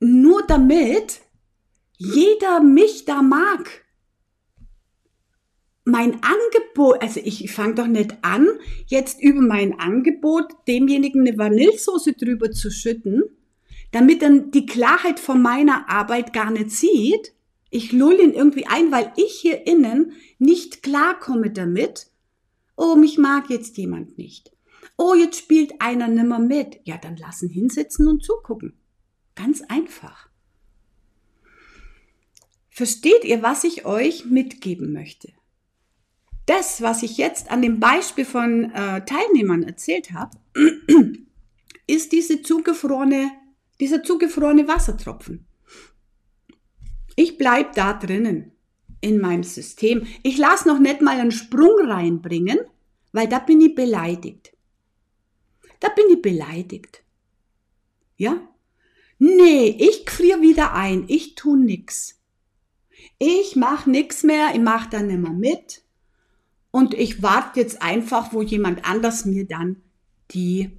nur 0.01 0.47
damit 0.47 1.21
jeder 1.97 2.61
mich 2.61 3.05
da 3.05 3.23
mag. 3.23 3.85
Mein 5.85 6.21
Angebot, 6.23 7.03
also 7.03 7.21
ich 7.23 7.51
fange 7.53 7.75
doch 7.75 7.87
nicht 7.87 8.16
an, 8.23 8.49
jetzt 8.87 9.21
über 9.21 9.41
mein 9.41 9.79
Angebot 9.79 10.53
demjenigen 10.66 11.27
eine 11.27 11.37
Vanillesoße 11.37 12.14
drüber 12.14 12.51
zu 12.51 12.71
schütten, 12.71 13.25
damit 13.91 14.22
dann 14.22 14.51
die 14.51 14.66
Klarheit 14.66 15.20
von 15.20 15.43
meiner 15.43 15.88
Arbeit 15.88 16.32
gar 16.32 16.51
nicht 16.51 16.70
sieht. 16.70 17.34
Ich 17.70 17.93
lull 17.93 18.20
ihn 18.20 18.32
irgendwie 18.32 18.66
ein, 18.66 18.91
weil 18.91 19.12
ich 19.16 19.32
hier 19.32 19.66
innen 19.66 20.12
nicht 20.38 20.82
klarkomme 20.82 21.51
damit. 21.51 22.11
Oh, 22.76 22.97
mich 22.97 23.18
mag 23.18 23.51
jetzt 23.51 23.76
jemand 23.76 24.18
nicht. 24.18 24.53
Oh, 24.97 25.14
jetzt 25.14 25.38
spielt 25.38 25.80
einer 25.80 26.09
nimmer 26.09 26.38
mit. 26.38 26.80
Ja, 26.84 26.99
dann 26.99 27.16
lassen 27.16 27.49
hinsitzen 27.49 28.07
und 28.07 28.24
zugucken. 28.24 28.74
Ganz 29.34 29.62
einfach. 29.62 30.28
Versteht 32.68 33.24
ihr, 33.24 33.43
was 33.43 33.64
ich 33.64 33.84
euch 33.84 34.26
mitgeben 34.26 34.93
möchte? 34.93 35.32
Das, 36.47 36.82
was 36.82 37.03
ich 37.03 37.16
jetzt 37.16 37.51
an 37.51 37.62
dem 37.62 37.80
Beispiel 37.80 38.24
von 38.24 38.72
äh, 38.72 39.05
Teilnehmern 39.05 39.62
erzählt 39.62 40.12
habe, 40.12 40.36
ist 41.86 42.12
diese 42.12 42.43
zugefrorene, 42.43 43.30
dieser 43.81 44.03
zugefrorene 44.03 44.68
Wassertropfen. 44.68 45.47
Ich 47.16 47.39
bleib 47.39 47.74
da 47.74 47.93
drinnen 47.93 48.53
in 49.01 49.18
meinem 49.20 49.43
System. 49.43 50.07
Ich 50.22 50.39
lasse 50.39 50.68
noch 50.68 50.78
nicht 50.78 51.01
mal 51.01 51.18
einen 51.18 51.33
Sprung 51.33 51.87
reinbringen, 51.87 52.59
weil 53.12 53.28
da 53.28 53.39
bin 53.39 53.61
ich 53.61 53.74
beleidigt. 53.74 54.53
Da 55.81 55.89
bin 55.89 56.05
ich 56.12 56.22
beleidigt. 56.22 57.03
Ja? 58.16 58.41
Nee, 59.18 59.76
ich 59.78 60.09
friere 60.09 60.41
wieder 60.41 60.74
ein. 60.74 61.05
Ich 61.09 61.35
tu 61.35 61.57
nix. 61.57 62.20
Ich 63.18 63.57
mach 63.57 63.87
nix 63.87 64.22
mehr. 64.22 64.51
Ich 64.55 64.61
mach 64.61 64.87
dann 64.87 65.07
nimmer 65.07 65.33
mit. 65.33 65.83
Und 66.70 66.95
ich 66.95 67.22
warte 67.22 67.61
jetzt 67.61 67.83
einfach, 67.83 68.33
wo 68.33 68.43
jemand 68.43 68.85
anders 68.85 69.24
mir 69.24 69.47
dann 69.47 69.83
die 70.31 70.70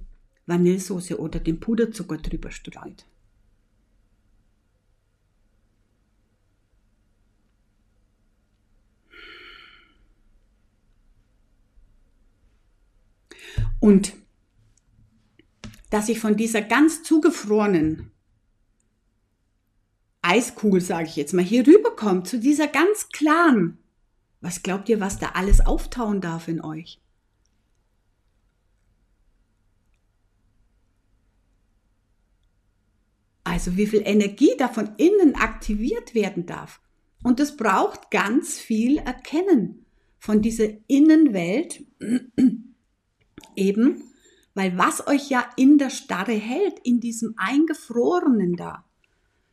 Vanillesoße 0.46 1.18
oder 1.18 1.40
den 1.40 1.60
Puderzucker 1.60 2.18
drüber 2.18 2.50
streut. 2.50 3.06
Und 13.82 14.14
dass 15.90 16.08
ich 16.08 16.20
von 16.20 16.36
dieser 16.36 16.62
ganz 16.62 17.02
zugefrorenen 17.02 18.12
Eiskugel, 20.22 20.80
sage 20.80 21.08
ich 21.08 21.16
jetzt 21.16 21.34
mal, 21.34 21.44
hier 21.44 21.66
rüberkomme, 21.66 22.22
zu 22.22 22.38
dieser 22.38 22.68
ganz 22.68 23.08
klaren, 23.08 23.78
was 24.40 24.62
glaubt 24.62 24.88
ihr, 24.88 25.00
was 25.00 25.18
da 25.18 25.30
alles 25.34 25.60
auftauen 25.60 26.20
darf 26.20 26.46
in 26.46 26.62
euch? 26.62 27.00
Also 33.62 33.76
wie 33.76 33.86
viel 33.86 34.02
Energie 34.04 34.56
da 34.58 34.66
von 34.66 34.90
innen 34.96 35.36
aktiviert 35.36 36.16
werden 36.16 36.46
darf. 36.46 36.80
Und 37.22 37.38
es 37.38 37.56
braucht 37.56 38.10
ganz 38.10 38.58
viel 38.58 38.98
Erkennen 38.98 39.86
von 40.18 40.42
dieser 40.42 40.66
Innenwelt 40.88 41.84
eben, 43.54 44.02
weil 44.54 44.76
was 44.76 45.06
euch 45.06 45.30
ja 45.30 45.48
in 45.54 45.78
der 45.78 45.90
Starre 45.90 46.32
hält, 46.32 46.80
in 46.82 46.98
diesem 46.98 47.34
Eingefrorenen 47.36 48.56
da, 48.56 48.84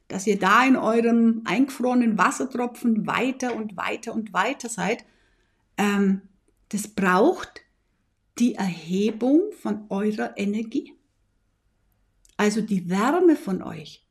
dass 0.08 0.26
ihr 0.26 0.40
da 0.40 0.66
in 0.66 0.76
eurem 0.76 1.44
eingefrorenen 1.46 2.18
Wassertropfen 2.18 3.06
weiter 3.06 3.56
und 3.56 3.78
weiter 3.78 4.16
und 4.16 4.34
weiter 4.34 4.70
seid, 4.70 5.06
ähm, 5.78 6.24
das 6.70 6.88
braucht 6.88 7.62
die 8.40 8.56
Erhebung 8.56 9.52
von 9.52 9.86
eurer 9.90 10.36
Energie. 10.36 10.99
Also 12.40 12.62
die 12.62 12.90
Wärme 12.90 13.36
von 13.36 13.62
euch. 13.62 14.08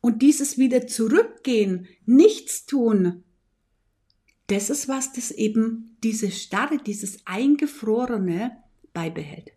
Und 0.00 0.22
dieses 0.22 0.56
wieder 0.56 0.86
zurückgehen, 0.86 1.86
nichts 2.06 2.64
tun, 2.64 3.24
das 4.46 4.70
ist 4.70 4.88
was, 4.88 5.12
das 5.12 5.30
eben 5.30 5.98
diese 6.02 6.30
Starre, 6.30 6.78
dieses 6.78 7.26
Eingefrorene 7.26 8.56
beibehält. 8.94 9.52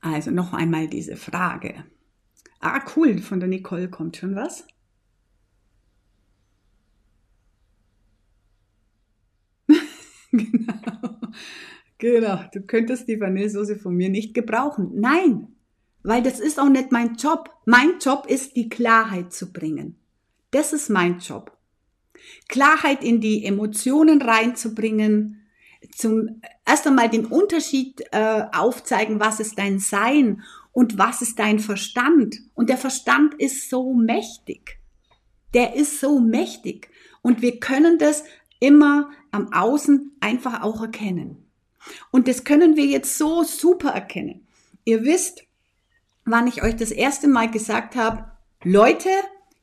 Also 0.00 0.30
noch 0.30 0.52
einmal 0.52 0.86
diese 0.86 1.16
Frage. 1.16 1.84
Ah, 2.60 2.80
cool, 2.94 3.18
von 3.18 3.40
der 3.40 3.48
Nicole 3.48 3.90
kommt 3.90 4.16
schon 4.16 4.36
was. 4.36 4.64
genau. 10.30 11.18
Genau, 11.98 12.40
du 12.52 12.60
könntest 12.62 13.08
die 13.08 13.20
Vanillesoße 13.20 13.76
von 13.76 13.94
mir 13.94 14.08
nicht 14.08 14.32
gebrauchen. 14.32 14.92
Nein, 14.94 15.48
weil 16.02 16.22
das 16.22 16.38
ist 16.38 16.60
auch 16.60 16.68
nicht 16.68 16.92
mein 16.92 17.16
Job. 17.16 17.50
Mein 17.64 17.98
Job 18.00 18.26
ist, 18.28 18.56
die 18.56 18.68
Klarheit 18.68 19.32
zu 19.32 19.52
bringen. 19.52 19.96
Das 20.52 20.72
ist 20.72 20.88
mein 20.88 21.18
Job. 21.18 21.56
Klarheit 22.48 23.04
in 23.04 23.20
die 23.20 23.44
Emotionen 23.44 24.22
reinzubringen, 24.22 25.46
zum 25.94 26.40
erst 26.66 26.86
einmal 26.86 27.08
den 27.08 27.26
Unterschied 27.26 28.02
äh, 28.12 28.44
aufzeigen, 28.52 29.20
was 29.20 29.40
ist 29.40 29.58
dein 29.58 29.78
Sein 29.78 30.42
und 30.72 30.98
was 30.98 31.22
ist 31.22 31.38
dein 31.38 31.58
Verstand. 31.58 32.36
Und 32.54 32.68
der 32.70 32.78
Verstand 32.78 33.34
ist 33.34 33.70
so 33.70 33.92
mächtig. 33.92 34.78
Der 35.54 35.74
ist 35.74 36.00
so 36.00 36.20
mächtig. 36.20 36.90
Und 37.22 37.42
wir 37.42 37.58
können 37.58 37.98
das 37.98 38.24
immer 38.60 39.10
am 39.30 39.52
Außen 39.52 40.12
einfach 40.20 40.62
auch 40.62 40.82
erkennen. 40.82 41.47
Und 42.10 42.28
das 42.28 42.44
können 42.44 42.76
wir 42.76 42.86
jetzt 42.86 43.18
so 43.18 43.42
super 43.42 43.90
erkennen. 43.90 44.46
Ihr 44.84 45.04
wisst, 45.04 45.44
wann 46.24 46.46
ich 46.46 46.62
euch 46.62 46.76
das 46.76 46.90
erste 46.90 47.28
Mal 47.28 47.50
gesagt 47.50 47.96
habe, 47.96 48.30
Leute, 48.64 49.10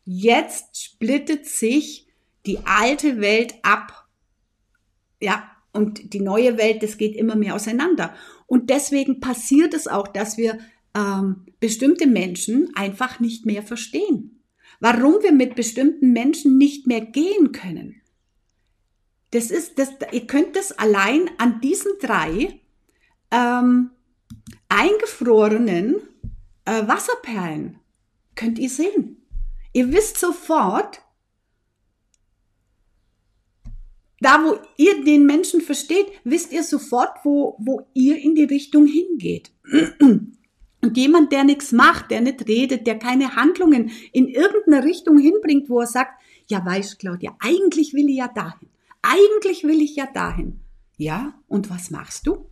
jetzt 0.03 0.81
splittet 0.81 1.45
sich 1.45 2.07
die 2.45 2.59
alte 2.65 3.19
Welt 3.19 3.55
ab. 3.63 4.07
Ja, 5.19 5.51
und 5.73 6.13
die 6.13 6.21
neue 6.21 6.57
Welt, 6.57 6.83
das 6.83 6.97
geht 6.97 7.15
immer 7.15 7.35
mehr 7.35 7.55
auseinander. 7.55 8.13
Und 8.47 8.69
deswegen 8.69 9.19
passiert 9.19 9.73
es 9.73 9.87
auch, 9.87 10.07
dass 10.07 10.37
wir 10.37 10.59
ähm, 10.95 11.45
bestimmte 11.59 12.07
Menschen 12.07 12.71
einfach 12.75 13.19
nicht 13.19 13.45
mehr 13.45 13.63
verstehen. 13.63 14.43
Warum 14.79 15.21
wir 15.23 15.31
mit 15.31 15.55
bestimmten 15.55 16.13
Menschen 16.13 16.57
nicht 16.57 16.87
mehr 16.87 17.01
gehen 17.01 17.51
können. 17.51 18.01
Das 19.35 19.51
ist, 19.51 19.77
das, 19.79 19.89
ihr 20.13 20.27
könnt 20.27 20.55
das 20.55 20.71
allein 20.71 21.29
an 21.37 21.59
diesen 21.59 21.91
drei 21.99 22.61
ähm, 23.31 23.89
eingefrorenen 24.69 25.97
äh, 26.63 26.87
Wasserperlen 26.87 27.81
könnt 28.35 28.57
ihr 28.59 28.69
sehen. 28.69 29.27
Ihr 29.73 29.91
wisst 29.91 30.21
sofort, 30.21 31.01
da 34.21 34.41
wo 34.41 34.57
ihr 34.77 35.03
den 35.03 35.25
Menschen 35.25 35.59
versteht, 35.59 36.05
wisst 36.23 36.53
ihr 36.53 36.63
sofort, 36.63 37.17
wo, 37.25 37.57
wo 37.59 37.89
ihr 37.93 38.17
in 38.17 38.35
die 38.35 38.45
Richtung 38.45 38.85
hingeht. 38.85 39.51
Und 40.81 40.95
jemand, 40.95 41.33
der 41.33 41.43
nichts 41.43 41.73
macht, 41.73 42.09
der 42.09 42.21
nicht 42.21 42.47
redet, 42.47 42.87
der 42.87 42.99
keine 42.99 43.35
Handlungen 43.35 43.91
in 44.13 44.29
irgendeine 44.29 44.85
Richtung 44.85 45.17
hinbringt, 45.17 45.69
wo 45.69 45.81
er 45.81 45.87
sagt, 45.87 46.21
ja, 46.47 46.65
weißt 46.65 46.99
Claudia, 46.99 47.35
eigentlich 47.41 47.93
will 47.93 48.07
ich 48.07 48.15
ja 48.19 48.29
dahin. 48.29 48.69
Eigentlich 49.07 49.63
will 49.63 49.81
ich 49.81 49.95
ja 49.95 50.07
dahin. 50.11 50.61
Ja, 50.97 51.39
und 51.47 51.69
was 51.69 51.91
machst 51.91 52.25
du? 52.25 52.49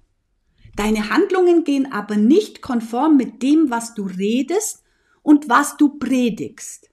Deine 0.76 1.10
Handlungen 1.10 1.64
gehen 1.64 1.92
aber 1.92 2.16
nicht 2.16 2.62
konform 2.62 3.18
mit 3.18 3.42
dem, 3.42 3.70
was 3.70 3.94
du 3.96 4.06
redest 4.06 4.84
und 5.22 5.50
was 5.50 5.78
du 5.78 5.98
predigst. 5.98 6.90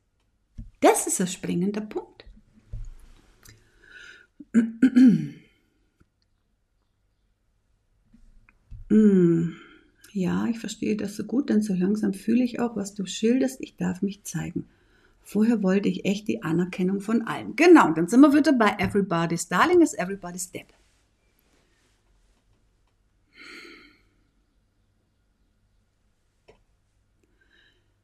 Das 0.81 1.07
ist 1.07 1.21
ein 1.21 1.27
springender 1.27 1.83
Punkt. 1.83 2.25
Ja, 10.13 10.47
ich 10.47 10.59
verstehe 10.59 10.97
das 10.97 11.17
so 11.17 11.25
gut, 11.25 11.51
denn 11.51 11.63
so 11.63 11.75
langsam 11.75 12.13
fühle 12.13 12.45
ich 12.45 12.61
auch, 12.61 12.77
was 12.77 12.95
du 12.95 13.07
schilderst. 13.07 13.61
Ich 13.61 13.77
darf 13.77 14.03
mich 14.03 14.25
zeigen. 14.25 14.67
Vorher 15.31 15.63
wollte 15.63 15.89
ich 15.89 16.05
echt 16.07 16.27
die 16.27 16.43
Anerkennung 16.43 17.01
von 17.01 17.23
allen. 17.23 17.55
Genau, 17.55 17.93
dann 17.93 18.09
sind 18.09 18.21
wir 18.21 18.35
wieder 18.35 18.53
bei 18.53 18.75
Everybody's 18.81 19.47
Darling 19.47 19.81
is 19.81 19.95
Everybody's 19.95 20.51
Dead. 20.51 20.67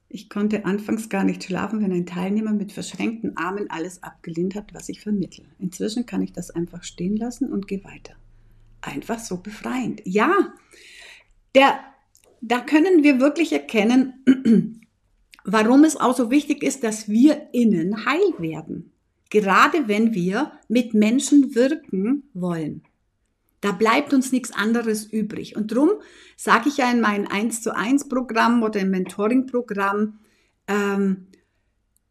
Ich 0.09 0.31
konnte 0.31 0.65
anfangs 0.67 1.09
gar 1.09 1.25
nicht 1.25 1.43
schlafen, 1.43 1.81
wenn 1.81 1.93
ein 1.93 2.07
Teilnehmer 2.07 2.53
mit 2.53 2.71
verschränkten 2.71 3.37
Armen 3.37 3.69
alles 3.71 4.05
abgelehnt 4.05 4.55
hat, 4.55 4.73
was 4.73 4.89
ich 4.89 5.01
vermittle. 5.01 5.47
Inzwischen 5.59 6.07
kann 6.07 6.23
ich 6.23 6.33
das 6.33 6.53
einfach 6.53 6.85
stehen 6.85 7.17
lassen 7.17 7.53
und 7.53 7.67
gehe 7.67 7.83
weiter. 7.83 8.15
Einfach 8.83 9.19
so 9.19 9.39
befreiend. 9.39 10.01
Ja, 10.05 10.55
der, 11.57 11.81
da 12.41 12.61
können 12.61 13.03
wir 13.03 13.19
wirklich 13.19 13.53
erkennen, 13.53 14.86
warum 15.47 15.85
es 15.85 15.97
auch 15.97 16.17
so 16.17 16.31
wichtig 16.31 16.63
ist, 16.63 16.83
dass 16.83 17.09
wir 17.09 17.49
innen 17.53 18.05
heil 18.05 18.35
werden. 18.39 18.93
Gerade 19.31 19.89
wenn 19.89 20.13
wir 20.15 20.53
mit 20.69 20.93
Menschen 20.95 21.55
wirken 21.55 22.25
wollen. 22.35 22.83
Da 23.61 23.73
bleibt 23.73 24.13
uns 24.13 24.33
nichts 24.33 24.53
anderes 24.53 25.07
übrig. 25.07 25.57
Und 25.57 25.73
darum 25.73 25.91
sage 26.37 26.69
ich 26.69 26.77
ja 26.77 26.91
in 26.91 27.01
meinem 27.01 27.27
1 27.27 27.63
zu 27.63 27.75
1 27.75 28.09
Programm 28.09 28.63
oder 28.63 28.81
im 28.81 28.91
Mentoring-Programm, 28.91 30.19
ähm, 30.69 31.27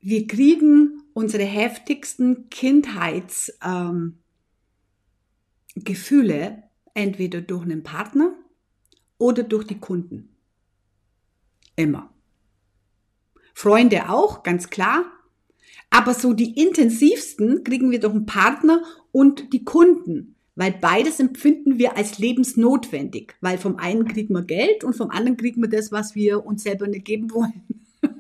wir 0.02 0.28
kriegen 0.28 1.04
unsere 1.14 1.44
heftigsten 1.44 2.50
Kindheitsgefühle 2.50 4.18
ähm, 6.38 6.64
entweder 6.94 7.42
durch 7.42 7.64
einen 7.64 7.84
Partner 7.84 8.34
oder 9.18 9.44
durch 9.44 9.66
die 9.66 9.80
Kunden. 9.80 10.36
Immer. 11.76 12.15
Freunde 13.56 14.10
auch, 14.10 14.44
ganz 14.44 14.70
klar. 14.70 15.06
Aber 15.90 16.14
so 16.14 16.34
die 16.34 16.62
intensivsten 16.62 17.64
kriegen 17.64 17.90
wir 17.90 18.02
durch 18.02 18.14
einen 18.14 18.26
Partner 18.26 18.84
und 19.14 19.54
die 19.54 19.64
Kunden, 19.64 20.36
weil 20.56 20.74
beides 20.74 21.22
empfinden 21.22 21.80
wir 21.80 21.96
als 21.96 22.20
lebensnotwendig, 22.20 23.34
weil 23.40 23.58
vom 23.58 23.78
einen 23.78 24.06
kriegen 24.06 24.34
wir 24.34 24.44
Geld 24.44 24.84
und 24.84 24.94
vom 24.94 25.10
anderen 25.10 25.38
kriegen 25.38 25.62
wir 25.62 25.70
das, 25.70 25.94
was 25.94 26.16
wir 26.16 26.46
uns 26.46 26.64
selber 26.64 26.86
nicht 26.86 27.06
geben 27.06 27.32
wollen. 27.32 27.64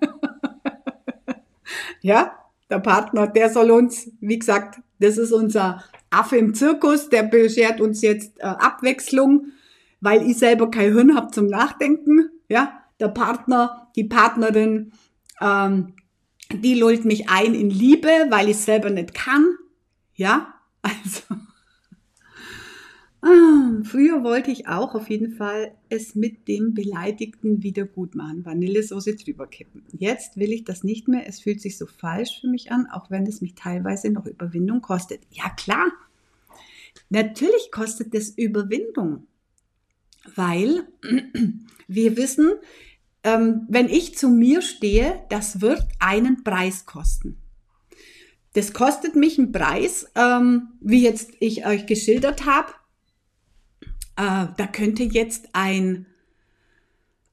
ja, 2.02 2.40
der 2.70 2.80
Partner, 2.80 3.28
der 3.28 3.50
soll 3.50 3.72
uns, 3.72 4.10
wie 4.22 4.40
gesagt, 4.40 4.80
das 5.00 5.18
ist 5.18 5.34
unser 5.34 5.84
Affe 6.10 6.38
im 6.38 6.54
Zirkus, 6.54 7.10
der 7.10 7.24
beschert 7.24 7.82
uns 7.82 8.02
jetzt 8.02 8.40
äh, 8.40 8.44
Abwechslung, 8.44 9.48
weil 10.00 10.26
ich 10.30 10.38
selber 10.38 10.72
kein 10.72 10.94
Hirn 10.94 11.16
habe 11.16 11.32
zum 11.32 11.48
Nachdenken. 11.48 12.30
Ja, 12.48 12.86
der 13.02 13.10
Partner, 13.10 13.92
die 13.98 14.06
Partnerin, 14.06 14.94
ähm, 15.42 15.94
die 16.52 16.76
lullt 16.76 17.06
mich 17.06 17.30
ein 17.30 17.54
in 17.54 17.70
Liebe, 17.70 18.28
weil 18.30 18.50
ich 18.50 18.58
selber 18.58 18.90
nicht 18.90 19.14
kann. 19.14 19.56
Ja, 20.16 20.54
also. 20.82 21.36
Ah, 23.22 23.82
früher 23.84 24.24
wollte 24.24 24.52
ich 24.52 24.68
auch 24.68 24.94
auf 24.94 25.10
jeden 25.10 25.32
Fall 25.32 25.74
es 25.90 26.14
mit 26.14 26.48
dem 26.48 26.76
Beleidigten 26.76 27.64
wieder 27.64 27.86
gut 27.86 28.14
machen, 28.14 28.46
Vanillesoße 28.46 29.16
drüber 29.16 29.48
kippen. 29.48 29.84
Jetzt 29.92 30.38
will 30.38 30.54
ich 30.54 30.64
das 30.64 30.84
nicht 30.84 31.08
mehr. 31.08 31.28
Es 31.28 31.40
fühlt 31.40 31.60
sich 31.60 31.80
so 31.80 31.88
falsch 31.88 32.42
für 32.42 32.48
mich 32.48 32.72
an, 32.72 32.86
auch 32.86 33.10
wenn 33.10 33.26
es 33.26 33.42
mich 33.42 33.56
teilweise 33.56 34.12
noch 34.12 34.28
Überwindung 34.28 34.82
kostet. 34.82 35.22
Ja 35.32 35.50
klar, 35.50 35.88
natürlich 37.10 37.72
kostet 37.72 38.14
es 38.14 38.30
Überwindung, 38.30 39.26
weil 40.36 40.88
wir 41.88 42.18
wissen, 42.18 42.52
ähm, 43.26 43.66
wenn 43.68 43.90
ich 43.90 44.16
zu 44.16 44.30
mir 44.30 44.62
stehe, 44.62 45.26
das 45.30 45.60
wird 45.60 45.84
einen 46.00 46.44
Preis 46.44 46.86
kosten. 46.86 47.42
Das 48.54 48.72
kostet 48.72 49.16
mich 49.16 49.40
einen 49.40 49.52
Preis, 49.52 50.10
ähm, 50.16 50.70
wie 50.80 51.02
jetzt 51.02 51.32
ich 51.40 51.66
euch 51.66 51.88
geschildert 51.88 52.46
habe. 52.46 52.72
Äh, 54.16 54.54
da 54.56 54.68
könnte 54.72 55.04
jetzt 55.04 55.50
ein, 55.54 56.06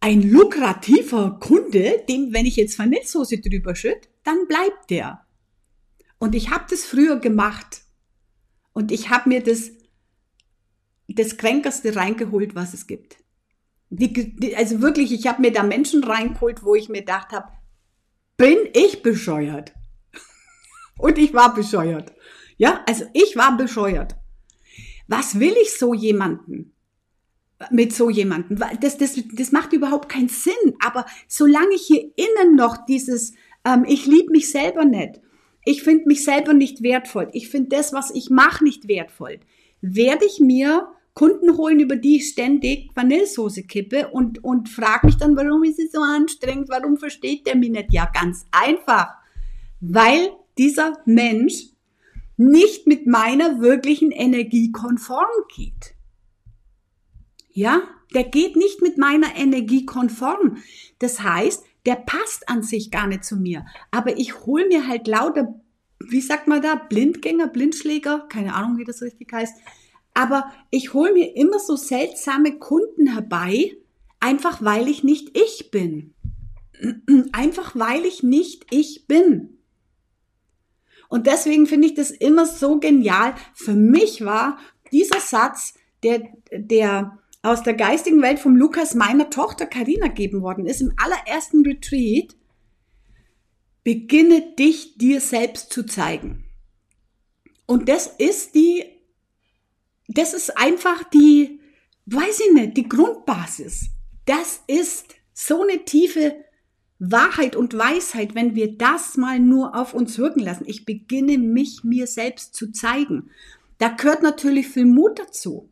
ein 0.00 0.22
lukrativer 0.22 1.38
Kunde, 1.38 2.02
dem, 2.08 2.32
wenn 2.32 2.46
ich 2.46 2.56
jetzt 2.56 2.78
Vanillesoße 2.78 3.38
drüber 3.38 3.76
schütte, 3.76 4.08
dann 4.24 4.48
bleibt 4.48 4.88
der. 4.88 5.26
Und 6.18 6.34
ich 6.34 6.50
habe 6.50 6.64
das 6.70 6.84
früher 6.84 7.16
gemacht. 7.20 7.82
Und 8.72 8.90
ich 8.90 9.10
habe 9.10 9.28
mir 9.28 9.42
das, 9.42 9.72
das 11.06 11.36
Kränkerste 11.36 11.94
reingeholt, 11.94 12.54
was 12.54 12.72
es 12.72 12.86
gibt. 12.86 13.21
Die, 13.94 14.36
die, 14.36 14.56
also 14.56 14.80
wirklich, 14.80 15.12
ich 15.12 15.26
habe 15.26 15.42
mir 15.42 15.52
da 15.52 15.62
Menschen 15.62 16.02
reingeholt, 16.02 16.64
wo 16.64 16.74
ich 16.74 16.88
mir 16.88 17.00
gedacht 17.00 17.30
habe, 17.32 17.48
bin 18.38 18.56
ich 18.72 19.02
bescheuert? 19.02 19.74
Und 20.98 21.18
ich 21.18 21.34
war 21.34 21.54
bescheuert. 21.54 22.14
Ja, 22.56 22.82
also 22.88 23.04
ich 23.12 23.36
war 23.36 23.54
bescheuert. 23.54 24.16
Was 25.08 25.38
will 25.38 25.54
ich 25.62 25.78
so 25.78 25.92
jemanden? 25.92 26.72
Mit 27.70 27.92
so 27.92 28.08
jemanden? 28.08 28.58
Das, 28.80 28.96
das, 28.96 29.20
das 29.34 29.52
macht 29.52 29.74
überhaupt 29.74 30.08
keinen 30.08 30.30
Sinn. 30.30 30.54
Aber 30.82 31.04
solange 31.28 31.74
ich 31.74 31.82
hier 31.82 32.10
innen 32.16 32.56
noch 32.56 32.86
dieses, 32.86 33.34
ähm, 33.66 33.84
ich 33.86 34.06
liebe 34.06 34.32
mich 34.32 34.50
selber 34.50 34.86
nicht, 34.86 35.20
ich 35.66 35.82
finde 35.82 36.06
mich 36.06 36.24
selber 36.24 36.54
nicht 36.54 36.82
wertvoll, 36.82 37.28
ich 37.34 37.50
finde 37.50 37.76
das, 37.76 37.92
was 37.92 38.10
ich 38.10 38.30
mache, 38.30 38.64
nicht 38.64 38.88
wertvoll, 38.88 39.38
werde 39.82 40.24
ich 40.24 40.40
mir 40.40 40.88
Kunden 41.14 41.56
holen, 41.56 41.80
über 41.80 41.96
die 41.96 42.16
ich 42.16 42.28
ständig 42.28 42.90
Vanillesoße 42.94 43.64
kippe 43.64 44.08
und, 44.08 44.42
und 44.42 44.68
frage 44.68 45.06
mich 45.06 45.16
dann, 45.16 45.36
warum 45.36 45.62
ist 45.64 45.78
es 45.78 45.92
so 45.92 46.00
anstrengend, 46.00 46.68
warum 46.70 46.96
versteht 46.96 47.46
der 47.46 47.56
mich 47.56 47.70
nicht? 47.70 47.92
Ja, 47.92 48.10
ganz 48.12 48.46
einfach, 48.50 49.08
weil 49.80 50.30
dieser 50.56 50.98
Mensch 51.04 51.66
nicht 52.36 52.86
mit 52.86 53.06
meiner 53.06 53.60
wirklichen 53.60 54.10
Energie 54.10 54.72
konform 54.72 55.28
geht. 55.54 55.94
Ja, 57.50 57.82
der 58.14 58.24
geht 58.24 58.56
nicht 58.56 58.80
mit 58.80 58.96
meiner 58.96 59.36
Energie 59.36 59.84
konform. 59.84 60.58
Das 60.98 61.22
heißt, 61.22 61.64
der 61.84 61.96
passt 61.96 62.48
an 62.48 62.62
sich 62.62 62.90
gar 62.90 63.06
nicht 63.06 63.24
zu 63.24 63.36
mir. 63.36 63.66
Aber 63.90 64.16
ich 64.16 64.46
hole 64.46 64.66
mir 64.68 64.88
halt 64.88 65.06
lauter, 65.06 65.60
wie 66.00 66.20
sagt 66.20 66.48
man 66.48 66.62
da, 66.62 66.74
Blindgänger, 66.74 67.48
Blindschläger, 67.48 68.26
keine 68.28 68.54
Ahnung, 68.54 68.78
wie 68.78 68.84
das 68.84 69.02
richtig 69.02 69.32
heißt, 69.32 69.54
aber 70.14 70.52
ich 70.70 70.92
hole 70.92 71.12
mir 71.12 71.36
immer 71.36 71.58
so 71.58 71.76
seltsame 71.76 72.58
Kunden 72.58 73.12
herbei, 73.12 73.76
einfach 74.20 74.62
weil 74.62 74.88
ich 74.88 75.04
nicht 75.04 75.36
ich 75.36 75.70
bin. 75.70 76.14
Einfach 77.32 77.76
weil 77.76 78.04
ich 78.04 78.22
nicht 78.22 78.66
ich 78.70 79.06
bin. 79.06 79.58
Und 81.08 81.26
deswegen 81.26 81.66
finde 81.66 81.88
ich 81.88 81.94
das 81.94 82.10
immer 82.10 82.46
so 82.46 82.80
genial. 82.80 83.34
Für 83.54 83.74
mich 83.74 84.24
war 84.24 84.58
dieser 84.90 85.20
Satz, 85.20 85.74
der, 86.02 86.22
der 86.50 87.18
aus 87.42 87.62
der 87.62 87.74
geistigen 87.74 88.22
Welt 88.22 88.38
vom 88.38 88.56
Lukas 88.56 88.94
meiner 88.94 89.28
Tochter 89.30 89.66
Karina 89.66 90.08
gegeben 90.08 90.42
worden 90.42 90.66
ist, 90.66 90.80
im 90.80 90.92
allerersten 90.96 91.66
Retreat, 91.66 92.36
beginne 93.84 94.54
dich 94.58 94.96
dir 94.96 95.20
selbst 95.20 95.72
zu 95.72 95.84
zeigen. 95.84 96.44
Und 97.66 97.88
das 97.88 98.06
ist 98.06 98.54
die 98.54 98.84
das 100.18 100.34
ist 100.34 100.56
einfach 100.56 101.04
die, 101.10 101.60
weiß 102.06 102.40
ich 102.40 102.52
nicht, 102.52 102.76
die 102.76 102.88
Grundbasis. 102.88 103.90
Das 104.24 104.62
ist 104.66 105.14
so 105.32 105.62
eine 105.62 105.84
tiefe 105.84 106.36
Wahrheit 106.98 107.56
und 107.56 107.76
Weisheit, 107.76 108.34
wenn 108.34 108.54
wir 108.54 108.76
das 108.78 109.16
mal 109.16 109.40
nur 109.40 109.74
auf 109.74 109.92
uns 109.92 110.18
wirken 110.18 110.40
lassen. 110.40 110.64
Ich 110.66 110.84
beginne 110.84 111.36
mich 111.38 111.82
mir 111.82 112.06
selbst 112.06 112.54
zu 112.54 112.70
zeigen. 112.70 113.30
Da 113.78 113.88
gehört 113.88 114.22
natürlich 114.22 114.68
viel 114.68 114.84
Mut 114.84 115.18
dazu. 115.18 115.68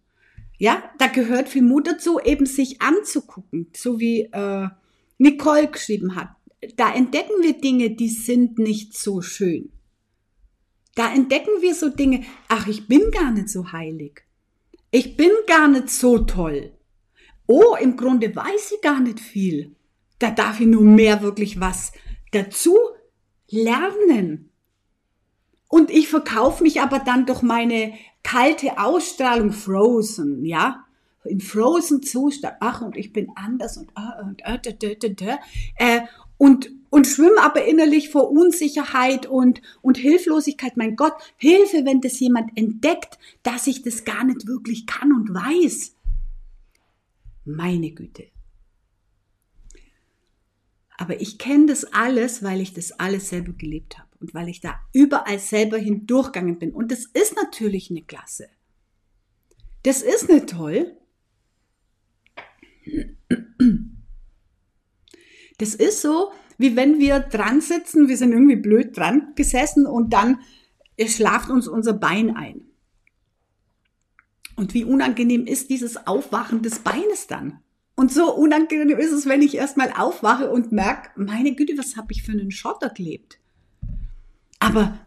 Ja, 0.58 0.82
da 0.98 1.06
gehört 1.06 1.48
viel 1.48 1.62
Mut 1.62 1.86
dazu, 1.86 2.18
eben 2.20 2.46
sich 2.46 2.82
anzugucken, 2.82 3.68
so 3.74 4.00
wie 4.00 4.28
äh, 4.32 4.68
Nicole 5.18 5.68
geschrieben 5.68 6.16
hat. 6.16 6.30
Da 6.76 6.92
entdecken 6.92 7.42
wir 7.42 7.54
Dinge, 7.54 7.90
die 7.90 8.08
sind 8.08 8.58
nicht 8.58 8.98
so 8.98 9.22
schön. 9.22 9.70
Da 10.96 11.14
entdecken 11.14 11.62
wir 11.62 11.74
so 11.74 11.88
Dinge, 11.88 12.24
ach, 12.48 12.66
ich 12.66 12.88
bin 12.88 13.10
gar 13.10 13.30
nicht 13.30 13.48
so 13.48 13.72
heilig. 13.72 14.22
Ich 14.90 15.16
bin 15.16 15.30
gar 15.46 15.68
nicht 15.68 15.90
so 15.90 16.18
toll. 16.18 16.72
Oh, 17.46 17.76
im 17.80 17.96
Grunde 17.96 18.34
weiß 18.34 18.72
ich 18.74 18.80
gar 18.80 19.00
nicht 19.00 19.20
viel. 19.20 19.76
da 20.20 20.30
darf 20.30 20.60
ich 20.60 20.66
nur 20.66 20.82
mehr 20.82 21.22
wirklich 21.22 21.60
was 21.60 21.92
dazu 22.30 22.76
lernen. 23.48 24.52
Und 25.66 25.90
ich 25.90 26.08
verkaufe 26.08 26.62
mich 26.62 26.80
aber 26.80 26.98
dann 26.98 27.26
durch 27.26 27.42
meine 27.42 27.94
kalte 28.22 28.78
Ausstrahlung 28.78 29.52
frozen, 29.52 30.44
ja, 30.44 30.84
in 31.24 31.40
frozen 31.40 32.02
Zustand. 32.02 32.56
Ach, 32.60 32.82
und 32.82 32.96
ich 32.96 33.12
bin 33.12 33.28
anders 33.34 33.76
und 33.76 33.90
ah, 33.94 34.20
und 34.22 34.42
äh, 34.44 34.58
da, 34.62 34.72
da, 34.72 34.94
da, 34.94 35.08
da, 35.08 35.38
äh, 35.76 36.00
und 36.40 36.70
und 36.88 37.06
schwimme 37.06 37.40
aber 37.40 37.66
innerlich 37.66 38.08
vor 38.08 38.30
Unsicherheit 38.30 39.26
und 39.26 39.60
und 39.82 39.96
Hilflosigkeit. 39.98 40.76
Mein 40.76 40.96
Gott, 40.96 41.12
Hilfe, 41.36 41.84
wenn 41.84 42.00
das 42.00 42.18
jemand 42.18 42.56
entdeckt, 42.56 43.18
dass 43.44 43.68
ich 43.68 43.82
das 43.82 44.04
gar 44.04 44.24
nicht 44.24 44.46
wirklich 44.46 44.86
kann 44.86 45.12
und 45.12 45.32
weiß. 45.32 45.94
Meine 47.44 47.92
Güte. 47.92 48.28
Aber 50.96 51.20
ich 51.20 51.38
kenne 51.38 51.66
das 51.66 51.84
alles, 51.92 52.42
weil 52.42 52.60
ich 52.60 52.74
das 52.74 52.92
alles 52.92 53.28
selber 53.28 53.52
gelebt 53.52 53.98
habe 53.98 54.08
und 54.18 54.34
weil 54.34 54.48
ich 54.48 54.60
da 54.60 54.80
überall 54.92 55.38
selber 55.38 55.78
hindurchgegangen 55.78 56.58
bin. 56.58 56.72
Und 56.72 56.90
das 56.90 57.04
ist 57.04 57.36
natürlich 57.36 57.90
eine 57.90 58.02
Klasse. 58.02 58.48
Das 59.82 60.02
ist 60.02 60.28
nicht 60.28 60.48
toll. 60.48 60.96
Das 65.60 65.74
ist 65.74 66.00
so, 66.00 66.32
wie 66.56 66.74
wenn 66.74 66.98
wir 66.98 67.20
dran 67.20 67.60
sitzen, 67.60 68.08
wir 68.08 68.16
sind 68.16 68.32
irgendwie 68.32 68.56
blöd 68.56 68.96
dran 68.96 69.34
gesessen 69.34 69.86
und 69.86 70.14
dann 70.14 70.40
schlaft 71.06 71.50
uns 71.50 71.68
unser 71.68 71.92
Bein 71.92 72.34
ein. 72.34 72.62
Und 74.56 74.72
wie 74.72 74.84
unangenehm 74.84 75.46
ist 75.46 75.68
dieses 75.68 76.06
Aufwachen 76.06 76.62
des 76.62 76.78
Beines 76.78 77.26
dann? 77.26 77.60
Und 77.94 78.10
so 78.10 78.34
unangenehm 78.34 78.98
ist 78.98 79.12
es, 79.12 79.26
wenn 79.26 79.42
ich 79.42 79.54
erstmal 79.54 79.92
aufwache 79.92 80.50
und 80.50 80.72
merke, 80.72 81.10
meine 81.16 81.54
Güte, 81.54 81.76
was 81.76 81.94
habe 81.98 82.12
ich 82.12 82.22
für 82.22 82.32
einen 82.32 82.50
Schotter 82.50 82.88
gelebt? 82.88 83.38
Aber 84.60 84.98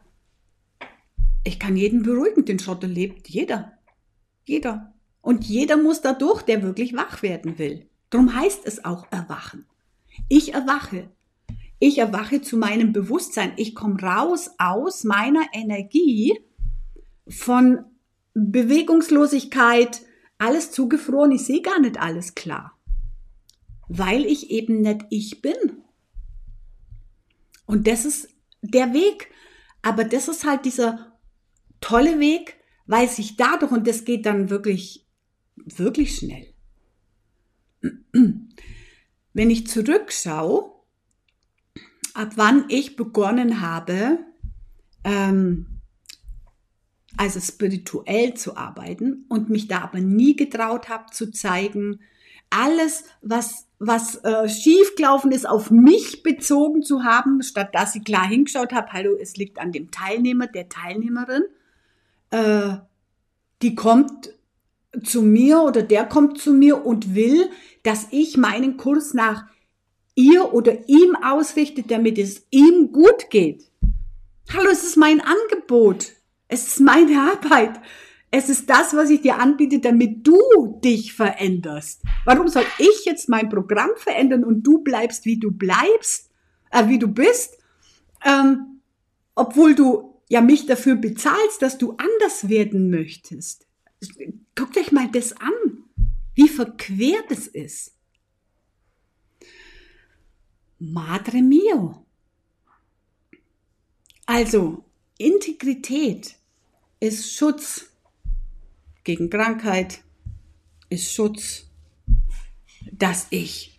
ich 1.44 1.60
kann 1.60 1.76
jeden 1.76 2.04
beruhigen, 2.04 2.46
den 2.46 2.60
Schotter 2.60 2.88
lebt 2.88 3.28
jeder. 3.28 3.80
Jeder. 4.46 4.94
Und 5.22 5.46
jeder 5.46 5.78
muss 5.78 6.02
dadurch, 6.02 6.44
der 6.44 6.62
wirklich 6.62 6.94
wach 6.94 7.24
werden 7.24 7.58
will. 7.58 7.88
Darum 8.12 8.36
heißt 8.36 8.62
es 8.66 8.86
auch 8.86 9.08
erwachen. 9.10 9.66
Ich 10.30 10.54
erwache. 10.54 11.10
Ich 11.80 11.98
erwache 11.98 12.42
zu 12.42 12.58
meinem 12.58 12.94
Bewusstsein. 12.94 13.54
Ich 13.58 13.76
komme 13.76 14.02
raus 14.02 14.52
aus 14.58 15.04
meiner 15.04 15.44
Energie 15.54 16.40
von 17.28 17.86
Bewegungslosigkeit, 18.34 20.02
alles 20.38 20.72
zugefroren. 20.72 21.32
Ich 21.32 21.46
sehe 21.46 21.62
gar 21.62 21.80
nicht 21.80 22.00
alles 22.00 22.36
klar. 22.36 22.78
Weil 23.88 24.26
ich 24.26 24.50
eben 24.50 24.82
nicht 24.82 25.06
ich 25.10 25.42
bin. 25.42 25.84
Und 27.66 27.88
das 27.88 28.06
ist 28.06 28.30
der 28.62 28.94
Weg. 28.94 29.30
Aber 29.82 30.06
das 30.06 30.28
ist 30.30 30.46
halt 30.46 30.66
dieser 30.66 31.18
tolle 31.82 32.20
Weg, 32.20 32.56
weil 32.88 33.10
sich 33.10 33.36
dadurch, 33.36 33.72
und 33.72 33.88
das 33.88 34.06
geht 34.06 34.26
dann 34.26 34.50
wirklich, 34.50 35.06
wirklich 35.56 36.16
schnell. 36.16 36.48
Wenn 39.34 39.50
ich 39.50 39.68
zurückschaue, 39.68 40.72
ab 42.14 42.34
wann 42.36 42.66
ich 42.70 42.96
begonnen 42.96 43.62
habe, 43.62 44.20
ähm, 45.04 45.82
also 47.18 47.40
spirituell 47.40 48.34
zu 48.36 48.58
arbeiten 48.58 49.26
und 49.30 49.50
mich 49.50 49.68
da 49.68 49.82
aber 49.82 50.00
nie 50.00 50.36
getraut 50.36 50.90
habe 50.90 51.12
zu 51.12 51.32
zeigen, 51.32 52.00
alles, 52.50 53.06
was, 53.22 53.68
was 53.80 54.24
äh, 54.24 54.48
schiefgelaufen 54.48 55.32
ist, 55.32 55.48
auf 55.48 55.72
mich 55.72 56.22
bezogen 56.22 56.84
zu 56.84 57.04
haben, 57.04 57.42
statt 57.42 57.74
dass 57.74 57.96
ich 57.96 58.04
klar 58.04 58.28
hingeschaut 58.28 58.74
habe, 58.74 58.92
hallo, 58.94 59.18
es 59.20 59.36
liegt 59.38 59.60
an 59.60 59.72
dem 59.72 59.90
Teilnehmer, 59.90 60.48
der 60.48 60.70
Teilnehmerin, 60.70 61.44
äh, 62.30 62.78
die 63.64 63.74
kommt 63.74 64.34
zu 65.02 65.22
mir 65.22 65.62
oder 65.62 65.82
der 65.82 66.06
kommt 66.06 66.40
zu 66.40 66.54
mir 66.54 66.86
und 66.86 67.16
will, 67.16 67.50
dass 67.84 68.08
ich 68.12 68.38
meinen 68.38 68.78
Kurs 68.78 69.14
nach 69.14 69.46
ihr 70.16 70.54
oder 70.54 70.88
ihm 70.88 71.16
ausrichte, 71.16 71.84
damit 71.84 72.18
es 72.18 72.46
ihm 72.52 72.92
gut 72.92 73.30
geht. 73.30 73.72
Hallo, 74.54 74.70
es 74.72 74.84
ist 74.84 74.98
mein 74.98 75.22
Angebot. 75.22 76.12
Es 76.48 76.68
ist 76.68 76.80
meine 76.80 77.20
Arbeit. 77.20 77.80
Es 78.30 78.50
ist 78.50 78.70
das, 78.70 78.96
was 78.96 79.10
ich 79.10 79.22
dir 79.22 79.40
anbiete, 79.40 79.80
damit 79.80 80.26
du 80.26 80.40
dich 80.84 81.14
veränderst. 81.14 82.02
Warum 82.26 82.48
soll 82.48 82.66
ich 82.80 83.06
jetzt 83.06 83.30
mein 83.30 83.50
Programm 83.50 83.92
verändern 83.96 84.44
und 84.44 84.64
du 84.64 84.80
bleibst, 84.80 85.26
wie 85.26 85.40
du 85.40 85.52
bleibst, 85.52 86.30
äh, 86.72 86.88
wie 86.88 87.00
du 87.00 87.08
bist, 87.08 87.58
ähm, 88.26 88.82
obwohl 89.36 89.76
du 89.76 90.20
ja 90.30 90.42
mich 90.42 90.66
dafür 90.66 90.96
bezahlst, 90.96 91.62
dass 91.62 91.78
du 91.78 91.96
anders 91.98 92.50
werden 92.50 92.90
möchtest? 92.90 93.68
Guckt 94.56 94.78
euch 94.78 94.92
mal 94.92 95.10
das 95.12 95.34
an, 95.34 95.52
wie 96.36 96.48
verquert 96.48 97.30
es 97.30 97.48
ist. 97.48 97.94
Madre 100.80 101.42
mio. 101.42 102.06
Also, 104.26 104.86
Integrität 105.18 106.36
ist 107.00 107.34
Schutz 107.34 107.90
gegen 109.04 109.30
Krankheit, 109.30 110.02
ist 110.90 111.14
Schutz, 111.14 111.66
dass 112.92 113.28
ich 113.30 113.78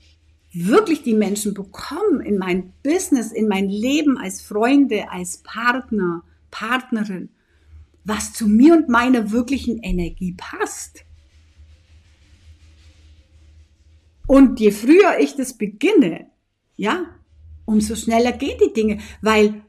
wirklich 0.53 1.03
die 1.03 1.15
Menschen 1.15 1.55
bekomme 1.55 2.25
in 2.25 2.39
mein 2.39 2.73
Business, 2.83 3.33
in 3.33 3.49
mein 3.49 3.69
Leben 3.69 4.19
als 4.19 4.41
Freunde, 4.41 5.11
als 5.11 5.39
Partner, 5.39 6.23
Partnerin, 6.51 7.31
was 8.05 8.33
zu 8.33 8.47
mir 8.47 8.75
und 8.75 8.89
meiner 8.89 9.31
wirklichen 9.31 9.79
Energie 9.83 10.35
passt. 10.37 11.05
Und 14.27 14.61
je 14.61 14.71
früher 14.71 15.19
ich 15.19 15.37
das 15.37 15.57
beginne, 15.57 16.27
ja, 16.77 17.07
umso 17.65 17.97
schneller 17.97 18.33
gehen 18.33 18.59
die 18.63 18.73
Dinge, 18.73 18.99
weil 19.21 19.63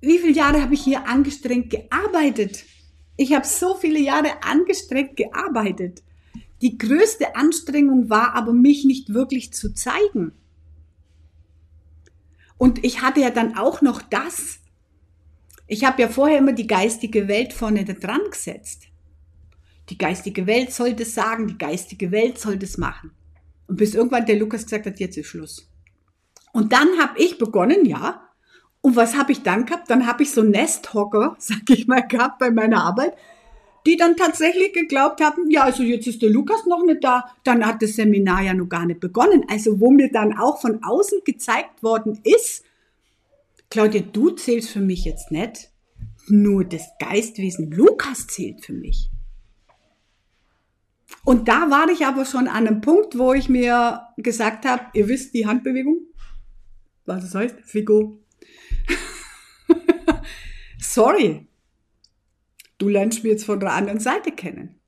wie 0.00 0.18
viele 0.18 0.32
Jahre 0.32 0.62
habe 0.62 0.74
ich 0.74 0.82
hier 0.82 1.08
angestrengt 1.08 1.70
gearbeitet? 1.70 2.64
Ich 3.16 3.32
habe 3.32 3.46
so 3.46 3.74
viele 3.74 3.98
Jahre 3.98 4.42
angestrengt 4.42 5.16
gearbeitet. 5.16 6.02
Die 6.62 6.78
größte 6.78 7.34
Anstrengung 7.34 8.08
war 8.10 8.34
aber, 8.34 8.52
mich 8.52 8.84
nicht 8.84 9.12
wirklich 9.12 9.52
zu 9.52 9.74
zeigen. 9.74 10.32
Und 12.58 12.84
ich 12.84 13.02
hatte 13.02 13.20
ja 13.20 13.30
dann 13.30 13.56
auch 13.56 13.82
noch 13.82 14.02
das. 14.02 14.60
Ich 15.66 15.84
habe 15.84 16.02
ja 16.02 16.08
vorher 16.08 16.38
immer 16.38 16.52
die 16.52 16.66
geistige 16.66 17.26
Welt 17.28 17.52
vorne 17.52 17.84
dran 17.84 18.20
gesetzt. 18.30 18.84
Die 19.90 19.98
geistige 19.98 20.46
Welt 20.46 20.72
soll 20.72 20.94
das 20.94 21.14
sagen, 21.14 21.46
die 21.46 21.58
geistige 21.58 22.10
Welt 22.10 22.38
soll 22.38 22.56
das 22.56 22.78
machen. 22.78 23.12
Und 23.66 23.76
bis 23.76 23.94
irgendwann 23.94 24.26
der 24.26 24.36
Lukas 24.36 24.64
gesagt 24.64 24.86
hat, 24.86 25.00
jetzt 25.00 25.16
ist 25.16 25.26
Schluss. 25.26 25.68
Und 26.52 26.72
dann 26.72 26.98
habe 26.98 27.18
ich 27.18 27.38
begonnen, 27.38 27.84
ja, 27.84 28.22
und 28.80 28.94
was 28.94 29.16
habe 29.16 29.32
ich 29.32 29.42
dann 29.42 29.66
gehabt? 29.66 29.90
Dann 29.90 30.06
habe 30.06 30.22
ich 30.22 30.30
so 30.30 30.42
Nesthocker, 30.42 31.34
sag 31.40 31.68
ich 31.68 31.88
mal, 31.88 32.06
gehabt 32.06 32.38
bei 32.38 32.50
meiner 32.50 32.84
Arbeit, 32.84 33.14
die 33.86 33.96
dann 33.96 34.16
tatsächlich 34.16 34.72
geglaubt 34.72 35.20
haben, 35.20 35.50
ja, 35.50 35.62
also 35.62 35.82
jetzt 35.82 36.06
ist 36.06 36.22
der 36.22 36.30
Lukas 36.30 36.66
noch 36.66 36.84
nicht 36.84 37.02
da, 37.04 37.24
dann 37.44 37.64
hat 37.64 37.82
das 37.82 37.94
Seminar 37.94 38.42
ja 38.42 38.54
noch 38.54 38.68
gar 38.68 38.86
nicht 38.86 39.00
begonnen. 39.00 39.44
Also 39.48 39.80
wo 39.80 39.90
mir 39.90 40.10
dann 40.10 40.36
auch 40.38 40.60
von 40.60 40.82
außen 40.82 41.20
gezeigt 41.24 41.82
worden 41.82 42.20
ist, 42.24 42.64
Claudia, 43.70 44.02
du 44.02 44.30
zählst 44.30 44.70
für 44.70 44.80
mich 44.80 45.04
jetzt 45.04 45.30
nicht, 45.30 45.70
nur 46.28 46.64
das 46.64 46.86
Geistwesen 46.98 47.70
Lukas 47.70 48.26
zählt 48.26 48.64
für 48.64 48.72
mich. 48.72 49.10
Und 51.24 51.48
da 51.48 51.70
war 51.70 51.88
ich 51.88 52.06
aber 52.06 52.24
schon 52.24 52.48
an 52.48 52.66
einem 52.66 52.80
Punkt, 52.80 53.18
wo 53.18 53.32
ich 53.32 53.48
mir 53.48 54.02
gesagt 54.16 54.64
habe, 54.64 54.84
ihr 54.94 55.08
wisst 55.08 55.34
die 55.34 55.46
Handbewegung, 55.46 55.98
was 57.04 57.24
es 57.24 57.34
heißt, 57.34 57.56
Figo, 57.62 58.20
Sorry, 60.78 61.46
du 62.78 62.88
lernst 62.88 63.22
mich 63.22 63.32
jetzt 63.32 63.44
von 63.44 63.60
der 63.60 63.72
anderen 63.72 64.00
Seite 64.00 64.32
kennen. 64.32 64.80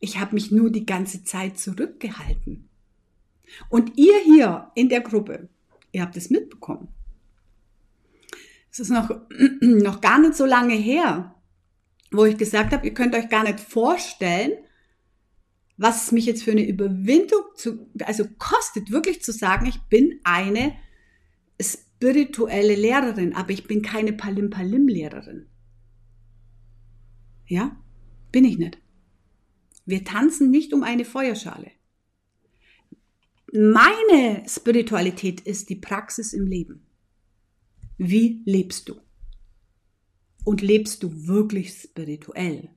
Ich 0.00 0.18
habe 0.18 0.34
mich 0.34 0.50
nur 0.50 0.70
die 0.70 0.86
ganze 0.86 1.24
Zeit 1.24 1.58
zurückgehalten. 1.58 2.68
Und 3.68 3.98
ihr 3.98 4.18
hier 4.20 4.70
in 4.74 4.88
der 4.88 5.00
Gruppe, 5.00 5.48
ihr 5.92 6.02
habt 6.02 6.16
es 6.16 6.30
mitbekommen. 6.30 6.88
Es 8.70 8.80
ist 8.80 8.90
noch, 8.90 9.10
noch 9.60 10.00
gar 10.00 10.20
nicht 10.20 10.34
so 10.34 10.46
lange 10.46 10.74
her, 10.74 11.34
wo 12.10 12.24
ich 12.24 12.36
gesagt 12.36 12.72
habe, 12.72 12.86
ihr 12.86 12.94
könnt 12.94 13.14
euch 13.14 13.28
gar 13.28 13.44
nicht 13.44 13.60
vorstellen, 13.60 14.52
was 15.76 16.04
es 16.04 16.12
mich 16.12 16.26
jetzt 16.26 16.42
für 16.42 16.50
eine 16.50 16.66
Überwindung 16.66 17.42
zu, 17.56 17.90
also 18.04 18.24
kostet, 18.38 18.90
wirklich 18.90 19.22
zu 19.22 19.32
sagen, 19.32 19.66
ich 19.66 19.80
bin 19.82 20.20
eine 20.24 20.76
spirituelle 21.60 22.74
Lehrerin, 22.74 23.34
aber 23.34 23.50
ich 23.50 23.66
bin 23.66 23.80
keine 23.82 24.12
Palim-Palim-Lehrerin. 24.12 25.46
Ja, 27.46 27.76
bin 28.30 28.44
ich 28.44 28.58
nicht. 28.58 28.78
Wir 29.86 30.04
tanzen 30.04 30.50
nicht 30.50 30.72
um 30.72 30.82
eine 30.82 31.04
Feuerschale. 31.04 31.70
meine 33.52 34.44
Spiritualität 34.46 35.40
ist 35.40 35.68
die 35.70 35.76
Praxis 35.76 36.32
im 36.32 36.46
Leben. 36.46 36.86
Wie 38.02 38.40
lebst 38.46 38.88
du? 38.88 38.94
Und 40.46 40.62
lebst 40.62 41.02
du 41.02 41.26
wirklich 41.26 41.70
spirituell? 41.70 42.70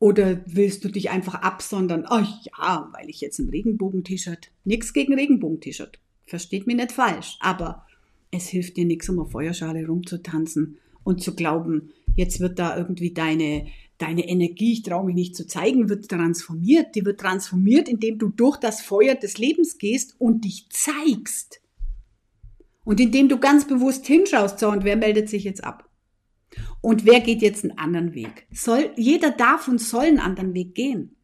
Oder 0.00 0.42
willst 0.46 0.84
du 0.84 0.88
dich 0.88 1.10
einfach 1.10 1.36
absondern? 1.36 2.06
Ach 2.08 2.28
ja, 2.44 2.90
weil 2.92 3.08
ich 3.08 3.20
jetzt 3.20 3.38
ein 3.38 3.50
Regenbogen-T-Shirt. 3.50 4.50
Nix 4.64 4.92
gegen 4.92 5.14
Regenbogen-T-Shirt. 5.14 6.00
Versteht 6.24 6.66
mich 6.66 6.74
nicht 6.74 6.90
falsch. 6.90 7.36
Aber 7.38 7.86
es 8.32 8.48
hilft 8.48 8.76
dir 8.76 8.84
nichts, 8.84 9.08
um 9.08 9.20
eine 9.20 9.28
Feuerschale 9.28 9.86
rumzutanzen 9.86 10.78
und 11.04 11.22
zu 11.22 11.36
glauben, 11.36 11.92
jetzt 12.16 12.40
wird 12.40 12.58
da 12.58 12.76
irgendwie 12.76 13.14
deine, 13.14 13.68
deine 13.98 14.28
Energie, 14.28 14.72
ich 14.72 14.82
traue 14.82 15.06
mich 15.06 15.14
nicht 15.14 15.36
zu 15.36 15.46
zeigen, 15.46 15.88
wird 15.88 16.08
transformiert. 16.08 16.96
Die 16.96 17.04
wird 17.04 17.20
transformiert, 17.20 17.88
indem 17.88 18.18
du 18.18 18.30
durch 18.30 18.56
das 18.56 18.80
Feuer 18.80 19.14
des 19.14 19.38
Lebens 19.38 19.78
gehst 19.78 20.16
und 20.18 20.44
dich 20.44 20.68
zeigst. 20.70 21.60
Und 22.86 23.00
indem 23.00 23.28
du 23.28 23.38
ganz 23.38 23.66
bewusst 23.66 24.06
hinschaust, 24.06 24.60
so, 24.60 24.68
und 24.68 24.84
wer 24.84 24.96
meldet 24.96 25.28
sich 25.28 25.42
jetzt 25.42 25.64
ab? 25.64 25.90
Und 26.80 27.04
wer 27.04 27.20
geht 27.20 27.42
jetzt 27.42 27.64
einen 27.64 27.76
anderen 27.76 28.14
Weg? 28.14 28.46
Soll, 28.52 28.90
jeder 28.96 29.32
darf 29.32 29.66
und 29.66 29.80
soll 29.80 30.04
einen 30.04 30.20
anderen 30.20 30.54
Weg 30.54 30.76
gehen. 30.76 31.16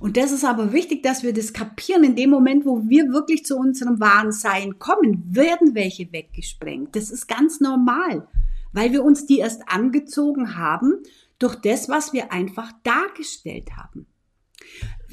Und 0.00 0.16
das 0.16 0.32
ist 0.32 0.42
aber 0.42 0.72
wichtig, 0.72 1.02
dass 1.02 1.22
wir 1.22 1.34
das 1.34 1.52
kapieren. 1.52 2.02
In 2.02 2.16
dem 2.16 2.30
Moment, 2.30 2.64
wo 2.64 2.88
wir 2.88 3.12
wirklich 3.12 3.44
zu 3.44 3.58
unserem 3.58 4.00
wahren 4.00 4.32
Sein 4.32 4.78
kommen, 4.78 5.22
werden 5.28 5.74
welche 5.74 6.10
weggesprengt. 6.10 6.96
Das 6.96 7.10
ist 7.10 7.28
ganz 7.28 7.60
normal, 7.60 8.26
weil 8.72 8.90
wir 8.90 9.04
uns 9.04 9.26
die 9.26 9.40
erst 9.40 9.68
angezogen 9.68 10.56
haben 10.56 10.94
durch 11.38 11.56
das, 11.56 11.90
was 11.90 12.14
wir 12.14 12.32
einfach 12.32 12.72
dargestellt 12.84 13.76
haben. 13.76 14.06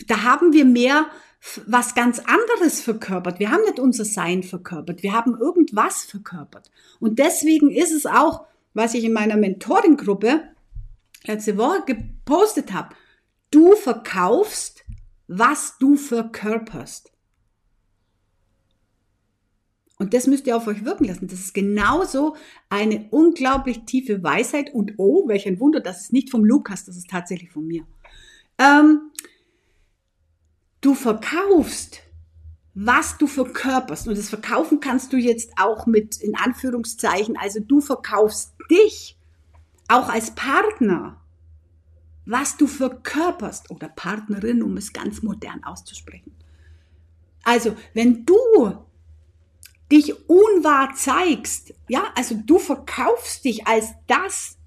Da 0.08 0.24
haben 0.24 0.54
wir 0.54 0.64
mehr 0.64 1.08
was 1.66 1.96
ganz 1.96 2.20
anderes 2.20 2.82
verkörpert. 2.82 3.40
Wir 3.40 3.52
haben 3.52 3.64
nicht 3.64 3.80
unser 3.80 4.06
Sein 4.06 4.44
verkörpert. 4.44 5.04
Wir 5.04 5.14
haben 5.14 5.36
irgendwas 5.40 6.04
verkörpert. 6.04 6.70
Und 7.00 7.20
deswegen 7.20 7.72
ist 7.72 7.92
es 7.92 8.06
auch, 8.06 8.46
was 8.74 8.94
ich 8.94 9.04
in 9.04 9.14
meiner 9.14 9.38
Mentoring-Gruppe 9.38 10.44
letzte 11.26 11.58
Woche 11.58 11.84
gepostet 11.86 12.74
habe. 12.74 12.96
Du 13.50 13.76
verkaufst, 13.76 14.86
was 15.28 15.78
du 15.80 15.96
verkörperst. 15.96 17.12
Und 19.98 20.14
das 20.16 20.26
müsst 20.26 20.48
ihr 20.48 20.58
auf 20.58 20.66
euch 20.68 20.84
wirken 20.84 21.06
lassen. 21.06 21.28
Das 21.28 21.40
ist 21.40 21.54
genauso 21.54 22.36
eine 22.70 23.08
unglaublich 23.12 23.86
tiefe 23.86 24.24
Weisheit. 24.24 24.74
Und 24.74 24.94
oh, 24.98 25.28
welch 25.28 25.48
ein 25.48 25.60
Wunder, 25.60 25.80
das 25.80 26.02
ist 26.02 26.14
nicht 26.14 26.32
vom 26.32 26.44
Lukas, 26.44 26.86
das 26.86 26.98
ist 26.98 27.10
tatsächlich 27.10 27.52
von 27.52 27.68
mir. 27.68 27.86
Ähm, 28.58 29.11
du 30.82 30.94
verkaufst, 30.94 32.02
was 32.74 33.18
du 33.18 33.28
verkörperst. 33.28 34.08
Und 34.08 34.18
das 34.18 34.30
Verkaufen 34.30 34.80
kannst 34.80 35.14
du 35.14 35.18
jetzt 35.18 35.52
auch 35.58 35.86
mit 35.86 36.18
in 36.18 36.36
Anführungszeichen, 36.36 37.38
also 37.38 37.60
du 37.60 37.82
verkaufst 37.82 38.54
dich 38.70 39.18
auch 39.88 40.10
als 40.10 40.32
Partner 40.32 41.22
was 42.26 42.58
du 42.58 42.68
verkörperst 42.68 43.72
oder 43.72 43.90
Partnerin, 43.90 44.62
um 44.64 44.78
es 44.78 44.94
ganz 44.94 45.22
modern 45.22 45.64
auszusprechen. 45.64 46.36
Also, 47.44 47.76
wenn 47.94 48.26
du 48.26 48.78
dich 49.92 50.30
unwahr 50.30 50.94
zeigst, 50.96 51.74
ja, 51.90 52.04
also 52.16 52.36
du 52.36 52.60
verkaufst 52.60 53.44
dich 53.44 53.68
als 53.68 53.90
das, 54.08 54.58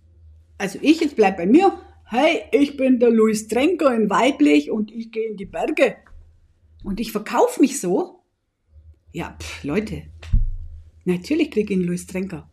also 0.59 0.79
ich 0.83 1.01
jetzt 1.01 1.17
bleib 1.17 1.37
bei 1.37 1.47
mir, 1.47 1.79
hey, 2.05 2.44
ich 2.52 2.76
bin 2.76 3.00
der 3.00 3.11
Louis 3.11 3.48
Trenker 3.48 3.94
in 3.94 4.11
weiblich 4.11 4.70
und 4.70 4.90
ich 4.92 5.11
gehe 5.11 5.28
in 5.30 5.36
die 5.36 5.46
Berge 5.46 5.96
und 6.82 7.00
ich 7.00 7.12
verkaufe 7.12 7.61
mich 7.61 7.80
so, 7.80 8.22
ja, 9.12 9.36
pff, 9.40 9.64
Leute, 9.64 10.02
natürlich 11.05 11.50
kriege 11.50 11.72
ich 11.72 11.78
einen 11.78 11.88
Louis 11.88 12.07
Trenker. 12.07 12.50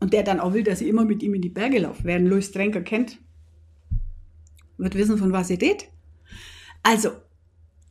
Und 0.00 0.14
der 0.14 0.22
dann 0.22 0.40
auch 0.40 0.54
will, 0.54 0.62
dass 0.62 0.80
ich 0.80 0.88
immer 0.88 1.04
mit 1.04 1.22
ihm 1.22 1.34
in 1.34 1.42
die 1.42 1.50
Berge 1.50 1.78
laufe. 1.78 2.04
Wer 2.04 2.16
einen 2.16 2.26
Louis 2.26 2.50
Trenker 2.50 2.80
kennt, 2.80 3.18
wird 4.78 4.94
wissen, 4.94 5.18
von 5.18 5.32
was 5.32 5.50
ihr 5.50 5.60
redet. 5.60 5.88
Also, 6.82 7.10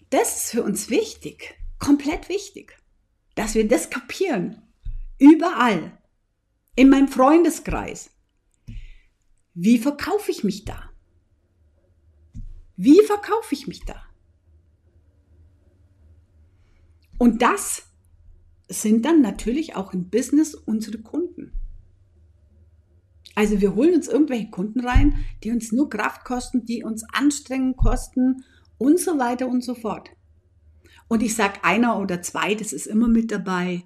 das 0.10 0.38
ist 0.38 0.52
für 0.52 0.64
uns 0.64 0.90
wichtig, 0.90 1.56
komplett 1.78 2.28
wichtig, 2.28 2.76
dass 3.36 3.54
wir 3.54 3.68
das 3.68 3.92
kapieren. 3.92 4.64
Überall. 5.20 5.98
In 6.76 6.90
meinem 6.90 7.08
Freundeskreis. 7.08 8.10
Wie 9.62 9.78
verkaufe 9.78 10.32
ich 10.32 10.46
mich 10.46 10.64
da? 10.64 10.90
Wie 12.78 13.04
verkaufe 13.04 13.54
ich 13.54 13.68
mich 13.68 13.84
da? 13.84 14.02
Und 17.18 17.42
das 17.42 17.84
sind 18.70 19.04
dann 19.04 19.22
natürlich 19.22 19.76
auch 19.76 19.92
im 19.92 20.10
Business 20.10 20.56
unsere 20.56 21.00
Kunden. 21.00 21.52
Also 23.36 23.60
wir 23.60 23.76
holen 23.76 23.96
uns 23.96 24.08
irgendwelche 24.08 24.50
Kunden 24.50 24.80
rein, 24.80 25.26
die 25.44 25.52
uns 25.52 25.74
nur 25.74 25.90
Kraft 25.90 26.24
kosten, 26.24 26.64
die 26.64 26.86
uns 26.86 27.04
Anstrengung 27.12 27.76
kosten 27.76 28.46
und 28.78 28.98
so 28.98 29.20
weiter 29.20 29.50
und 29.50 29.62
so 29.62 29.76
fort. 29.76 30.10
Und 31.10 31.22
ich 31.22 31.36
sage 31.36 31.66
einer 31.66 32.00
oder 32.00 32.22
zwei, 32.22 32.56
das 32.56 32.72
ist 32.72 32.88
immer 32.88 33.10
mit 33.10 33.30
dabei. 33.30 33.84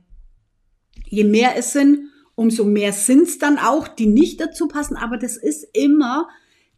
Je 1.07 1.23
mehr 1.23 1.57
es 1.57 1.73
sind, 1.73 2.12
umso 2.35 2.65
mehr 2.65 2.93
sind 2.93 3.23
es 3.23 3.37
dann 3.37 3.57
auch, 3.57 3.87
die 3.87 4.07
nicht 4.07 4.39
dazu 4.39 4.67
passen. 4.67 4.95
Aber 4.95 5.17
das 5.17 5.37
ist 5.37 5.67
immer, 5.73 6.29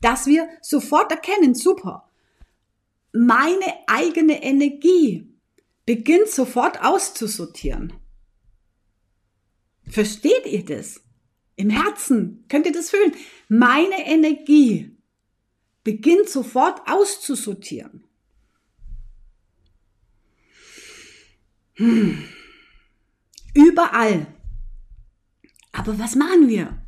dass 0.02 0.28
wir 0.28 0.48
sofort 0.62 1.12
erkennen, 1.12 1.56
super, 1.56 2.10
meine 3.12 3.74
eigene 3.88 4.44
Energie 4.44 5.34
beginnt 5.86 6.28
sofort 6.28 6.84
auszusortieren. 6.84 7.94
Versteht 9.88 10.46
ihr 10.46 10.66
das? 10.66 11.02
Im 11.56 11.70
Herzen 11.70 12.46
könnt 12.50 12.66
ihr 12.66 12.74
das 12.74 12.90
fühlen. 12.90 13.14
Meine 13.48 14.06
Energie 14.06 14.98
beginnt 15.84 16.28
sofort 16.28 16.82
auszusortieren. 16.88 18.04
Hm. 21.76 22.28
Überall. 23.54 24.28
Aber 25.76 26.00
was 26.00 26.16
machen 26.16 26.48
wir? 26.48 26.82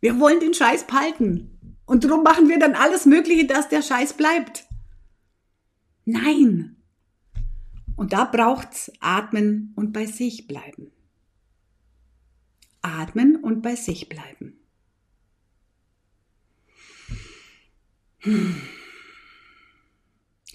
Wir 0.00 0.20
wollen 0.20 0.40
den 0.40 0.54
Scheiß 0.54 0.86
behalten. 0.86 1.76
Und 1.86 2.04
darum 2.04 2.22
machen 2.22 2.48
wir 2.48 2.58
dann 2.58 2.74
alles 2.74 3.06
Mögliche, 3.06 3.46
dass 3.46 3.68
der 3.68 3.82
Scheiß 3.82 4.14
bleibt. 4.14 4.66
Nein. 6.04 6.76
Und 7.96 8.12
da 8.12 8.24
braucht's 8.24 8.92
atmen 9.00 9.72
und 9.76 9.92
bei 9.92 10.06
sich 10.06 10.46
bleiben 10.46 10.94
atmen 12.84 13.36
und 13.36 13.62
bei 13.62 13.74
sich 13.74 14.08
bleiben. 14.08 14.60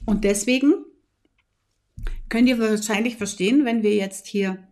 Und 0.05 0.23
deswegen 0.23 0.73
könnt 2.29 2.47
ihr 2.47 2.59
wahrscheinlich 2.59 3.17
verstehen, 3.17 3.65
wenn 3.65 3.83
wir 3.83 3.95
jetzt 3.95 4.27
hier 4.27 4.67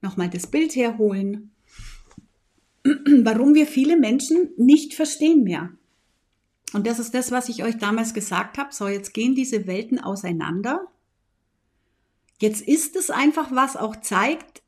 nochmal 0.00 0.30
das 0.30 0.46
Bild 0.46 0.74
herholen, 0.76 1.51
warum 3.22 3.54
wir 3.54 3.66
viele 3.66 3.96
Menschen 3.96 4.50
nicht 4.56 4.94
verstehen 4.94 5.44
mehr. 5.44 5.70
Und 6.72 6.86
das 6.86 6.98
ist 6.98 7.14
das, 7.14 7.30
was 7.30 7.48
ich 7.48 7.62
euch 7.64 7.78
damals 7.78 8.14
gesagt 8.14 8.58
habe. 8.58 8.72
So, 8.72 8.88
jetzt 8.88 9.12
gehen 9.12 9.34
diese 9.34 9.66
Welten 9.66 10.00
auseinander. 10.00 10.86
Jetzt 12.40 12.62
ist 12.62 12.96
es 12.96 13.10
einfach, 13.10 13.52
was 13.52 13.76
auch 13.76 13.96
zeigt, 13.96 14.62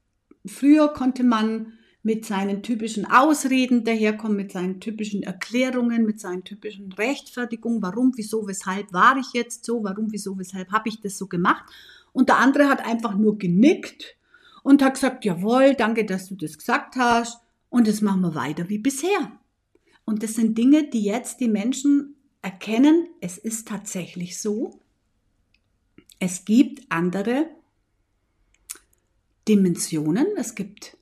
früher 0.47 0.89
konnte 0.89 1.25
man 1.25 1.73
mit 2.03 2.27
seinen 2.27 2.63
typischen 2.63 3.07
Ausreden 3.11 3.83
daherkommen, 3.83 4.37
mit 4.37 4.53
seinen 4.53 4.79
typischen 4.79 5.23
Erklärungen, 5.23 6.05
mit 6.05 6.21
seinen 6.21 6.45
typischen 6.45 6.93
Rechtfertigungen, 6.93 7.83
warum, 7.83 8.13
wieso, 8.15 8.47
weshalb 8.47 8.93
war 8.93 9.17
ich 9.17 9.33
jetzt 9.33 9.65
so, 9.65 9.83
warum, 9.83 10.13
wieso, 10.13 10.39
weshalb 10.39 10.71
habe 10.71 10.91
ich 10.91 11.01
das 11.01 11.17
so 11.17 11.27
gemacht. 11.27 11.65
Und 12.13 12.29
der 12.29 12.37
andere 12.37 12.69
hat 12.69 12.85
einfach 12.85 13.17
nur 13.17 13.39
genickt 13.39 14.17
und 14.63 14.83
hat 14.83 14.95
gesagt, 14.95 15.25
jawohl, 15.25 15.75
danke, 15.75 16.05
dass 16.05 16.29
du 16.29 16.37
das 16.37 16.59
gesagt 16.59 16.97
hast 16.97 17.44
und 17.75 17.89
das 17.89 18.03
machen 18.03 18.21
wir 18.21 18.37
weiter 18.37 18.69
wie 18.69 18.79
bisher. 18.79 19.33
Und 20.05 20.23
das 20.23 20.35
sind 20.35 20.57
Dinge, 20.57 20.89
die 20.89 21.03
jetzt 21.03 21.41
die 21.41 21.49
Menschen 21.49 22.15
erkennen, 22.41 23.09
es 23.21 23.37
ist 23.37 23.67
tatsächlich 23.67 24.39
so. 24.41 24.79
Es 26.21 26.45
gibt 26.45 26.87
andere 26.89 27.49
Dimensionen, 29.49 30.29
es 30.37 30.55
gibt 30.55 30.97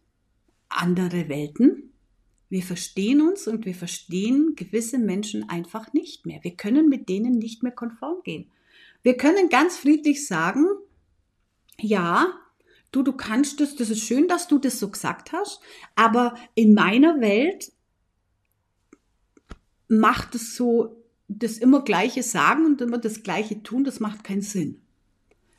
andere 0.71 1.29
Welten. 1.29 1.93
Wir 2.49 2.63
verstehen 2.63 3.21
uns 3.21 3.47
und 3.47 3.67
wir 3.67 3.75
verstehen 3.75 4.55
gewisse 4.57 4.99
Menschen 4.99 5.51
einfach 5.51 5.93
nicht 5.93 6.25
mehr. 6.25 6.43
Wir 6.43 6.57
können 6.57 6.89
mit 6.89 7.11
denen 7.11 7.39
nicht 7.39 7.63
mehr 7.63 7.73
konform 7.73 8.23
gehen. 8.25 8.51
Wir 9.03 9.19
können 9.19 9.51
ganz 9.51 9.77
friedlich 9.77 10.27
sagen, 10.27 10.65
ja, 11.79 12.33
du, 12.93 13.03
du 13.03 13.13
kannst 13.13 13.61
das, 13.61 13.75
das 13.75 13.91
ist 13.91 14.05
schön, 14.05 14.29
dass 14.29 14.47
du 14.47 14.59
das 14.59 14.79
so 14.79 14.91
gesagt 14.91 15.33
hast, 15.33 15.61
aber 15.97 16.35
in 16.55 16.75
meiner 16.75 17.21
Welt 17.21 17.73
macht 19.89 20.35
es 20.35 20.55
so, 20.55 21.03
das 21.29 21.59
immer 21.59 21.83
Gleiche 21.83 22.23
sagen 22.23 22.67
und 22.67 22.81
immer 22.81 22.99
das 22.99 23.23
Gleiche 23.23 23.63
tun, 23.63 23.85
das 23.85 24.01
macht 24.01 24.23
keinen 24.23 24.43
Sinn. 24.43 24.83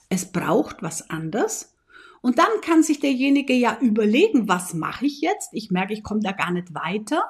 Es 0.10 0.32
braucht 0.32 0.84
was 0.84 1.10
anderes. 1.10 1.76
Und 2.22 2.38
dann 2.38 2.62
kann 2.62 2.84
sich 2.84 3.00
derjenige 3.00 3.54
ja 3.54 3.78
überlegen, 3.82 4.48
was 4.48 4.74
mache 4.74 5.08
ich 5.08 5.22
jetzt? 5.22 5.50
Ich 5.52 5.72
merke, 5.72 5.94
ich 5.94 6.04
komme 6.04 6.22
da 6.22 6.32
gar 6.32 6.52
nicht 6.52 6.74
weiter. 6.74 7.24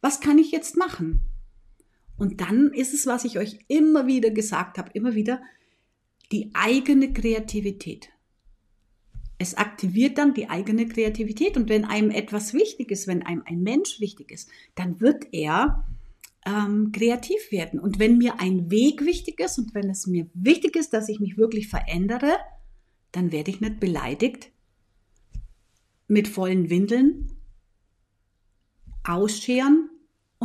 Was 0.00 0.20
kann 0.20 0.38
ich 0.38 0.50
jetzt 0.50 0.76
machen? 0.76 1.20
Und 2.18 2.40
dann 2.40 2.72
ist 2.72 2.92
es, 2.92 3.06
was 3.06 3.24
ich 3.24 3.38
euch 3.38 3.58
immer 3.68 4.06
wieder 4.06 4.30
gesagt 4.30 4.78
habe, 4.78 4.90
immer 4.92 5.14
wieder, 5.14 5.40
die 6.32 6.50
eigene 6.54 7.12
Kreativität. 7.12 8.10
Es 9.38 9.54
aktiviert 9.54 10.18
dann 10.18 10.34
die 10.34 10.48
eigene 10.48 10.88
Kreativität. 10.88 11.56
Und 11.56 11.68
wenn 11.68 11.84
einem 11.84 12.10
etwas 12.10 12.54
wichtig 12.54 12.90
ist, 12.90 13.06
wenn 13.06 13.22
einem 13.22 13.42
ein 13.46 13.62
Mensch 13.62 14.00
wichtig 14.00 14.30
ist, 14.30 14.48
dann 14.74 15.00
wird 15.00 15.26
er 15.32 15.86
ähm, 16.46 16.92
kreativ 16.92 17.50
werden. 17.50 17.80
Und 17.80 17.98
wenn 17.98 18.18
mir 18.18 18.40
ein 18.40 18.70
Weg 18.70 19.04
wichtig 19.04 19.40
ist 19.40 19.58
und 19.58 19.74
wenn 19.74 19.90
es 19.90 20.06
mir 20.06 20.26
wichtig 20.32 20.76
ist, 20.76 20.92
dass 20.92 21.08
ich 21.08 21.20
mich 21.20 21.36
wirklich 21.36 21.68
verändere, 21.68 22.36
dann 23.12 23.32
werde 23.32 23.50
ich 23.50 23.60
nicht 23.60 23.80
beleidigt 23.80 24.50
mit 26.08 26.28
vollen 26.28 26.70
Windeln 26.70 27.32
ausscheren 29.04 29.90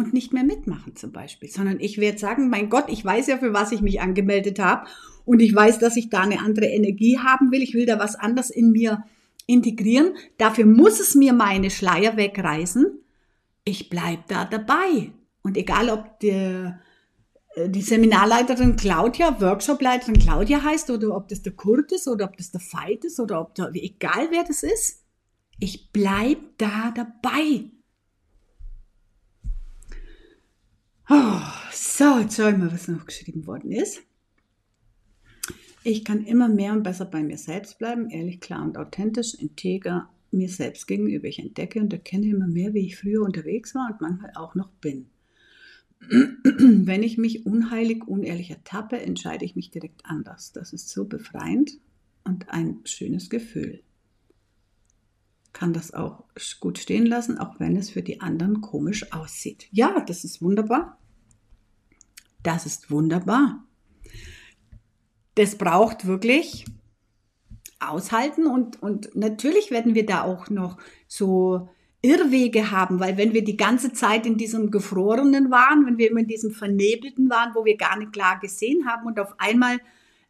und 0.02 0.14
nicht 0.14 0.34
mehr 0.34 0.44
mitmachen 0.44 0.96
zum 0.96 1.12
Beispiel, 1.12 1.50
sondern 1.50 1.80
ich 1.80 1.98
werde 1.98 2.18
sagen, 2.18 2.50
mein 2.50 2.70
Gott, 2.70 2.86
ich 2.88 3.04
weiß 3.06 3.28
ja, 3.28 3.38
für 3.38 3.54
was 3.54 3.72
ich 3.72 3.82
mich 3.82 4.02
angemeldet 4.02 4.60
habe 4.60 4.88
und 5.26 5.42
ich 5.42 5.56
weiß, 5.56 5.80
dass 5.80 5.96
ich 5.96 6.10
da 6.10 6.22
eine 6.22 6.40
andere 6.40 6.66
Energie 6.66 7.20
haben 7.20 7.52
will, 7.52 7.62
ich 7.62 7.74
will 7.74 7.86
da 7.86 8.00
was 8.00 8.16
anderes 8.16 8.50
in 8.50 8.72
mir 8.72 9.04
integrieren, 9.46 10.14
dafür 10.38 10.66
muss 10.66 11.00
es 11.00 11.16
mir 11.16 11.34
meine 11.34 11.70
Schleier 11.70 12.18
wegreißen, 12.18 12.86
ich 13.64 13.90
bleibe 13.90 14.24
da 14.28 14.46
dabei. 14.46 15.12
Und 15.44 15.58
egal, 15.58 15.90
ob 15.90 16.20
der, 16.20 16.80
äh, 17.56 17.70
die 17.70 17.82
Seminarleiterin 17.82 18.76
Claudia, 18.76 19.40
Workshopleiterin 19.40 20.20
Claudia 20.20 20.64
heißt 20.64 20.90
oder 20.90 21.16
ob 21.16 21.28
das 21.28 21.42
der 21.42 21.54
Kurt 21.54 21.92
ist 21.92 22.08
oder 22.08 22.26
ob 22.26 22.38
das 22.38 22.52
der 22.52 22.62
Veit 22.62 23.06
ist 23.06 23.20
oder 23.20 23.42
ob 23.42 23.56
der, 23.56 23.70
egal 23.74 24.28
wer 24.32 24.44
das 24.44 24.64
ist, 24.64 25.04
ich 25.60 25.92
bleib 25.92 26.40
da 26.58 26.92
dabei. 26.92 27.66
Oh, 31.14 31.42
so, 31.74 32.20
jetzt 32.20 32.38
schau 32.38 32.48
ich 32.48 32.58
mal, 32.58 32.72
was 32.72 32.88
noch 32.88 33.06
geschrieben 33.06 33.46
worden 33.46 33.74
ist. 33.74 34.02
Ich 35.84 36.06
kann 36.06 36.24
immer 36.24 36.48
mehr 36.48 36.72
und 36.72 36.84
besser 36.84 37.04
bei 37.04 37.22
mir 37.22 37.38
selbst 37.38 37.80
bleiben, 37.80 38.10
ehrlich, 38.10 38.40
klar 38.40 38.64
und 38.64 38.78
authentisch, 38.78 39.34
integer 39.34 40.10
mir 40.32 40.48
selbst 40.48 40.88
gegenüber. 40.88 41.28
Ich 41.28 41.40
entdecke 41.40 41.82
und 41.82 41.92
erkenne 41.92 42.28
immer 42.28 42.48
mehr, 42.48 42.74
wie 42.74 42.86
ich 42.86 42.96
früher 42.96 43.24
unterwegs 43.24 43.76
war 43.76 43.90
und 43.92 44.00
manchmal 44.00 44.32
auch 44.36 44.56
noch 44.56 44.70
bin. 44.80 45.08
Wenn 46.00 47.04
ich 47.04 47.18
mich 47.18 47.46
unheilig, 47.46 48.08
unehrlich 48.08 48.50
ertappe, 48.50 48.98
entscheide 48.98 49.44
ich 49.44 49.58
mich 49.58 49.70
direkt 49.70 50.06
anders. 50.06 50.54
Das 50.54 50.72
ist 50.72 50.88
so 50.88 51.04
befreiend 51.04 51.72
und 52.24 52.48
ein 52.48 52.80
schönes 52.86 53.30
Gefühl. 53.30 53.84
Kann 55.52 55.74
das 55.74 55.94
auch 55.94 56.24
gut 56.62 56.78
stehen 56.78 57.06
lassen, 57.06 57.38
auch 57.38 57.60
wenn 57.60 57.76
es 57.76 57.90
für 57.90 58.02
die 58.02 58.22
anderen 58.22 58.62
komisch 58.62 59.12
aussieht. 59.12 59.68
Ja, 59.72 60.00
das 60.08 60.24
ist 60.24 60.42
wunderbar. 60.42 60.98
Das 62.44 62.66
ist 62.66 62.92
wunderbar. 62.92 63.64
Das 65.36 65.58
braucht 65.58 66.06
wirklich 66.06 66.66
aushalten 67.80 68.46
und, 68.46 68.82
und 68.82 69.16
natürlich 69.16 69.72
werden 69.72 69.96
wir 69.96 70.06
da 70.06 70.24
auch 70.24 70.50
noch 70.50 70.78
so 71.08 71.70
Irrwege 72.02 72.72
haben, 72.72 73.00
weil 73.00 73.18
wenn 73.18 73.34
wir 73.34 73.44
die 73.44 73.58
ganze 73.58 73.94
Zeit 73.94 74.26
in 74.26 74.38
diesem 74.38 74.72
Gefrorenen 74.72 75.52
waren, 75.52 75.86
wenn 75.86 75.98
wir 75.98 76.10
immer 76.10 76.22
in 76.22 76.28
diesem 76.28 76.52
Vernebelten 76.52 77.30
waren, 77.30 77.54
wo 77.54 77.64
wir 77.64 77.78
gar 77.78 77.98
nicht 77.98 78.14
klar 78.14 78.40
gesehen 78.40 78.88
haben 78.88 79.06
und 79.06 79.20
auf 79.20 79.36
einmal 79.38 79.78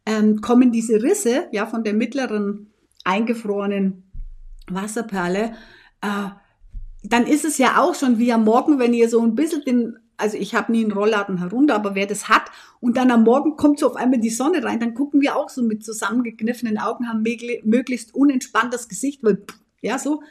ähm, 0.06 0.42
kommen 0.42 0.72
diese 0.72 1.02
Risse 1.02 1.48
ja 1.52 1.66
von 1.66 1.84
der 1.84 1.94
mittleren 1.94 2.72
eingefrorenen 3.04 4.04
Wasserperle, 4.70 5.54
äh, 6.02 6.30
dann 7.04 7.26
ist 7.26 7.46
es 7.46 7.58
ja 7.58 7.82
auch 7.82 7.96
schon 7.96 8.20
wie 8.20 8.34
am 8.34 8.44
Morgen, 8.44 8.78
wenn 8.78 8.94
ihr 8.94 9.10
so 9.10 9.22
ein 9.22 9.36
bisschen 9.36 9.64
den 9.64 9.98
also 10.22 10.38
ich 10.38 10.56
habe 10.56 10.72
nie 10.72 10.84
einen 10.84 10.92
Rollladen 10.92 11.40
herunter, 11.40 11.76
aber 11.76 11.96
wer 11.96 12.06
das 12.06 12.30
hat 12.30 12.44
und 12.80 12.96
dann 12.96 13.12
am 13.12 13.24
Morgen 13.24 13.58
kommt 13.58 13.80
so 13.80 13.88
auf 13.88 13.96
einmal 13.96 14.20
die 14.20 14.30
Sonne 14.30 14.64
rein, 14.64 14.80
dann 14.80 14.94
gucken 14.94 15.20
wir 15.20 15.36
auch 15.36 15.50
so 15.50 15.64
mit 15.64 15.84
zusammengekniffenen 15.84 16.78
Augen, 16.78 17.10
haben 17.10 17.24
möglichst 17.64 18.14
unentspanntes 18.14 18.88
Gesicht, 18.88 19.24
weil, 19.24 19.44
ja, 19.82 19.98
so. 19.98 20.22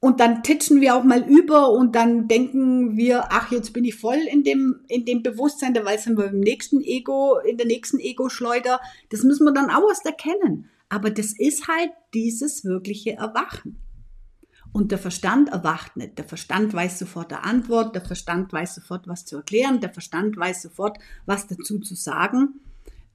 Und 0.00 0.20
dann 0.20 0.42
titschen 0.42 0.82
wir 0.82 0.96
auch 0.96 1.04
mal 1.04 1.26
über 1.26 1.70
und 1.70 1.96
dann 1.96 2.28
denken 2.28 2.94
wir, 2.94 3.32
ach, 3.32 3.50
jetzt 3.50 3.72
bin 3.72 3.86
ich 3.86 3.94
voll 3.94 4.18
in 4.30 4.44
dem, 4.44 4.80
in 4.88 5.06
dem 5.06 5.22
Bewusstsein, 5.22 5.72
dabei 5.72 5.96
sind 5.96 6.18
wir 6.18 6.26
im 6.26 6.40
nächsten 6.40 6.82
Ego, 6.82 7.38
in 7.38 7.56
der 7.56 7.66
nächsten 7.66 7.98
Ego-Schleuder. 7.98 8.80
Das 9.08 9.22
müssen 9.22 9.46
wir 9.46 9.54
dann 9.54 9.70
auch 9.70 9.88
erst 9.88 10.04
erkennen. 10.04 10.68
Aber 10.90 11.08
das 11.08 11.32
ist 11.32 11.68
halt 11.68 11.90
dieses 12.12 12.66
wirkliche 12.66 13.12
Erwachen. 13.12 13.78
Und 14.74 14.90
der 14.90 14.98
Verstand 14.98 15.50
erwacht 15.50 15.96
nicht. 15.96 16.18
Der 16.18 16.24
Verstand 16.24 16.74
weiß 16.74 16.98
sofort 16.98 17.30
der 17.30 17.44
Antwort, 17.44 17.94
der 17.94 18.02
Verstand 18.02 18.52
weiß 18.52 18.74
sofort, 18.74 19.06
was 19.06 19.24
zu 19.24 19.36
erklären, 19.36 19.80
der 19.80 19.90
Verstand 19.90 20.36
weiß 20.36 20.62
sofort, 20.62 20.98
was 21.26 21.46
dazu 21.46 21.78
zu 21.78 21.94
sagen. 21.94 22.60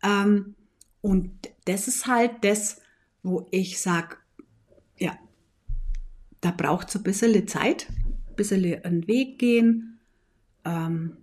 Ähm, 0.02 0.56
und 1.02 1.50
das 1.66 1.90
ist 1.90 2.08
halt 2.08 2.46
das, 2.46 2.82
wo 3.24 3.46
ich 3.52 3.82
sage, 3.82 4.16
ja, 4.98 5.20
da 6.40 6.52
braucht 6.52 6.88
es 6.88 6.96
ein 6.96 7.04
bisschen 7.04 7.46
Zeit, 7.50 7.90
ein 7.90 8.36
bisschen 8.38 8.82
einen 8.86 9.06
Weg 9.10 9.38
gehen, 9.38 10.00
ähm, 10.64 11.18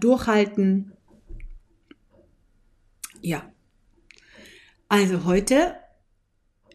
durchhalten. 0.00 0.90
Ja. 3.22 3.48
Also 4.88 5.24
heute 5.24 5.76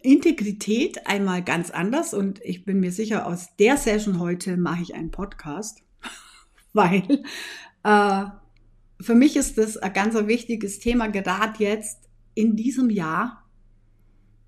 Integrität 0.06 1.08
einmal 1.08 1.44
ganz 1.44 1.72
anders 1.72 2.14
und 2.14 2.40
ich 2.44 2.64
bin 2.64 2.80
mir 2.80 2.92
sicher, 2.92 3.28
aus 3.28 3.56
der 3.58 3.78
Session 3.78 4.20
heute 4.20 4.56
mache 4.56 4.84
ich 4.84 4.96
einen 4.96 5.12
Podcast, 5.12 5.82
weil 6.74 7.24
äh, 7.84 8.26
für 9.02 9.16
mich 9.16 9.36
ist 9.36 9.58
das 9.58 9.78
ein 9.78 9.94
ganz 9.94 10.16
wichtiges 10.16 10.80
Thema, 10.80 11.08
gerade 11.08 11.64
jetzt 11.64 12.10
in 12.34 12.56
diesem 12.56 12.90
Jahr, 12.90 13.50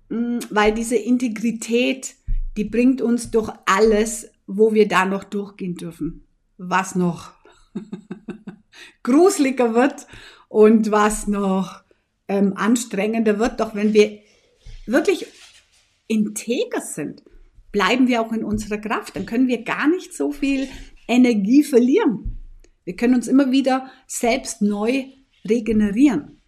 mm, 0.08 0.38
weil 0.50 0.72
diese 0.72 0.96
Integrität, 0.96 2.14
die 2.56 2.64
bringt 2.64 3.02
uns 3.02 3.30
durch 3.30 3.50
alles, 3.66 4.30
wo 4.46 4.72
wir 4.72 4.88
da 4.88 5.04
noch 5.04 5.24
durchgehen 5.24 5.74
dürfen, 5.74 6.26
was 6.56 6.94
noch 6.94 7.32
gruseliger 9.02 9.74
wird 9.74 10.06
und 10.48 10.90
was 10.90 11.26
noch 11.26 11.82
ähm, 12.28 12.54
anstrengender 12.56 13.38
wird, 13.38 13.60
doch 13.60 13.74
wenn 13.74 13.92
wir 13.92 14.20
wirklich 14.86 15.26
integer 16.08 16.80
sind, 16.80 17.22
bleiben 17.70 18.08
wir 18.08 18.20
auch 18.20 18.32
in 18.32 18.44
unserer 18.44 18.78
Kraft. 18.78 19.14
Dann 19.14 19.26
können 19.26 19.46
wir 19.46 19.62
gar 19.62 19.88
nicht 19.88 20.14
so 20.14 20.32
viel 20.32 20.68
Energie 21.06 21.62
verlieren. 21.62 22.38
Wir 22.84 22.96
können 22.96 23.14
uns 23.14 23.28
immer 23.28 23.50
wieder 23.52 23.90
selbst 24.06 24.62
neu 24.62 25.04
regenerieren. 25.46 26.40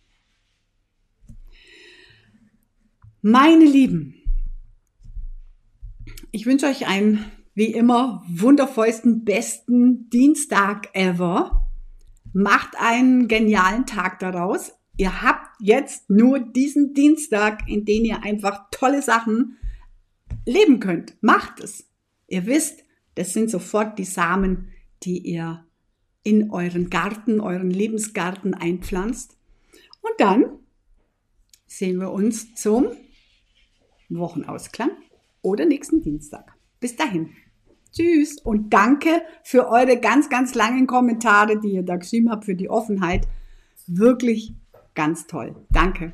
Meine 3.23 3.67
Lieben, 3.67 4.15
ich 6.33 6.47
wünsche 6.47 6.67
euch 6.67 6.87
einen, 6.87 7.31
wie 7.55 7.73
immer, 7.73 8.25
wundervollsten, 8.29 9.25
besten 9.25 10.09
Dienstag 10.09 10.89
ever. 10.95 11.69
Macht 12.33 12.77
einen 12.79 13.29
genialen 13.29 13.85
Tag 13.85 14.21
daraus. 14.21 14.73
Ihr 15.01 15.23
habt 15.23 15.49
jetzt 15.61 16.11
nur 16.11 16.41
diesen 16.41 16.93
Dienstag, 16.93 17.67
in 17.67 17.87
dem 17.87 18.05
ihr 18.05 18.23
einfach 18.23 18.67
tolle 18.71 19.01
Sachen 19.01 19.57
leben 20.45 20.79
könnt. 20.79 21.17
Macht 21.23 21.61
es. 21.61 21.89
Ihr 22.27 22.45
wisst, 22.45 22.85
das 23.15 23.33
sind 23.33 23.49
sofort 23.49 23.99
die 23.99 24.05
Samen, 24.05 24.69
die 25.03 25.17
ihr 25.21 25.65
in 26.23 26.51
euren 26.51 26.91
Garten, 26.91 27.41
euren 27.41 27.71
Lebensgarten 27.71 28.53
einpflanzt. 28.53 29.39
Und 30.03 30.13
dann 30.19 30.59
sehen 31.67 31.99
wir 31.99 32.11
uns 32.11 32.55
zum 32.55 32.89
Wochenausklang 34.11 34.91
oder 35.41 35.65
nächsten 35.65 36.03
Dienstag. 36.03 36.53
Bis 36.79 36.95
dahin. 36.95 37.31
Tschüss 37.91 38.39
und 38.43 38.75
danke 38.75 39.23
für 39.45 39.67
eure 39.67 39.99
ganz, 39.99 40.29
ganz 40.29 40.55
langen 40.55 40.87
Kommentare, 40.87 41.59
die 41.59 41.71
ihr 41.71 41.85
da 41.85 41.97
geschrieben 41.97 42.31
habt, 42.31 42.45
für 42.45 42.55
die 42.55 42.69
Offenheit. 42.69 43.27
Wirklich 43.87 44.53
ganz 44.95 45.27
toll. 45.27 45.55
Danke. 45.71 46.13